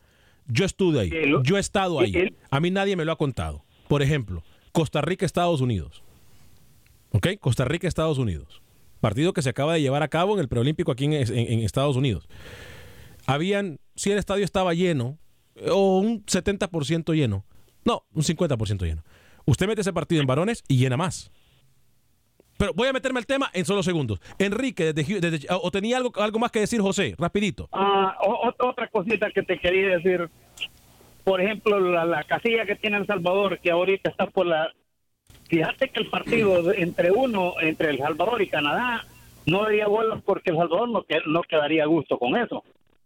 Yo 0.48 0.64
estuve 0.64 1.00
ahí, 1.00 1.12
yo 1.44 1.56
he 1.56 1.60
estado 1.60 1.98
ahí. 2.00 2.34
A 2.50 2.60
mí 2.60 2.70
nadie 2.70 2.94
me 2.96 3.04
lo 3.04 3.12
ha 3.12 3.16
contado. 3.16 3.64
Por 3.89 4.03
ejemplo, 4.03 4.43
Costa 4.72 5.01
Rica, 5.01 5.24
Estados 5.26 5.61
Unidos. 5.61 6.03
¿Ok? 7.12 7.28
Costa 7.41 7.64
Rica, 7.64 7.89
Estados 7.89 8.18
Unidos. 8.18 8.62
Partido 9.01 9.32
que 9.32 9.43
se 9.43 9.51
acaba 9.51 9.74
de 9.74 9.80
llevar 9.82 10.03
a 10.03 10.09
cabo 10.09 10.34
en 10.34 10.41
el 10.41 10.49
preolímpico 10.49 10.91
aquí 10.93 11.05
en, 11.05 11.12
en- 11.14 11.61
Estados 11.61 11.97
Unidos. 11.97 12.28
Habían, 13.26 13.78
si 13.95 14.11
el 14.11 14.18
estadio 14.18 14.45
estaba 14.45 14.74
lleno, 14.74 15.18
o 15.70 15.99
un 15.99 16.24
70% 16.26 17.14
lleno, 17.14 17.45
no, 17.84 18.05
un 18.12 18.22
50% 18.22 18.84
lleno. 18.84 19.03
Usted 19.45 19.66
mete 19.66 19.80
ese 19.82 19.93
partido 19.93 20.20
en 20.20 20.26
varones 20.26 20.62
y 20.68 20.76
llena 20.78 20.97
más. 20.97 21.30
Pero 22.59 22.72
voy 22.74 22.89
a 22.89 22.93
meterme 22.93 23.18
al 23.18 23.26
tema 23.26 23.51
en 23.53 23.64
solo 23.66 23.82
segundos. 23.82 24.18
Enrique, 24.39 24.93
desde, 24.93 25.20
desde- 25.20 25.47
o 25.51 25.70
tenía 25.70 25.99
algo, 25.99 26.11
algo 26.16 26.39
más 26.39 26.51
que 26.51 26.61
decir 26.61 26.80
José, 26.80 27.14
rapidito. 27.18 27.68
Ah, 27.72 28.16
otra 28.59 28.89
cosita 28.89 29.30
que 29.30 29.43
te 29.43 29.59
quería 29.59 29.99
decir. 29.99 30.28
Por 31.26 31.40
ejemplo, 31.40 31.80
la, 31.80 32.04
la 32.04 32.22
casilla 32.22 32.66
que 32.66 32.76
tiene 32.76 32.98
El 32.98 33.06
Salvador, 33.08 33.58
que 33.58 33.72
ahorita 33.72 34.10
está 34.10 34.26
por 34.26 34.46
la... 34.46 34.72
Fíjate 35.48 35.88
que 35.88 35.98
el 35.98 36.08
partido 36.08 36.72
entre 36.76 37.10
uno, 37.10 37.54
entre 37.60 37.90
El 37.90 37.98
Salvador 37.98 38.42
y 38.42 38.46
Canadá, 38.46 39.04
no 39.44 39.64
daría 39.64 39.88
bolas 39.88 40.22
porque 40.24 40.50
El 40.50 40.56
Salvador 40.56 40.88
no, 40.88 41.04
no 41.26 41.42
quedaría 41.42 41.82
a 41.82 41.88
gusto 41.88 42.16
con 42.16 42.36
eso. 42.36 42.62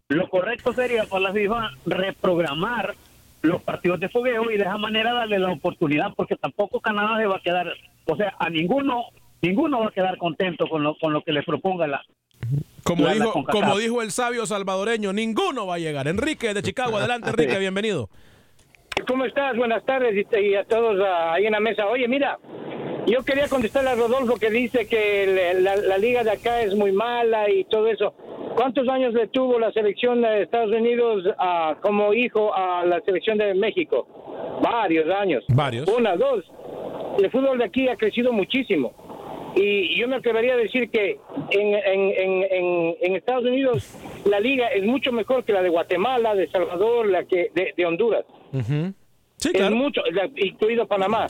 Lo 0.08 0.28
correcto 0.28 0.74
sería 0.74 1.04
para 1.04 1.22
la 1.22 1.32
FIFA 1.32 1.70
reprogramar 1.86 2.94
los 3.40 3.62
partidos 3.62 4.00
de 4.00 4.10
fogueo 4.10 4.50
y 4.50 4.58
de 4.58 4.64
esa 4.64 4.76
manera 4.76 5.14
darle 5.14 5.38
la 5.38 5.52
oportunidad 5.52 6.12
porque 6.14 6.36
tampoco 6.36 6.78
Canadá 6.78 7.16
se 7.16 7.26
va 7.26 7.36
a 7.36 7.40
quedar, 7.40 7.72
o 8.04 8.16
sea, 8.16 8.34
a 8.38 8.50
ninguno 8.50 9.06
ninguno 9.40 9.80
va 9.80 9.86
a 9.86 9.92
quedar 9.92 10.18
contento 10.18 10.66
con 10.68 10.82
lo, 10.82 10.94
con 10.98 11.14
lo 11.14 11.22
que 11.22 11.32
le 11.32 11.42
proponga 11.42 11.86
la, 11.86 12.02
Como, 12.84 13.04
la- 13.04 13.12
dijo, 13.14 13.44
como 13.44 13.78
dijo 13.78 14.02
el 14.02 14.10
sabio 14.10 14.46
salvadoreño, 14.46 15.12
ninguno 15.12 15.66
va 15.66 15.74
a 15.76 15.78
llegar. 15.78 16.08
Enrique 16.08 16.52
de 16.54 16.62
Chicago, 16.62 16.96
adelante 16.96 17.30
Enrique, 17.30 17.58
bienvenido. 17.58 18.08
¿Cómo 19.06 19.24
estás? 19.24 19.56
Buenas 19.56 19.84
tardes 19.84 20.14
y, 20.14 20.36
y 20.38 20.54
a 20.54 20.64
todos 20.64 21.00
ah, 21.04 21.34
ahí 21.34 21.46
en 21.46 21.52
la 21.52 21.60
mesa. 21.60 21.86
Oye, 21.86 22.06
mira, 22.08 22.38
yo 23.06 23.22
quería 23.24 23.48
contestarle 23.48 23.90
a 23.90 23.94
Rodolfo 23.94 24.36
que 24.36 24.50
dice 24.50 24.86
que 24.86 25.54
la, 25.60 25.76
la 25.76 25.98
liga 25.98 26.22
de 26.24 26.32
acá 26.32 26.62
es 26.62 26.74
muy 26.74 26.92
mala 26.92 27.48
y 27.50 27.64
todo 27.64 27.86
eso. 27.88 28.14
¿Cuántos 28.56 28.88
años 28.88 29.14
le 29.14 29.28
tuvo 29.28 29.58
la 29.58 29.72
selección 29.72 30.20
de 30.20 30.42
Estados 30.42 30.72
Unidos 30.72 31.24
ah, 31.38 31.76
como 31.80 32.12
hijo 32.12 32.52
a 32.54 32.84
la 32.84 33.00
selección 33.02 33.38
de 33.38 33.54
México? 33.54 34.06
Varios 34.62 35.08
años. 35.14 35.44
Varios. 35.48 35.88
Una, 35.88 36.16
dos. 36.16 36.44
El 37.18 37.30
fútbol 37.30 37.58
de 37.58 37.64
aquí 37.64 37.88
ha 37.88 37.96
crecido 37.96 38.32
muchísimo. 38.32 38.92
Y 39.56 39.98
yo 39.98 40.08
me 40.08 40.16
atrevería 40.16 40.54
a 40.54 40.56
decir 40.56 40.90
que 40.90 41.18
en, 41.50 41.74
en, 41.74 42.10
en, 42.10 42.42
en, 42.50 42.96
en 43.00 43.16
Estados 43.16 43.44
Unidos 43.44 43.94
la 44.24 44.40
liga 44.40 44.68
es 44.68 44.84
mucho 44.84 45.12
mejor 45.12 45.44
que 45.44 45.52
la 45.52 45.62
de 45.62 45.68
Guatemala, 45.68 46.34
de 46.34 46.48
Salvador, 46.48 47.06
la 47.06 47.24
que 47.24 47.50
de, 47.54 47.74
de 47.76 47.86
Honduras. 47.86 48.24
Sí, 49.40 49.50
Es 49.54 49.70
mucho, 49.70 50.02
incluido 50.36 50.86
Panamá. 50.86 51.26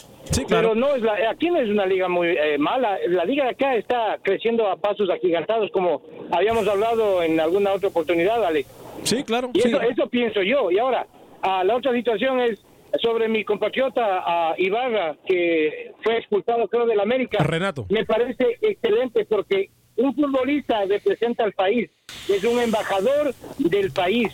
Pero 0.49 0.75
no 0.75 0.97
es 0.97 1.03
la, 1.03 1.31
aquí 1.31 1.49
no 1.49 1.59
es 1.59 1.69
una 1.69 1.87
liga 1.87 2.09
muy 2.09 2.29
eh, 2.29 2.59
mala. 2.59 2.99
La 3.07 3.25
liga 3.25 3.45
de 3.45 3.51
acá 3.51 3.77
está 3.77 4.19
creciendo 4.21 4.67
a 4.67 4.77
pasos 4.77 5.09
agigantados, 5.09 5.71
como 5.71 6.03
habíamos 6.33 6.67
hablado 6.67 7.23
en 7.23 7.39
alguna 7.39 7.73
otra 7.73 7.89
oportunidad, 7.89 8.45
Alex. 8.45 8.69
Sí, 9.05 9.23
claro. 9.23 9.51
Y 9.55 9.61
sí. 9.61 9.69
eso, 9.69 9.81
eso 9.81 10.09
pienso 10.09 10.43
yo. 10.43 10.73
Y 10.73 10.79
ahora, 10.81 11.07
ah, 11.43 11.63
la 11.63 11.77
otra 11.77 11.93
situación 11.93 12.41
es 12.41 12.61
sobre 13.03 13.29
mi 13.29 13.45
compatriota 13.45 14.23
ah, 14.25 14.55
Ibarra, 14.59 15.17
que 15.27 15.93
fue 16.03 16.19
expulsado, 16.19 16.69
creo, 16.69 16.87
del 16.87 17.01
América. 17.01 17.43
Renato. 17.43 17.87
Me 17.89 18.05
parece 18.05 18.59
excelente 18.61 19.25
porque 19.25 19.71
un 19.97 20.15
futbolista 20.15 20.85
representa 20.87 21.45
al 21.45 21.53
país, 21.53 21.91
es 22.29 22.45
un 22.45 22.59
embajador 22.61 23.35
del 23.59 23.91
país 23.93 24.33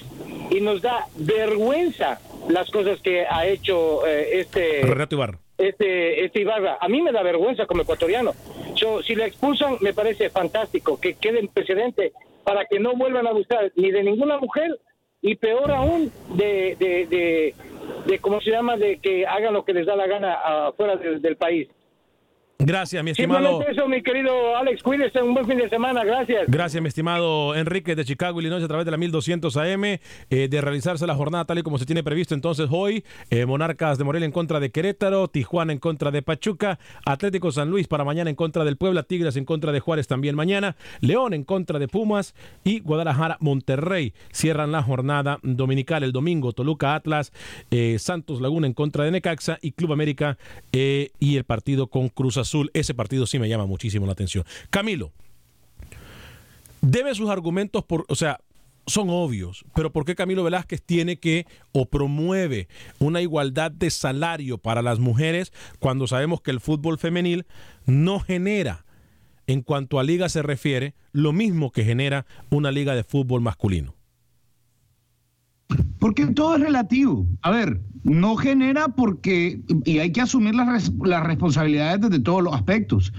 y 0.50 0.60
nos 0.60 0.82
da 0.82 1.06
vergüenza 1.16 2.20
las 2.48 2.70
cosas 2.70 3.00
que 3.00 3.26
ha 3.28 3.46
hecho 3.46 4.06
eh, 4.06 4.40
este 4.40 4.82
Renato 4.82 5.16
Ibarra. 5.16 5.38
este, 5.58 6.24
este 6.24 6.40
Ibarra. 6.42 6.78
A 6.80 6.88
mí 6.88 7.02
me 7.02 7.12
da 7.12 7.22
vergüenza 7.22 7.66
como 7.66 7.82
ecuatoriano. 7.82 8.32
So, 8.76 9.02
si 9.02 9.14
la 9.14 9.26
expulsan, 9.26 9.78
me 9.80 9.92
parece 9.92 10.30
fantástico 10.30 11.00
que 11.00 11.14
quede 11.14 11.40
el 11.40 11.48
precedente 11.48 12.12
para 12.44 12.64
que 12.66 12.78
no 12.78 12.94
vuelvan 12.94 13.26
a 13.26 13.30
abusar 13.30 13.72
ni 13.74 13.90
de 13.90 14.04
ninguna 14.04 14.38
mujer 14.38 14.78
y 15.20 15.34
peor 15.34 15.72
aún 15.72 16.12
de, 16.34 16.76
de, 16.78 17.06
de, 17.06 17.54
de 18.06 18.18
¿cómo 18.18 18.40
se 18.40 18.50
llama?, 18.50 18.76
de 18.76 18.98
que 18.98 19.26
hagan 19.26 19.54
lo 19.54 19.64
que 19.64 19.72
les 19.72 19.86
da 19.86 19.96
la 19.96 20.06
gana 20.06 20.34
afuera 20.68 20.96
del, 20.96 21.20
del 21.20 21.36
país. 21.36 21.68
Gracias, 22.58 23.04
mi 23.04 23.10
estimado. 23.10 23.62
Eso, 23.68 23.86
mi 23.86 24.02
querido 24.02 24.56
Alex, 24.56 24.82
cuídese, 24.82 25.22
un 25.22 25.34
buen 25.34 25.46
fin 25.46 25.58
de 25.58 25.68
semana, 25.68 26.02
gracias. 26.04 26.44
Gracias, 26.48 26.82
mi 26.82 26.88
estimado 26.88 27.54
Enrique 27.54 27.94
de 27.94 28.04
Chicago, 28.04 28.40
Illinois, 28.40 28.64
a 28.64 28.66
través 28.66 28.86
de 28.86 28.90
la 28.90 28.96
1200 28.96 29.56
AM, 29.58 29.84
eh, 29.84 30.00
de 30.30 30.60
realizarse 30.62 31.06
la 31.06 31.14
jornada 31.14 31.44
tal 31.44 31.58
y 31.58 31.62
como 31.62 31.78
se 31.78 31.84
tiene 31.84 32.02
previsto 32.02 32.34
entonces 32.34 32.68
hoy. 32.70 33.04
eh, 33.30 33.44
Monarcas 33.44 33.98
de 33.98 34.04
Morelia 34.04 34.24
en 34.24 34.32
contra 34.32 34.58
de 34.58 34.70
Querétaro, 34.70 35.28
Tijuana 35.28 35.72
en 35.74 35.78
contra 35.78 36.10
de 36.10 36.22
Pachuca, 36.22 36.78
Atlético 37.04 37.52
San 37.52 37.68
Luis 37.70 37.88
para 37.88 38.04
mañana 38.04 38.30
en 38.30 38.36
contra 38.36 38.64
del 38.64 38.78
Puebla, 38.78 39.02
Tigres 39.02 39.36
en 39.36 39.44
contra 39.44 39.70
de 39.70 39.80
Juárez 39.80 40.08
también 40.08 40.34
mañana, 40.34 40.76
León 41.00 41.34
en 41.34 41.44
contra 41.44 41.78
de 41.78 41.88
Pumas 41.88 42.34
y 42.64 42.80
Guadalajara, 42.80 43.36
Monterrey. 43.40 44.14
Cierran 44.32 44.72
la 44.72 44.82
jornada 44.82 45.38
dominical 45.42 46.02
el 46.02 46.12
domingo, 46.12 46.52
Toluca, 46.52 46.94
Atlas, 46.94 47.32
eh, 47.70 47.98
Santos 47.98 48.40
Laguna 48.40 48.66
en 48.66 48.72
contra 48.72 49.04
de 49.04 49.10
Necaxa 49.10 49.58
y 49.60 49.72
Club 49.72 49.92
América 49.92 50.38
y 50.72 51.36
el 51.36 51.44
partido 51.44 51.86
con 51.86 52.08
Cruz 52.08 52.38
Azul. 52.38 52.45
Ese 52.74 52.94
partido 52.94 53.26
sí 53.26 53.38
me 53.38 53.48
llama 53.48 53.66
muchísimo 53.66 54.06
la 54.06 54.12
atención. 54.12 54.44
Camilo, 54.70 55.12
debe 56.80 57.14
sus 57.14 57.30
argumentos 57.30 57.84
por, 57.84 58.04
o 58.08 58.14
sea, 58.14 58.40
son 58.86 59.08
obvios, 59.10 59.64
pero 59.74 59.90
¿por 59.90 60.04
qué 60.04 60.14
Camilo 60.14 60.44
Velázquez 60.44 60.82
tiene 60.82 61.16
que 61.16 61.46
o 61.72 61.86
promueve 61.86 62.68
una 62.98 63.20
igualdad 63.20 63.72
de 63.72 63.90
salario 63.90 64.58
para 64.58 64.82
las 64.82 65.00
mujeres 65.00 65.52
cuando 65.80 66.06
sabemos 66.06 66.40
que 66.40 66.52
el 66.52 66.60
fútbol 66.60 66.98
femenil 66.98 67.46
no 67.84 68.20
genera, 68.20 68.84
en 69.48 69.62
cuanto 69.62 69.98
a 69.98 70.04
liga 70.04 70.28
se 70.28 70.42
refiere, 70.42 70.94
lo 71.12 71.32
mismo 71.32 71.72
que 71.72 71.84
genera 71.84 72.26
una 72.50 72.70
liga 72.70 72.94
de 72.94 73.04
fútbol 73.04 73.40
masculino? 73.40 73.94
Porque 76.06 76.26
todo 76.26 76.54
es 76.54 76.60
relativo. 76.60 77.26
A 77.42 77.50
ver, 77.50 77.80
no 78.04 78.36
genera 78.36 78.86
porque, 78.86 79.60
y 79.84 79.98
hay 79.98 80.12
que 80.12 80.20
asumir 80.20 80.54
las, 80.54 80.92
las 81.04 81.24
responsabilidades 81.24 82.00
desde 82.02 82.20
todos 82.20 82.44
los 82.44 82.54
aspectos. 82.54 83.12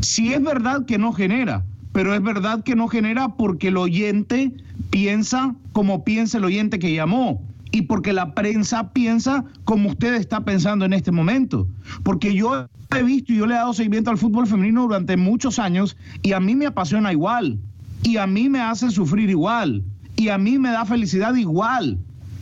Sí 0.00 0.32
es 0.32 0.42
verdad 0.42 0.86
que 0.86 0.96
no 0.96 1.12
genera, 1.12 1.66
pero 1.92 2.14
es 2.14 2.22
verdad 2.22 2.64
que 2.64 2.74
no 2.74 2.88
genera 2.88 3.36
porque 3.36 3.68
el 3.68 3.76
oyente 3.76 4.50
piensa 4.88 5.54
como 5.72 6.04
piensa 6.04 6.38
el 6.38 6.46
oyente 6.46 6.78
que 6.78 6.94
llamó 6.94 7.42
y 7.70 7.82
porque 7.82 8.14
la 8.14 8.34
prensa 8.34 8.94
piensa 8.94 9.44
como 9.64 9.90
usted 9.90 10.14
está 10.14 10.42
pensando 10.42 10.86
en 10.86 10.94
este 10.94 11.12
momento. 11.12 11.68
Porque 12.02 12.32
yo 12.32 12.66
he 12.96 13.02
visto 13.02 13.34
y 13.34 13.36
yo 13.36 13.46
le 13.46 13.52
he 13.52 13.58
dado 13.58 13.74
seguimiento 13.74 14.10
al 14.10 14.16
fútbol 14.16 14.46
femenino 14.46 14.84
durante 14.84 15.18
muchos 15.18 15.58
años 15.58 15.98
y 16.22 16.32
a 16.32 16.40
mí 16.40 16.54
me 16.54 16.64
apasiona 16.64 17.12
igual 17.12 17.58
y 18.02 18.16
a 18.16 18.26
mí 18.26 18.48
me 18.48 18.60
hace 18.60 18.90
sufrir 18.90 19.28
igual 19.28 19.84
y 20.16 20.28
a 20.28 20.38
mí 20.38 20.58
me 20.58 20.70
da 20.70 20.84
felicidad 20.84 21.34
igual. 21.34 21.98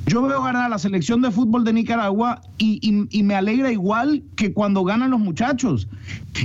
Yo 0.06 0.20
veo 0.22 0.42
ganar 0.42 0.64
a 0.64 0.68
la 0.68 0.78
selección 0.78 1.22
de 1.22 1.30
fútbol 1.30 1.64
de 1.64 1.72
Nicaragua 1.72 2.42
y, 2.58 2.78
y- 2.82 3.08
y 3.18 3.22
me 3.22 3.34
alegra 3.36 3.72
igual 3.72 4.22
que 4.36 4.52
cuando 4.52 4.84
ganan 4.84 5.10
los 5.10 5.18
muchachos. 5.20 5.88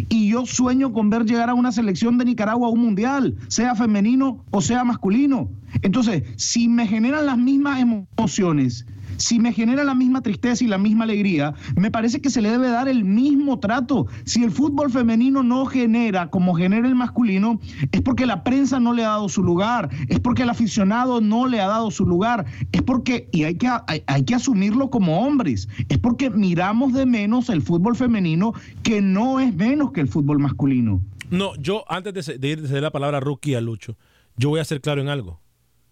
Y 0.07 0.29
yo 0.29 0.45
sueño 0.45 0.93
con 0.93 1.09
ver 1.09 1.25
llegar 1.25 1.49
a 1.49 1.53
una 1.53 1.73
selección 1.73 2.17
de 2.17 2.23
Nicaragua 2.25 2.67
a 2.69 2.71
un 2.71 2.79
mundial, 2.79 3.35
sea 3.49 3.75
femenino 3.75 4.45
o 4.51 4.61
sea 4.61 4.85
masculino. 4.85 5.49
Entonces, 5.81 6.23
si 6.37 6.69
me 6.69 6.87
generan 6.87 7.25
las 7.25 7.37
mismas 7.37 7.81
emociones, 7.81 8.85
si 9.19 9.39
me 9.39 9.53
genera 9.53 9.83
la 9.83 9.93
misma 9.93 10.21
tristeza 10.21 10.63
y 10.63 10.67
la 10.67 10.77
misma 10.77 11.03
alegría, 11.03 11.53
me 11.75 11.91
parece 11.91 12.21
que 12.21 12.29
se 12.29 12.41
le 12.41 12.49
debe 12.49 12.69
dar 12.69 12.87
el 12.87 13.03
mismo 13.03 13.59
trato. 13.59 14.07
Si 14.23 14.43
el 14.43 14.51
fútbol 14.51 14.89
femenino 14.91 15.43
no 15.43 15.65
genera 15.65 16.29
como 16.29 16.55
genera 16.55 16.87
el 16.87 16.95
masculino, 16.95 17.59
es 17.91 18.01
porque 18.01 18.25
la 18.25 18.43
prensa 18.43 18.79
no 18.79 18.93
le 18.93 19.03
ha 19.05 19.09
dado 19.09 19.29
su 19.29 19.43
lugar, 19.43 19.89
es 20.07 20.19
porque 20.19 20.43
el 20.43 20.49
aficionado 20.49 21.21
no 21.21 21.47
le 21.47 21.59
ha 21.59 21.67
dado 21.67 21.91
su 21.91 22.05
lugar, 22.05 22.45
es 22.71 22.81
porque, 22.81 23.29
y 23.31 23.43
hay 23.43 23.55
que, 23.55 23.69
hay, 24.07 24.23
que 24.23 24.35
asumirlo 24.35 24.89
como 24.89 25.25
hombres, 25.25 25.67
es 25.89 25.97
porque 25.97 26.29
miramos 26.29 26.93
de 26.93 27.05
menos 27.05 27.49
el 27.49 27.61
fútbol 27.61 27.95
femenino 27.95 28.53
que 28.83 29.01
no 29.01 29.39
es 29.39 29.53
menos 29.55 29.91
que 29.91 30.01
el 30.01 30.07
fútbol 30.07 30.39
masculino. 30.39 31.01
No, 31.29 31.55
yo 31.57 31.83
antes 31.87 32.25
de, 32.25 32.37
de 32.37 32.47
ir 32.47 32.59
la 32.59 32.91
palabra 32.91 33.19
Rookie 33.19 33.55
a 33.55 33.61
Lucho, 33.61 33.97
yo 34.37 34.49
voy 34.49 34.61
a 34.61 34.65
ser 34.65 34.81
claro 34.81 35.01
en 35.01 35.09
algo. 35.09 35.41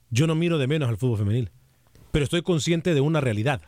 Yo 0.09 0.25
no 0.25 0.36
miro 0.36 0.57
de 0.57 0.67
menos 0.67 0.88
al 0.88 0.97
fútbol 0.97 1.17
femenil, 1.17 1.51
pero 2.18 2.24
estoy 2.24 2.41
consciente 2.41 2.95
de 2.95 3.01
una 3.01 3.22
realidad. 3.22 3.61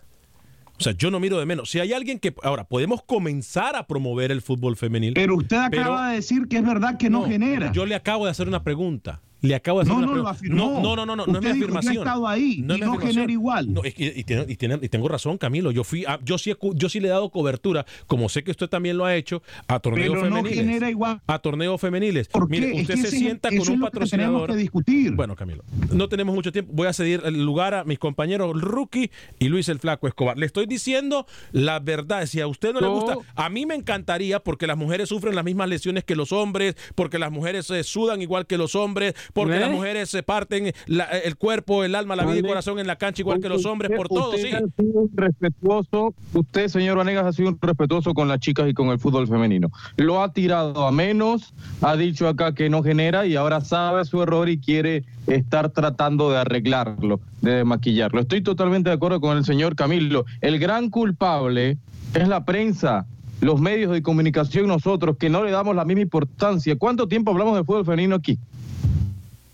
O 0.80 0.82
sea, 0.82 0.94
yo 0.94 1.12
no 1.12 1.20
miro 1.20 1.38
de 1.38 1.46
menos. 1.46 1.70
Si 1.70 1.80
hay 1.80 1.94
alguien 1.94 2.18
que 2.18 2.34
ahora 2.42 2.64
podemos 2.64 3.04
comenzar 3.04 3.76
a 3.76 3.86
promover 3.86 4.32
el 4.32 4.42
fútbol 4.42 4.76
femenil. 4.76 5.14
Pero 5.14 5.36
usted 5.36 5.58
acaba 5.58 6.10
de 6.10 6.16
decir 6.16 6.48
que 6.50 6.58
es 6.58 6.66
verdad 6.66 6.98
que 6.98 7.12
no, 7.12 7.28
genera. 7.28 7.72
Yo 7.72 7.86
le 7.86 7.94
acabo 7.94 8.26
de 8.26 8.32
hacer 8.32 8.48
una 8.48 8.64
pregunta. 8.64 9.22
Le 9.42 9.56
acabo 9.56 9.80
de 9.80 9.84
hacer 9.84 9.94
No, 9.94 9.98
una 10.00 10.08
no, 10.08 10.16
lo 10.24 10.28
afirmó. 10.28 10.56
No, 10.56 10.82
no, 10.82 10.96
no, 10.96 11.06
no, 11.06 11.16
no, 11.16 11.16
no 11.16 11.24
es 11.24 11.28
mi 11.28 11.38
Usted 11.38 11.54
dijo 11.54 11.68
que 11.68 11.74
ha 11.74 11.78
afirmación. 11.80 11.98
estado 12.08 12.28
ahí 12.28 12.44
y 12.44 12.50
es 12.52 12.58
mi 12.60 12.66
no 12.68 12.74
afirmación. 12.76 13.08
genera 13.14 13.32
igual. 13.32 13.74
No, 13.74 13.84
es 13.84 13.94
que- 13.94 14.14
y, 14.16 14.24
tiene- 14.24 14.46
y 14.50 14.56
tiene- 14.56 14.80
y 14.82 14.90
tengo 14.90 15.08
razón, 15.08 15.38
Camilo. 15.38 15.72
Yo 15.72 15.84
fui, 15.84 16.04
a- 16.06 16.20
yo 16.24 16.38
sí, 16.38 16.54
yo 16.76 16.90
sí 16.90 17.00
le 17.00 17.08
he 17.08 17.12
dado 17.12 17.30
cobertura, 17.30 17.86
como 18.08 18.28
sé 18.30 18.44
que 18.44 18.52
usted 18.52 18.68
también 18.68 18.98
lo 18.98 19.06
ha 19.06 19.16
hecho, 19.16 19.42
a 19.68 19.80
torneos 19.80 20.10
Pero 20.10 20.30
no 20.30 20.36
femeniles. 20.38 20.60
genera 20.66 20.90
igual. 20.90 21.22
A 21.28 21.40
torneos 21.40 21.80
femeniles. 21.80 22.28
¿Por 22.28 22.50
Mire, 22.50 22.68
qué? 22.68 22.74
Es 22.76 22.82
usted 22.82 22.96
que 22.96 23.02
se 23.02 23.08
ese- 23.08 23.18
sienta 23.18 23.50
con 23.50 23.60
un 23.60 23.60
lo 23.60 23.64
que 23.66 23.70
tenemos 23.70 23.92
patrocinador. 23.92 24.50
que 24.52 24.56
discutir. 24.58 25.12
Bueno, 25.16 25.36
Camilo, 25.36 25.64
no 25.92 26.10
tenemos 26.10 26.36
mucho 26.36 26.52
tiempo. 26.52 26.72
Voy 26.74 26.88
a 26.88 26.94
ceder 26.94 27.22
el 27.26 27.44
lugar 27.46 27.74
a 27.74 27.84
mis 27.86 28.00
compañeros 28.00 28.60
Rookie 28.62 29.10
y 29.40 29.48
Luis 29.50 29.70
el 29.70 29.80
Flaco 29.80 30.08
Escobar. 30.08 30.38
Le 30.38 30.46
estoy 30.46 30.66
diciendo 30.66 31.26
la 31.52 31.80
verdad. 31.80 32.26
Si 32.26 32.42
a 32.42 32.48
usted 32.48 32.74
no 32.74 32.82
le 32.82 32.88
No. 32.88 32.94
gusta, 32.96 33.16
a 33.36 33.50
mí 33.50 33.66
me 33.66 33.76
encantaría 33.76 34.40
porque 34.42 34.68
las 34.68 34.78
mujeres 34.78 35.10
sufren 35.10 35.36
las 35.36 35.46
mismas 35.46 35.70
lesiones 35.70 36.04
que 36.04 36.16
los 36.16 36.32
hombres, 36.32 36.76
porque 36.96 37.20
las 37.20 37.32
mujeres 37.32 37.68
se 37.68 37.84
sudan 37.84 38.22
igual 38.22 38.46
que 38.46 38.58
los 38.58 38.76
hombres, 38.76 39.14
porque 39.34 39.58
¿Eh? 39.58 39.60
las 39.60 39.72
mujeres 39.72 40.10
se 40.10 40.24
parten 40.24 40.72
la- 40.88 41.06
el 41.06 41.36
cuerpo, 41.36 41.84
el 41.84 41.96
alma, 41.96 42.16
la 42.16 42.24
vida 42.24 42.36
y 42.36 42.40
el 42.40 42.46
corazón 42.48 42.80
en 42.80 42.88
la 42.88 42.96
cancha 42.98 43.22
igual 43.22 43.40
que 43.40 43.50
los 43.50 43.66
hombres, 43.66 43.92
por 43.96 44.08
Usted- 44.08 44.16
todo, 44.16 44.34
sí. 44.38 44.48
ha 44.54 44.60
sido 44.82 45.08
respetuoso, 45.14 46.14
usted, 46.34 46.68
señor 46.68 46.98
Vanegas, 46.98 47.26
ha 47.26 47.34
sido 47.34 47.50
un 47.50 47.58
respetuoso 47.62 48.14
con 48.14 48.28
las 48.28 48.40
chicas 48.40 48.68
y 48.70 48.74
con 48.74 48.90
el 48.90 49.00
fútbol 49.00 49.28
femenino. 49.28 49.70
Lo 49.98 50.22
ha 50.22 50.32
tirado 50.34 50.86
a 50.86 50.92
menos, 50.92 51.54
ha 51.82 51.96
dicho 51.96 52.28
acá 52.28 52.54
que 52.54 52.70
no 52.70 52.84
genera 52.84 53.26
y 53.26 53.36
ahora 53.36 53.62
sabe 53.62 54.06
su 54.06 54.22
error 54.22 54.50
y 54.50 54.58
quiere 54.58 55.04
estar 55.28 55.70
tratando 55.70 56.32
de 56.32 56.38
arreglarlo, 56.38 57.20
de 57.42 57.64
maquillarlo. 57.64 58.20
Estoy 58.22 58.42
totalmente 58.42 58.90
de 58.90 58.96
acuerdo 58.96 59.22
con 59.22 59.38
el 59.38 59.46
señor 59.46 59.76
Camilo. 59.76 60.26
El 60.42 60.60
gran 60.60 60.90
culpable 60.90 61.78
es 62.14 62.28
la 62.28 62.46
prensa. 62.46 63.06
Los 63.42 63.62
medios 63.62 63.92
de 63.94 64.02
comunicación, 64.02 64.68
nosotros 64.68 65.16
que 65.18 65.30
no 65.30 65.44
le 65.46 65.52
damos 65.52 65.74
la 65.76 65.86
misma 65.86 66.02
importancia. 66.02 66.76
¿Cuánto 66.78 67.08
tiempo 67.08 67.32
hablamos 67.32 67.56
de 67.56 67.64
fútbol 67.64 67.86
femenino 67.86 68.16
aquí? 68.16 68.38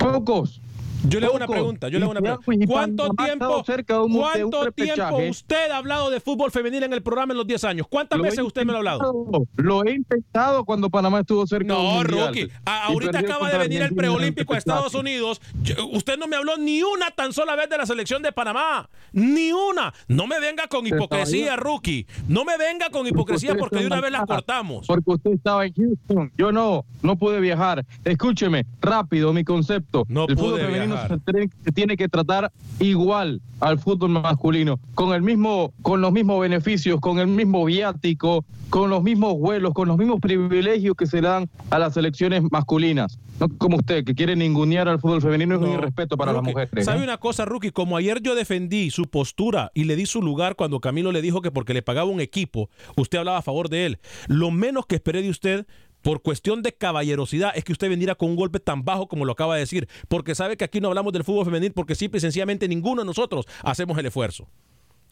Pocos. 0.06 0.62
Yo 1.08 1.20
le 1.20 1.26
hago 1.28 1.36
una 1.36 1.47
pregunta, 1.47 1.88
yo 1.89 1.99
le 1.99 2.06
hago 2.06 2.12
una 2.12 2.22
pregunta. 2.22 2.66
¿Cuánto 2.68 3.10
tiempo, 3.12 3.64
de 3.66 3.78
de 3.78 4.10
cuánto 4.10 4.72
tiempo 4.72 5.18
usted 5.30 5.72
ha 5.72 5.78
hablado 5.78 6.10
de 6.10 6.20
fútbol 6.20 6.51
femenil 6.51 6.84
en 6.84 6.93
el 6.93 7.01
programa 7.03 7.34
en 7.34 7.38
los 7.38 7.47
10 7.47 7.64
años? 7.64 7.88
¿Cuántas 7.89 8.20
veces 8.22 8.39
usted 8.39 8.66
me 8.66 8.72
lo 8.72 8.78
ha 8.78 8.80
hablado? 8.80 9.45
Lo 9.56 9.86
he 9.86 9.91
intentado 9.93 10.66
cuando 10.66 10.89
Panamá 10.89 11.20
estuvo 11.20 11.45
cerca 11.47 11.74
de 11.74 11.80
un 11.80 11.86
No, 11.86 11.93
mundial. 11.95 12.28
Rookie. 12.28 12.49
A- 12.66 12.86
Y 12.89 12.93
ahorita 12.93 13.20
acaba 13.20 13.49
de 13.49 13.58
venir 13.58 13.82
el 13.82 13.93
preolímpico 13.95 14.53
a 14.53 14.58
Estados. 14.58 14.93
Unidos. 14.95 15.41
Yo- 15.64 15.88
usted 15.88 16.18
no 16.18 16.28
me 16.28 16.36
habló 16.38 16.58
ni 16.58 16.82
una 16.84 17.12
tan 17.12 17.34
sola 17.34 17.56
vez 17.56 17.70
de 17.70 17.78
la 17.78 17.86
selección 17.86 18.22
de 18.22 18.32
Panamá. 18.32 18.89
Ni 19.12 19.51
una. 19.51 19.93
No 20.08 20.26
me 20.28 20.39
venga 20.39 20.68
con 20.68 20.86
hipocresía, 20.88 21.56
Rookie. 21.56 22.06
No 22.28 22.45
me 22.45 22.58
venga 22.58 22.89
con 22.89 23.06
hipocresía 23.08 23.56
porque 23.56 23.80
de 23.80 23.88
una 23.88 23.99
vez 24.01 24.12
la 24.12 24.20
mal. 24.20 24.28
cortamos. 24.28 24.88
Porque 24.88 25.12
usted 25.12 25.32
estaba 25.32 25.66
en 25.66 25.74
Houston. 25.74 26.32
Yo 26.38 26.51
no, 26.51 26.86
no 27.01 27.16
pude 27.18 27.39
viajar. 27.39 27.86
Escúcheme, 28.03 28.66
rápido 28.82 29.34
mi 29.34 29.43
concepto. 29.43 30.06
No 30.08 30.26
el 30.28 30.36
pude 30.36 30.62
femenino 30.66 30.95
se 31.08 31.18
tiene, 31.20 31.50
se 31.64 31.72
tiene 31.72 31.98
que 31.98 32.08
tratar 32.08 32.52
igual 32.80 33.41
al 33.60 33.80
fútbol 33.80 34.10
masculino, 34.10 34.80
con 34.93 35.14
el 35.14 35.22
mismo, 35.22 35.74
con 35.82 36.02
los 36.02 36.12
mismos 36.12 36.41
beneficios, 36.41 37.00
con 37.00 37.20
el 37.20 37.28
mismo 37.28 37.66
viático, 37.66 38.46
con 38.70 38.89
los 38.89 39.04
mismos 39.04 39.38
vuelos, 39.38 39.74
con 39.74 39.88
los 39.88 39.98
mismos 39.98 40.20
privilegios 40.20 40.96
que 40.96 41.06
se 41.06 41.22
le 41.22 41.28
dan 41.28 41.50
a 41.70 41.80
las 41.80 41.93
selecciones 41.93 42.43
masculinas. 42.52 43.18
No 43.39 43.50
como 43.58 43.78
usted, 43.78 44.06
que 44.06 44.16
quiere 44.16 44.36
ningunear 44.36 44.88
al 44.88 45.00
fútbol 45.00 45.22
femenino, 45.22 45.56
es 45.56 45.62
un 45.62 45.74
irrespeto 45.74 46.16
para 46.16 46.32
las 46.32 46.41
mujeres. 46.41 46.86
¿Sabe 46.86 47.02
¿eh? 47.02 47.04
una 47.04 47.18
cosa, 47.18 47.43
Rookie? 47.43 47.72
Como 47.72 47.98
ayer 47.98 48.22
yo 48.22 48.34
defendí 48.34 48.91
su 48.91 49.06
postura 49.06 49.72
y 49.74 49.84
le 49.84 49.96
di 49.96 50.06
su 50.06 50.22
lugar 50.22 50.56
cuando 50.56 50.80
Camilo 50.80 51.12
le 51.12 51.22
dijo 51.22 51.41
que 51.41 51.52
porque 51.52 51.74
le 51.74 51.82
pagaba 51.82 52.10
un 52.10 52.22
equipo, 52.22 52.70
usted 52.96 53.20
hablaba 53.20 53.39
a 53.39 53.41
favor 53.41 53.70
de 53.70 53.86
él. 53.86 54.00
Lo 54.28 54.52
menos 54.52 54.86
que 54.86 54.96
esperé 54.96 55.22
de 55.22 55.30
usted, 55.30 55.68
por 56.06 56.22
cuestión 56.22 56.62
de 56.62 56.72
caballerosidad, 56.72 57.51
es 57.58 57.64
que 57.64 57.72
usted 57.72 57.89
vendiera 57.89 58.14
con 58.14 58.30
un 58.30 58.36
golpe 58.36 58.60
tan 58.60 58.86
bajo 58.86 59.08
como 59.08 59.26
lo 59.26 59.32
acaba 59.32 59.56
de 59.56 59.62
decir. 59.62 59.88
Porque 60.08 60.36
sabe 60.36 60.56
que 60.56 60.64
aquí 60.64 60.80
no 60.80 60.89
hablamos 60.89 61.12
del 61.14 61.24
fútbol 61.24 61.45
femenil 61.45 61.72
porque 61.74 61.95
simple 61.95 62.20
y 62.20 62.22
sencillamente 62.22 62.68
ninguno 62.68 63.01
de 63.01 63.08
nosotros 63.08 63.47
hacemos 63.64 63.97
el 63.97 64.06
esfuerzo. 64.06 64.47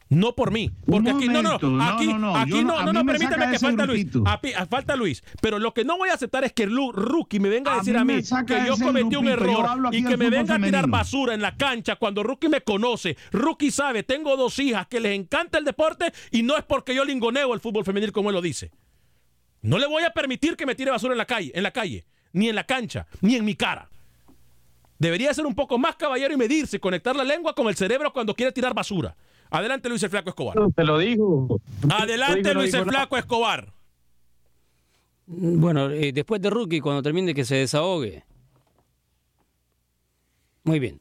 No 0.10 0.36
por 0.36 0.52
mí, 0.52 0.70
porque 0.86 1.10
aquí 1.10 1.28
no, 1.28 1.42
no, 1.42 1.58
momento, 1.58 1.70
no, 1.72 1.84
aquí 1.84 2.06
no, 2.08 2.20
no, 2.20 2.36
aquí 2.38 2.52
no- 2.52 2.62
no, 2.64 2.78
a 2.78 2.82
no, 2.86 2.92
mí 2.92 2.94
no, 3.00 3.04
me 3.06 3.14
permítame 3.14 3.52
que 3.52 3.58
falta 3.58 3.86
Luis, 3.88 4.06
grupito. 4.06 4.30
a 4.30 4.40
pi- 4.40 4.54
a- 4.54 4.66
falta 4.68 4.96
Luis, 4.96 5.24
pero 5.42 5.58
lo 5.58 5.74
que 5.74 5.84
no 5.84 5.98
voy 5.98 6.10
a 6.10 6.14
aceptar 6.14 6.44
es 6.44 6.54
que 6.54 6.68
Lu- 6.68 6.92
Rookie 6.92 7.40
me 7.40 7.50
venga 7.50 7.72
a 7.72 7.76
A 7.76 7.78
decir 7.80 7.98
a 7.98 8.04
mí 8.06 8.22
que 8.46 8.62
yo 8.68 8.78
cometí 8.78 9.16
un 9.16 9.26
grupito, 9.26 9.26
yo 9.26 9.30
error 9.32 9.96
y 9.96 10.04
que 10.04 10.16
me 10.18 10.30
venga 10.30 10.54
a 10.54 10.58
tirar 10.58 10.62
femenino. 10.84 10.88
basura 10.90 11.34
en 11.34 11.42
la 11.42 11.58
cancha 11.58 11.96
cuando 11.96 12.22
Rookie 12.22 12.50
me 12.50 12.62
conoce. 12.62 13.18
Rookie 13.32 13.72
sabe, 13.72 14.04
tengo 14.04 14.38
dos 14.38 14.60
hijas 14.60 14.86
que 14.86 15.00
les 15.00 15.18
encanta 15.18 15.58
el 15.58 15.66
deporte 15.66 16.14
y 16.30 16.44
no 16.44 16.56
es 16.56 16.64
porque 16.64 16.94
yo 16.94 17.04
lingoneo 17.04 17.52
el 17.56 17.60
fútbol 17.62 17.84
femenil 17.84 18.12
como 18.12 18.30
él 18.30 18.36
lo 18.36 18.42
dice. 18.44 18.70
No 19.64 19.80
le 19.80 19.88
voy 19.88 20.04
a 20.04 20.12
permitir 20.12 20.56
que 20.56 20.66
me 20.66 20.76
tire 20.76 20.92
basura 20.92 21.14
en 21.14 21.18
la 21.18 21.26
calle, 21.26 21.52
en 21.56 21.64
la 21.64 21.72
calle, 21.72 22.06
ni 22.34 22.50
en 22.50 22.56
la 22.56 22.66
cancha, 22.66 23.08
ni 23.22 23.36
en 23.36 23.46
mi 23.46 23.56
cara. 23.56 23.90
Debería 25.00 25.34
ser 25.34 25.46
un 25.46 25.56
poco 25.56 25.78
más 25.78 25.96
caballero 25.96 26.34
y 26.34 26.38
medirse, 26.38 26.80
conectar 26.80 27.16
la 27.16 27.24
lengua 27.24 27.56
con 27.56 27.68
el 27.68 27.76
cerebro 27.76 28.14
cuando 28.14 28.36
quiere 28.36 28.52
tirar 28.52 28.74
basura. 28.74 29.16
Adelante, 29.50 29.88
Luis 29.88 30.04
el 30.04 30.10
Flaco 30.10 30.30
Escobar. 30.30 30.58
Te 30.76 30.84
lo 30.84 30.98
digo. 30.98 31.62
Adelante, 31.90 32.54
Luis 32.54 32.74
el 32.74 32.84
Flaco 32.84 33.18
Escobar. 33.18 33.74
Bueno, 35.26 35.90
eh, 35.90 36.12
después 36.12 36.42
de 36.42 36.50
Rookie, 36.50 36.82
cuando 36.82 37.02
termine 37.02 37.34
que 37.34 37.46
se 37.46 37.56
desahogue. 37.56 38.24
Muy 40.64 40.80
bien. 40.80 41.00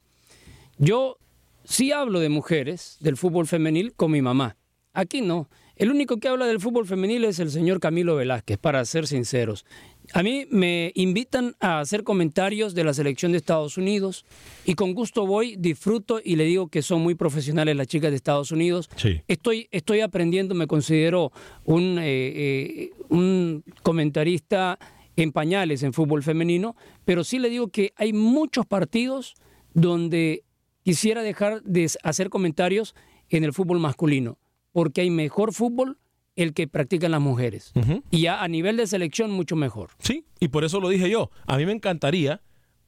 Yo 0.78 1.18
sí 1.64 1.92
hablo 1.92 2.20
de 2.20 2.28
mujeres, 2.28 2.96
del 3.00 3.16
fútbol 3.16 3.46
femenil, 3.46 3.92
con 3.94 4.10
mi 4.10 4.22
mamá. 4.22 4.56
Aquí 4.92 5.20
no. 5.20 5.48
El 5.82 5.90
único 5.90 6.18
que 6.18 6.28
habla 6.28 6.46
del 6.46 6.60
fútbol 6.60 6.86
femenil 6.86 7.24
es 7.24 7.40
el 7.40 7.50
señor 7.50 7.80
Camilo 7.80 8.14
Velázquez, 8.14 8.56
para 8.56 8.84
ser 8.84 9.08
sinceros. 9.08 9.66
A 10.12 10.22
mí 10.22 10.46
me 10.48 10.92
invitan 10.94 11.56
a 11.58 11.80
hacer 11.80 12.04
comentarios 12.04 12.76
de 12.76 12.84
la 12.84 12.94
selección 12.94 13.32
de 13.32 13.38
Estados 13.38 13.76
Unidos 13.76 14.24
y 14.64 14.74
con 14.74 14.94
gusto 14.94 15.26
voy, 15.26 15.56
disfruto 15.56 16.20
y 16.22 16.36
le 16.36 16.44
digo 16.44 16.68
que 16.68 16.82
son 16.82 17.02
muy 17.02 17.16
profesionales 17.16 17.74
las 17.74 17.88
chicas 17.88 18.12
de 18.12 18.16
Estados 18.16 18.52
Unidos. 18.52 18.88
Estoy, 19.26 19.66
estoy 19.72 20.02
aprendiendo, 20.02 20.54
me 20.54 20.68
considero 20.68 21.32
un, 21.64 21.98
eh, 21.98 22.04
eh, 22.04 22.90
un 23.08 23.64
comentarista 23.82 24.78
en 25.16 25.32
pañales 25.32 25.82
en 25.82 25.92
fútbol 25.92 26.22
femenino, 26.22 26.76
pero 27.04 27.24
sí 27.24 27.40
le 27.40 27.50
digo 27.50 27.66
que 27.66 27.92
hay 27.96 28.12
muchos 28.12 28.66
partidos 28.66 29.34
donde 29.74 30.44
quisiera 30.84 31.24
dejar 31.24 31.60
de 31.64 31.90
hacer 32.04 32.30
comentarios 32.30 32.94
en 33.30 33.42
el 33.42 33.52
fútbol 33.52 33.80
masculino, 33.80 34.38
porque 34.72 35.02
hay 35.02 35.10
mejor 35.10 35.52
fútbol 35.52 35.98
el 36.36 36.54
que 36.54 36.66
practican 36.66 37.10
las 37.10 37.20
mujeres. 37.20 37.72
Y 38.10 38.26
a, 38.26 38.42
a, 38.42 38.48
nivel 38.48 38.76
de 38.76 38.86
selección, 38.86 39.30
mucho 39.30 39.54
mejor. 39.56 39.90
Sí, 39.98 40.24
y 40.40 40.48
por 40.48 40.64
eso 40.64 40.80
lo 40.80 40.88
dije 40.88 41.10
yo. 41.10 41.30
A 41.46 41.58
mí 41.58 41.66
me 41.66 41.72
encantaría, 41.72 42.40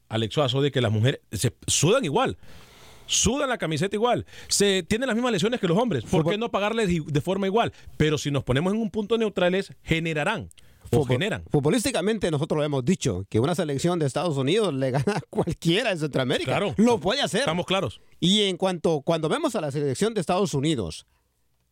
Alex 0.08 0.34
Suazo, 0.34 0.62
de 0.62 0.70
que 0.70 0.80
las 0.80 0.92
mujeres 0.92 1.20
se 1.32 1.54
sudan 1.66 2.04
igual. 2.04 2.38
Sudan 3.06 3.50
la 3.50 3.58
camiseta 3.58 3.94
igual, 3.94 4.24
se 4.48 4.82
tienen 4.82 5.08
las 5.08 5.14
mismas 5.14 5.32
lesiones 5.32 5.60
que 5.60 5.68
los 5.68 5.76
hombres. 5.76 6.04
¿Por 6.04 6.26
qué 6.26 6.38
no 6.38 6.50
pagarles 6.50 6.88
de 7.04 7.20
forma 7.20 7.46
igual? 7.46 7.72
Pero 7.98 8.16
si 8.16 8.30
nos 8.30 8.44
ponemos 8.44 8.72
en 8.72 8.80
un 8.80 8.90
punto 8.90 9.18
neutrales, 9.18 9.74
generarán 9.82 10.48
o 10.90 11.04
generan. 11.04 11.44
Futbolísticamente 11.50 12.30
nosotros 12.30 12.58
lo 12.58 12.64
hemos 12.64 12.84
dicho, 12.84 13.24
que 13.28 13.40
una 13.40 13.54
selección 13.54 13.98
de 13.98 14.06
Estados 14.06 14.36
Unidos 14.36 14.72
le 14.72 14.90
gana 14.90 15.16
a 15.16 15.20
cualquiera 15.28 15.90
en 15.90 15.98
Centroamérica. 15.98 16.52
Claro. 16.52 16.74
Lo 16.76 16.98
puede 16.98 17.20
hacer. 17.20 17.40
Estamos 17.40 17.66
claros. 17.66 18.00
Y 18.20 18.42
en 18.42 18.56
cuanto 18.56 19.02
cuando 19.02 19.28
vemos 19.28 19.54
a 19.54 19.60
la 19.60 19.70
selección 19.70 20.14
de 20.14 20.20
Estados 20.20 20.54
Unidos 20.54 21.06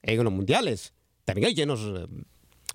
en 0.02 0.24
los 0.24 0.32
mundiales, 0.32 0.92
también 1.24 1.46
hay 1.48 1.54
llenos, 1.54 1.80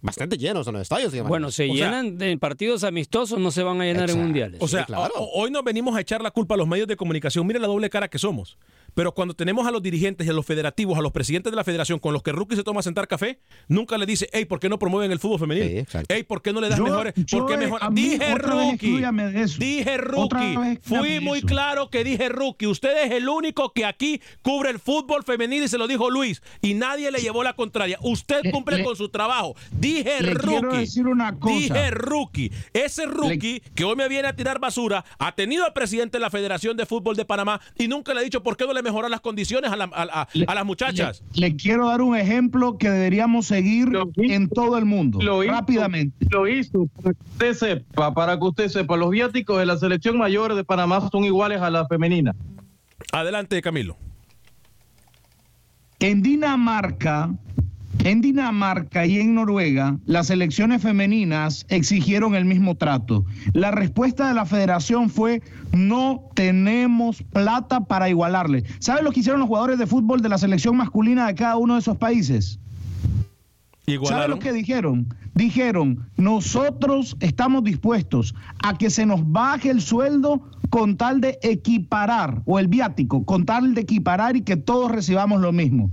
bastante 0.01 0.37
llenos 0.37 0.67
en 0.67 0.73
los 0.73 0.81
estadios. 0.83 1.13
Bueno, 1.27 1.51
se 1.51 1.69
O 1.69 1.75
sea- 1.75 1.85
llenan 2.01 2.21
en 2.21 2.39
partidos 2.39 2.83
amistosos, 2.83 3.39
no 3.39 3.51
se 3.51 3.63
van 3.63 3.81
a 3.81 3.85
llenar 3.85 4.09
en 4.09 4.19
mundiales. 4.19 4.61
O 4.61 4.67
sea, 4.67 4.85
ho- 4.95 5.29
hoy 5.33 5.51
nos 5.51 5.63
venimos 5.63 5.95
a 5.95 6.01
echar 6.01 6.21
la 6.21 6.31
culpa 6.31 6.55
a 6.55 6.57
los 6.57 6.67
medios 6.67 6.87
de 6.87 6.95
comunicación. 6.95 7.45
Mire 7.47 7.59
la 7.59 7.67
doble 7.67 7.89
cara 7.89 8.07
que 8.07 8.19
somos. 8.19 8.57
Pero 8.97 9.11
cuando 9.13 9.35
tenemos 9.35 9.67
a 9.67 9.69
los 9.71 9.83
dirigentes 9.83 10.25
y 10.25 10.29
a 10.31 10.33
los 10.33 10.43
federativos, 10.43 10.97
a 10.97 11.01
los 11.03 11.11
presidentes 11.11 11.51
de 11.51 11.55
la 11.55 11.63
federación 11.63 11.99
con 11.99 12.13
los 12.13 12.23
que 12.23 12.31
Rookie 12.31 12.55
se 12.55 12.63
toma 12.63 12.79
a 12.79 12.83
sentar 12.83 13.07
café, 13.07 13.39
nunca 13.67 13.95
le 13.95 14.07
dice, 14.07 14.27
hey, 14.33 14.45
¿por 14.45 14.59
qué 14.59 14.69
no 14.69 14.79
promueven 14.79 15.11
el 15.11 15.19
fútbol 15.19 15.37
femenil? 15.39 15.85
hey, 16.09 16.23
¿por 16.23 16.41
qué 16.41 16.51
no 16.51 16.59
le 16.61 16.69
das 16.69 16.79
Yo- 16.79 16.85
mejores? 16.85 17.13
yo, 17.15 17.37
¿Por 17.37 17.47
qué 17.51 17.57
mejor? 17.57 17.79
Dije 17.93 18.15
otra 18.33 18.55
vez 18.55 18.63
Rookie. 18.71 18.71
exclúyame 18.87 19.31
de 19.31 19.41
eso. 19.43 19.57
Dije 19.59 19.97
Rookie. 19.97 20.79
Fui 20.81 21.19
muy 21.19 21.37
eso. 21.37 21.47
claro 21.47 21.91
que 21.91 22.03
dije 22.03 22.27
Rookie. 22.29 22.65
Usted 22.65 23.05
es 23.05 23.11
el 23.11 23.29
único 23.29 23.71
que 23.71 23.85
aquí 23.85 24.19
cubre 24.41 24.71
el 24.71 24.79
fútbol 24.79 25.23
femenil 25.23 25.61
y 25.63 25.67
se 25.67 25.77
lo 25.77 25.87
dijo 25.87 26.09
Luis. 26.09 26.41
Y 26.63 26.73
nadie 26.73 27.11
le 27.11 27.19
llevó 27.19 27.43
la 27.43 27.53
contraria. 27.53 27.99
Usted 28.01 28.39
Le- 28.45 28.51
cumple 28.51 28.77
le- 28.79 28.83
con 28.83 28.95
su 28.95 29.09
trabajo. 29.09 29.55
Dije 29.71 30.23
le 30.23 30.33
Rookie. 30.33 30.47
quiero 30.49 30.73
decir 30.73 31.05
una 31.05 31.37
cosa. 31.37 31.53
Dije 31.53 31.91
rookie. 31.91 32.51
Ese 32.73 33.05
rookie 33.05 33.61
que 33.75 33.83
hoy 33.83 33.95
me 33.95 34.07
viene 34.09 34.27
a 34.27 34.35
tirar 34.35 34.57
basura 34.59 35.05
ha 35.19 35.35
tenido 35.35 35.65
al 35.65 35.73
presidente 35.73 36.17
de 36.17 36.21
la 36.21 36.31
Federación 36.31 36.75
de 36.75 36.87
Fútbol 36.87 37.15
de 37.15 37.25
Panamá 37.25 37.61
y 37.77 37.87
nunca 37.87 38.15
le 38.15 38.21
ha 38.21 38.23
dicho 38.23 38.41
por 38.41 38.57
qué 38.57 38.65
no 38.65 38.73
le 38.73 38.86
mejoran 38.87 39.11
las 39.11 39.21
condiciones 39.21 39.71
a, 39.71 39.75
la- 39.75 39.89
a- 39.93 40.21
a- 40.21 40.27
a 40.47 40.55
las 40.55 40.65
muchachas. 40.65 41.21
Le, 41.33 41.49
le 41.49 41.55
quiero 41.55 41.87
dar 41.87 42.01
un 42.01 42.15
ejemplo 42.15 42.77
que 42.77 42.89
deberíamos 42.89 43.45
seguir 43.47 43.89
en 44.15 44.49
todo 44.49 44.77
el 44.77 44.85
mundo. 44.85 45.19
Lo 45.21 45.43
hizo, 45.43 45.51
rápidamente. 45.53 46.25
Lo 46.29 46.47
hizo, 46.47 46.87
para 47.01 47.13
que 47.13 47.23
usted 47.31 47.53
sepa, 47.53 48.13
para 48.13 48.37
que 48.39 48.43
usted 48.45 48.67
sepa, 48.69 48.97
los 48.97 49.09
viáticos 49.11 49.59
de 49.59 49.65
la 49.65 49.77
selección 49.77 50.17
mayor 50.17 50.55
de 50.55 50.63
Panamá 50.63 51.07
son 51.11 51.23
iguales 51.23 51.61
a 51.61 51.69
la 51.69 51.87
femenina. 51.87 52.33
Adelante, 53.11 53.61
Camilo. 53.61 53.97
En 55.99 56.21
Dinamarca, 56.21 57.31
en 58.03 58.21
Dinamarca 58.21 59.05
y 59.05 59.19
en 59.19 59.35
Noruega, 59.35 59.97
las 60.05 60.27
selecciones 60.27 60.81
femeninas 60.81 61.65
exigieron 61.69 62.35
el 62.35 62.45
mismo 62.45 62.75
trato. 62.75 63.25
La 63.53 63.71
respuesta 63.71 64.27
de 64.27 64.33
la 64.33 64.45
federación 64.45 65.09
fue 65.09 65.41
no 65.73 66.29
tenemos 66.33 67.23
plata 67.23 67.81
para 67.81 68.09
igualarle. 68.09 68.63
¿Saben 68.79 69.03
lo 69.03 69.11
que 69.11 69.21
hicieron 69.21 69.39
los 69.39 69.49
jugadores 69.49 69.79
de 69.79 69.87
fútbol 69.87 70.21
de 70.21 70.29
la 70.29 70.37
selección 70.37 70.77
masculina 70.77 71.27
de 71.27 71.35
cada 71.35 71.57
uno 71.57 71.73
de 71.73 71.79
esos 71.79 71.97
países? 71.97 72.59
¿Saben 74.03 74.31
lo 74.31 74.39
que 74.39 74.51
dijeron? 74.51 75.13
Dijeron, 75.33 76.09
nosotros 76.17 77.15
estamos 77.21 77.63
dispuestos 77.63 78.35
a 78.61 78.77
que 78.77 78.89
se 78.89 79.05
nos 79.05 79.31
baje 79.31 79.69
el 79.69 79.81
sueldo 79.81 80.41
con 80.69 80.97
tal 80.97 81.21
de 81.21 81.39
equiparar, 81.41 82.41
o 82.45 82.59
el 82.59 82.67
viático, 82.67 83.23
con 83.23 83.45
tal 83.45 83.73
de 83.73 83.81
equiparar 83.81 84.35
y 84.35 84.41
que 84.41 84.57
todos 84.57 84.91
recibamos 84.91 85.39
lo 85.39 85.53
mismo. 85.53 85.89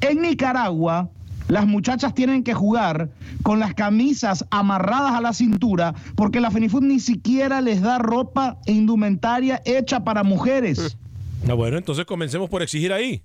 En 0.00 0.22
Nicaragua, 0.22 1.10
las 1.52 1.66
muchachas 1.66 2.14
tienen 2.14 2.44
que 2.44 2.54
jugar 2.54 3.10
con 3.42 3.60
las 3.60 3.74
camisas 3.74 4.46
amarradas 4.50 5.12
a 5.12 5.20
la 5.20 5.34
cintura 5.34 5.94
porque 6.16 6.40
la 6.40 6.50
FENIFUT 6.50 6.82
ni 6.82 6.98
siquiera 6.98 7.60
les 7.60 7.82
da 7.82 7.98
ropa 7.98 8.56
e 8.64 8.72
indumentaria 8.72 9.60
hecha 9.66 10.02
para 10.02 10.22
mujeres. 10.22 10.96
No, 11.46 11.54
bueno, 11.58 11.76
entonces 11.76 12.06
comencemos 12.06 12.48
por 12.48 12.62
exigir 12.62 12.90
ahí. 12.90 13.22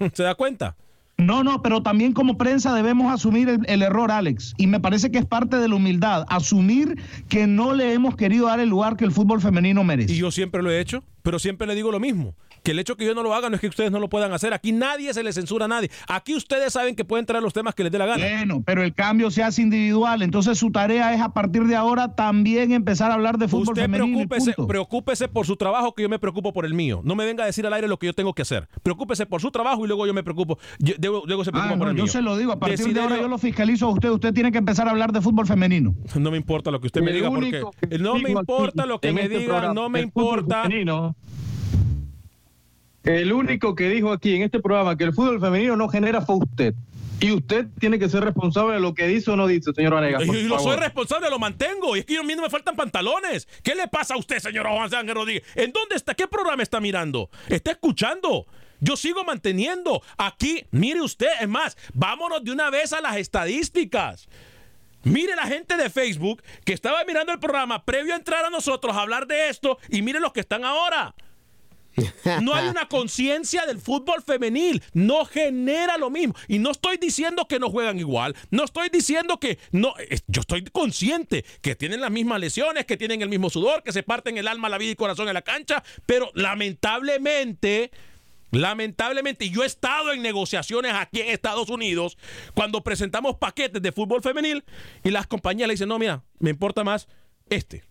¿Se 0.14 0.24
da 0.24 0.34
cuenta? 0.34 0.74
No, 1.16 1.44
no, 1.44 1.62
pero 1.62 1.80
también 1.80 2.12
como 2.12 2.36
prensa 2.36 2.74
debemos 2.74 3.14
asumir 3.14 3.48
el, 3.48 3.60
el 3.68 3.82
error, 3.82 4.10
Alex. 4.10 4.54
Y 4.56 4.66
me 4.66 4.80
parece 4.80 5.12
que 5.12 5.18
es 5.18 5.24
parte 5.24 5.58
de 5.58 5.68
la 5.68 5.76
humildad. 5.76 6.26
Asumir 6.28 7.00
que 7.28 7.46
no 7.46 7.72
le 7.72 7.92
hemos 7.92 8.16
querido 8.16 8.48
dar 8.48 8.58
el 8.58 8.68
lugar 8.68 8.96
que 8.96 9.04
el 9.04 9.12
fútbol 9.12 9.40
femenino 9.40 9.84
merece. 9.84 10.12
Y 10.12 10.16
yo 10.16 10.32
siempre 10.32 10.60
lo 10.60 10.72
he 10.72 10.80
hecho, 10.80 11.04
pero 11.22 11.38
siempre 11.38 11.68
le 11.68 11.76
digo 11.76 11.92
lo 11.92 12.00
mismo. 12.00 12.34
Que 12.64 12.70
el 12.72 12.78
hecho 12.78 12.96
que 12.96 13.04
yo 13.04 13.14
no 13.14 13.22
lo 13.22 13.34
haga 13.34 13.50
no 13.50 13.56
es 13.56 13.60
que 13.60 13.68
ustedes 13.68 13.92
no 13.92 14.00
lo 14.00 14.08
puedan 14.08 14.32
hacer. 14.32 14.54
Aquí 14.54 14.72
nadie 14.72 15.12
se 15.12 15.22
le 15.22 15.32
censura 15.34 15.66
a 15.66 15.68
nadie. 15.68 15.90
Aquí 16.08 16.34
ustedes 16.34 16.72
saben 16.72 16.96
que 16.96 17.04
pueden 17.04 17.26
traer 17.26 17.42
los 17.42 17.52
temas 17.52 17.74
que 17.74 17.82
les 17.84 17.92
dé 17.92 17.98
la 17.98 18.06
gana. 18.06 18.24
Bueno, 18.26 18.62
pero 18.64 18.82
el 18.82 18.94
cambio 18.94 19.30
se 19.30 19.42
hace 19.42 19.60
individual. 19.60 20.22
Entonces 20.22 20.58
su 20.58 20.72
tarea 20.72 21.12
es 21.12 21.20
a 21.20 21.34
partir 21.34 21.64
de 21.64 21.76
ahora 21.76 22.14
también 22.16 22.72
empezar 22.72 23.10
a 23.10 23.14
hablar 23.14 23.36
de 23.36 23.48
fútbol 23.48 23.68
Usted 23.74 23.82
femenino. 23.82 24.06
preocúpese, 24.16 24.52
punto. 24.54 24.66
preocúpese 24.66 25.28
por 25.28 25.44
su 25.46 25.56
trabajo 25.56 25.94
que 25.94 26.02
yo 26.04 26.08
me 26.08 26.18
preocupo 26.18 26.54
por 26.54 26.64
el 26.64 26.72
mío. 26.72 27.02
No 27.04 27.14
me 27.14 27.26
venga 27.26 27.42
a 27.44 27.46
decir 27.46 27.66
al 27.66 27.72
aire 27.74 27.86
lo 27.86 27.98
que 27.98 28.06
yo 28.06 28.14
tengo 28.14 28.32
que 28.32 28.40
hacer. 28.40 28.66
Preocúpese 28.82 29.26
por 29.26 29.42
su 29.42 29.50
trabajo 29.50 29.84
y 29.84 29.88
luego 29.88 30.06
yo 30.06 30.14
me 30.14 30.22
preocupo. 30.22 30.58
Yo- 30.78 30.94
luego, 31.02 31.22
luego 31.26 31.44
se 31.44 31.52
preocupa 31.52 31.74
Ah, 31.74 31.78
por 31.78 31.86
no, 31.88 31.90
el 31.90 31.96
yo 31.98 32.04
mío. 32.04 32.12
se 32.12 32.22
lo 32.22 32.34
digo, 32.38 32.52
a 32.52 32.58
partir 32.58 32.94
de 32.94 32.98
ahora 33.00 33.16
yo 33.20 33.28
lo 33.28 33.36
fiscalizo 33.36 33.86
a 33.88 33.90
usted. 33.90 34.08
Usted 34.08 34.32
tiene 34.32 34.50
que 34.50 34.56
empezar 34.58 34.88
a 34.88 34.92
hablar 34.92 35.12
de 35.12 35.20
fútbol 35.20 35.46
femenino. 35.46 35.94
No 36.14 36.30
me 36.30 36.38
importa 36.38 36.70
lo 36.70 36.80
que 36.80 36.86
usted 36.86 37.02
me 37.02 37.10
El 37.10 37.16
diga 37.16 37.28
porque 37.30 37.98
no 38.00 38.14
me 38.18 38.30
importa 38.30 38.86
lo 38.86 39.00
que 39.00 39.12
me 39.12 39.24
este 39.24 39.38
diga, 39.40 39.50
programa 39.52 39.74
no 39.74 39.90
me 39.90 40.00
importa. 40.00 40.62
femenino, 40.62 41.14
el 43.04 43.32
único 43.32 43.74
que 43.74 43.88
dijo 43.88 44.12
aquí 44.12 44.34
en 44.34 44.42
este 44.42 44.60
programa 44.60 44.96
que 44.96 45.04
el 45.04 45.12
fútbol 45.12 45.40
femenino 45.40 45.76
no 45.76 45.88
genera 45.88 46.22
fue 46.22 46.36
usted. 46.36 46.74
Y 47.20 47.32
usted 47.32 47.66
tiene 47.78 47.98
que 47.98 48.08
ser 48.08 48.24
responsable 48.24 48.74
de 48.74 48.80
lo 48.80 48.92
que 48.92 49.06
dice 49.06 49.30
o 49.30 49.36
no 49.36 49.46
dice, 49.46 49.72
señor 49.72 49.94
Vanegas. 49.94 50.24
por 50.24 50.36
Y 50.36 50.42
lo 50.42 50.58
soy 50.58 50.76
responsable, 50.76 51.30
lo 51.30 51.38
mantengo. 51.38 51.96
Y 51.96 52.00
es 52.00 52.04
que 52.04 52.18
a 52.18 52.22
mí 52.22 52.34
no 52.34 52.42
me 52.42 52.50
faltan 52.50 52.76
pantalones. 52.76 53.48
¿Qué 53.62 53.74
le 53.74 53.88
pasa 53.88 54.14
a 54.14 54.18
usted, 54.18 54.40
señor 54.40 54.66
Juan 54.66 54.94
Ángel 54.94 55.14
Rodríguez? 55.14 55.44
¿En 55.54 55.72
dónde 55.72 55.96
está? 55.96 56.14
¿Qué 56.14 56.26
programa 56.26 56.62
está 56.62 56.80
mirando? 56.80 57.30
¿Está 57.48 57.70
escuchando? 57.70 58.46
Yo 58.80 58.96
sigo 58.96 59.24
manteniendo. 59.24 60.02
Aquí, 60.18 60.66
mire 60.70 61.00
usted, 61.00 61.28
es 61.40 61.48
más, 61.48 61.76
vámonos 61.94 62.44
de 62.44 62.52
una 62.52 62.68
vez 62.68 62.92
a 62.92 63.00
las 63.00 63.16
estadísticas. 63.16 64.28
Mire 65.04 65.36
la 65.36 65.46
gente 65.46 65.76
de 65.76 65.90
Facebook 65.90 66.42
que 66.64 66.72
estaba 66.72 67.04
mirando 67.04 67.32
el 67.32 67.38
programa 67.38 67.84
previo 67.84 68.14
a 68.14 68.16
entrar 68.16 68.44
a 68.44 68.50
nosotros 68.50 68.96
a 68.96 69.02
hablar 69.02 69.26
de 69.26 69.50
esto 69.50 69.78
y 69.88 70.02
mire 70.02 70.18
los 70.18 70.32
que 70.32 70.40
están 70.40 70.64
ahora. 70.64 71.14
No 72.42 72.54
hay 72.54 72.68
una 72.68 72.88
conciencia 72.88 73.66
del 73.66 73.78
fútbol 73.78 74.22
femenil. 74.22 74.82
No 74.92 75.24
genera 75.24 75.98
lo 75.98 76.10
mismo. 76.10 76.34
Y 76.48 76.58
no 76.58 76.70
estoy 76.70 76.96
diciendo 76.96 77.46
que 77.46 77.58
no 77.58 77.70
juegan 77.70 77.98
igual. 77.98 78.36
No 78.50 78.64
estoy 78.64 78.88
diciendo 78.88 79.38
que 79.38 79.58
no. 79.72 79.94
Yo 80.26 80.40
estoy 80.40 80.64
consciente 80.64 81.44
que 81.60 81.76
tienen 81.76 82.00
las 82.00 82.10
mismas 82.10 82.40
lesiones, 82.40 82.84
que 82.84 82.96
tienen 82.96 83.22
el 83.22 83.28
mismo 83.28 83.50
sudor, 83.50 83.82
que 83.82 83.92
se 83.92 84.02
parten 84.02 84.38
el 84.38 84.48
alma, 84.48 84.68
la 84.68 84.78
vida 84.78 84.92
y 84.92 84.96
corazón 84.96 85.28
en 85.28 85.34
la 85.34 85.42
cancha. 85.42 85.82
Pero 86.06 86.30
lamentablemente. 86.34 87.90
Lamentablemente, 88.50 89.50
yo 89.50 89.64
he 89.64 89.66
estado 89.66 90.12
en 90.12 90.22
negociaciones 90.22 90.92
aquí 90.94 91.20
en 91.20 91.30
Estados 91.30 91.70
Unidos 91.70 92.16
cuando 92.54 92.84
presentamos 92.84 93.36
paquetes 93.36 93.82
de 93.82 93.90
fútbol 93.90 94.22
femenil 94.22 94.62
y 95.02 95.10
las 95.10 95.26
compañías 95.26 95.66
le 95.66 95.74
dicen, 95.74 95.88
no, 95.88 95.98
mira, 95.98 96.22
me 96.38 96.50
importa 96.50 96.84
más 96.84 97.08
este. 97.50 97.82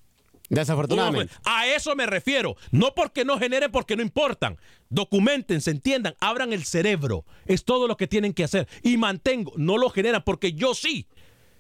Desafortunadamente. 0.50 1.34
A 1.46 1.68
eso 1.68 1.96
me 1.96 2.06
refiero. 2.06 2.56
No 2.72 2.94
porque 2.94 3.26
no 3.26 3.40
generen, 3.40 3.72
porque 3.72 3.96
no 3.96 4.02
importan. 4.02 4.58
Documenten, 4.90 5.62
se 5.62 5.72
entiendan, 5.72 6.16
abran 6.20 6.54
el 6.54 6.66
cerebro. 6.66 7.26
Es 7.46 7.66
todo 7.66 7.88
lo 7.88 7.98
que 7.98 8.08
tienen 8.08 8.34
que 8.34 8.44
hacer. 8.44 8.68
Y 8.82 8.98
mantengo, 8.98 9.54
no 9.56 9.78
lo 9.78 9.90
generan 9.90 10.24
porque 10.24 10.54
yo 10.54 10.74
sí 10.74 11.08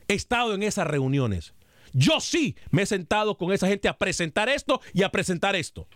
he 0.08 0.14
estado 0.14 0.54
en 0.54 0.64
esas 0.64 0.88
reuniones. 0.88 1.54
Yo 1.94 2.20
sí 2.20 2.56
me 2.72 2.84
he 2.84 2.86
sentado 2.86 3.38
con 3.38 3.52
esa 3.52 3.68
gente 3.68 3.88
a 3.88 3.98
presentar 3.98 4.50
esto 4.50 4.82
y 4.94 5.04
a 5.04 5.10
presentar 5.10 5.56
esto. 5.56 5.88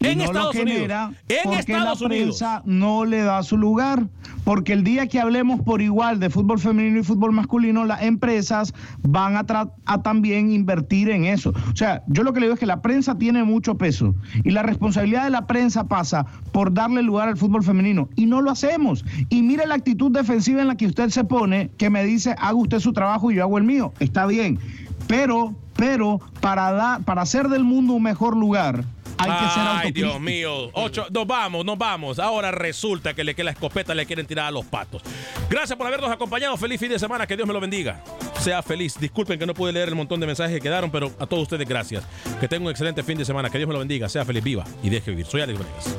En 0.00 0.18
no 0.18 0.24
lo 0.24 0.30
Estados 0.30 0.56
genera 0.56 1.06
Unidos. 1.06 1.24
En 1.28 1.38
porque 1.44 1.60
Estados 1.60 2.00
la 2.00 2.06
Unidos. 2.06 2.38
prensa 2.38 2.62
no 2.66 3.04
le 3.04 3.22
da 3.22 3.42
su 3.42 3.56
lugar. 3.56 4.08
Porque 4.44 4.74
el 4.74 4.84
día 4.84 5.06
que 5.06 5.20
hablemos 5.20 5.62
por 5.62 5.80
igual 5.80 6.20
de 6.20 6.28
fútbol 6.28 6.58
femenino 6.58 7.00
y 7.00 7.02
fútbol 7.02 7.32
masculino, 7.32 7.86
las 7.86 8.02
empresas 8.02 8.74
van 9.02 9.36
a, 9.36 10.02
también 10.02 10.52
invertir 10.52 11.08
en 11.08 11.24
eso. 11.24 11.54
O 11.72 11.76
sea, 11.76 12.02
yo 12.08 12.22
lo 12.22 12.34
que 12.34 12.40
le 12.40 12.46
digo 12.46 12.54
es 12.54 12.60
que 12.60 12.66
la 12.66 12.82
prensa 12.82 13.16
tiene 13.16 13.42
mucho 13.42 13.76
peso 13.76 14.14
y 14.44 14.50
la 14.50 14.62
responsabilidad 14.62 15.24
de 15.24 15.30
la 15.30 15.46
prensa 15.46 15.84
pasa 15.84 16.26
por 16.52 16.74
darle 16.74 17.02
lugar 17.02 17.28
al 17.28 17.38
fútbol 17.38 17.62
femenino 17.62 18.10
y 18.16 18.26
no 18.26 18.42
lo 18.42 18.50
hacemos. 18.50 19.02
Y 19.30 19.42
mire 19.42 19.66
la 19.66 19.76
actitud 19.76 20.10
defensiva 20.10 20.60
en 20.60 20.68
la 20.68 20.76
que 20.76 20.86
usted 20.86 21.08
se 21.08 21.24
pone, 21.24 21.70
que 21.78 21.88
me 21.88 22.04
dice, 22.04 22.34
haga 22.38 22.54
usted 22.54 22.80
su 22.80 22.92
trabajo 22.92 23.30
y 23.30 23.36
yo 23.36 23.44
hago 23.44 23.56
el 23.56 23.64
mío. 23.64 23.94
Está 23.98 24.26
bien. 24.26 24.58
Pero, 25.06 25.54
pero, 25.74 26.20
para, 26.42 26.70
dar, 26.72 27.02
para 27.02 27.22
hacer 27.22 27.48
del 27.48 27.64
mundo 27.64 27.94
un 27.94 28.02
mejor 28.02 28.36
lugar, 28.36 28.84
hay 29.18 29.30
que 29.30 29.50
ser 29.50 29.62
Ay, 29.62 29.68
autocrítico. 29.68 30.08
Dios 30.08 30.20
mío. 30.20 30.70
Ocho, 30.72 31.06
nos 31.10 31.26
vamos, 31.26 31.64
nos 31.64 31.78
vamos. 31.78 32.18
Ahora 32.18 32.50
resulta 32.50 33.14
que, 33.14 33.24
le, 33.24 33.34
que 33.34 33.44
la 33.44 33.52
escopeta 33.52 33.94
le 33.94 34.06
quieren 34.06 34.26
tirar 34.26 34.46
a 34.46 34.50
los 34.50 34.64
patos. 34.66 35.02
Gracias 35.48 35.76
por 35.76 35.86
habernos 35.86 36.10
acompañado. 36.10 36.56
Feliz 36.56 36.80
fin 36.80 36.90
de 36.90 36.98
semana. 36.98 37.26
Que 37.26 37.36
Dios 37.36 37.46
me 37.46 37.54
lo 37.54 37.60
bendiga. 37.60 38.02
Sea 38.38 38.62
feliz. 38.62 38.98
Disculpen 38.98 39.38
que 39.38 39.46
no 39.46 39.54
pude 39.54 39.72
leer 39.72 39.88
el 39.88 39.94
montón 39.94 40.20
de 40.20 40.26
mensajes 40.26 40.54
que 40.54 40.60
quedaron, 40.60 40.90
pero 40.90 41.10
a 41.18 41.26
todos 41.26 41.44
ustedes 41.44 41.68
gracias. 41.68 42.04
Que 42.40 42.48
tengan 42.48 42.66
un 42.66 42.70
excelente 42.70 43.02
fin 43.02 43.18
de 43.18 43.24
semana. 43.24 43.50
Que 43.50 43.58
Dios 43.58 43.68
me 43.68 43.74
lo 43.74 43.80
bendiga. 43.80 44.08
Sea 44.08 44.24
feliz, 44.24 44.42
viva 44.42 44.64
y 44.82 44.90
deje 44.90 45.10
vivir. 45.10 45.26
Soy 45.26 45.40
Alex 45.42 45.58
Venegas. 45.58 45.96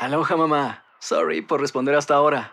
Aloha 0.00 0.36
mamá. 0.36 0.84
Sorry 1.00 1.42
por 1.42 1.60
responder 1.60 1.94
hasta 1.94 2.14
ahora. 2.14 2.52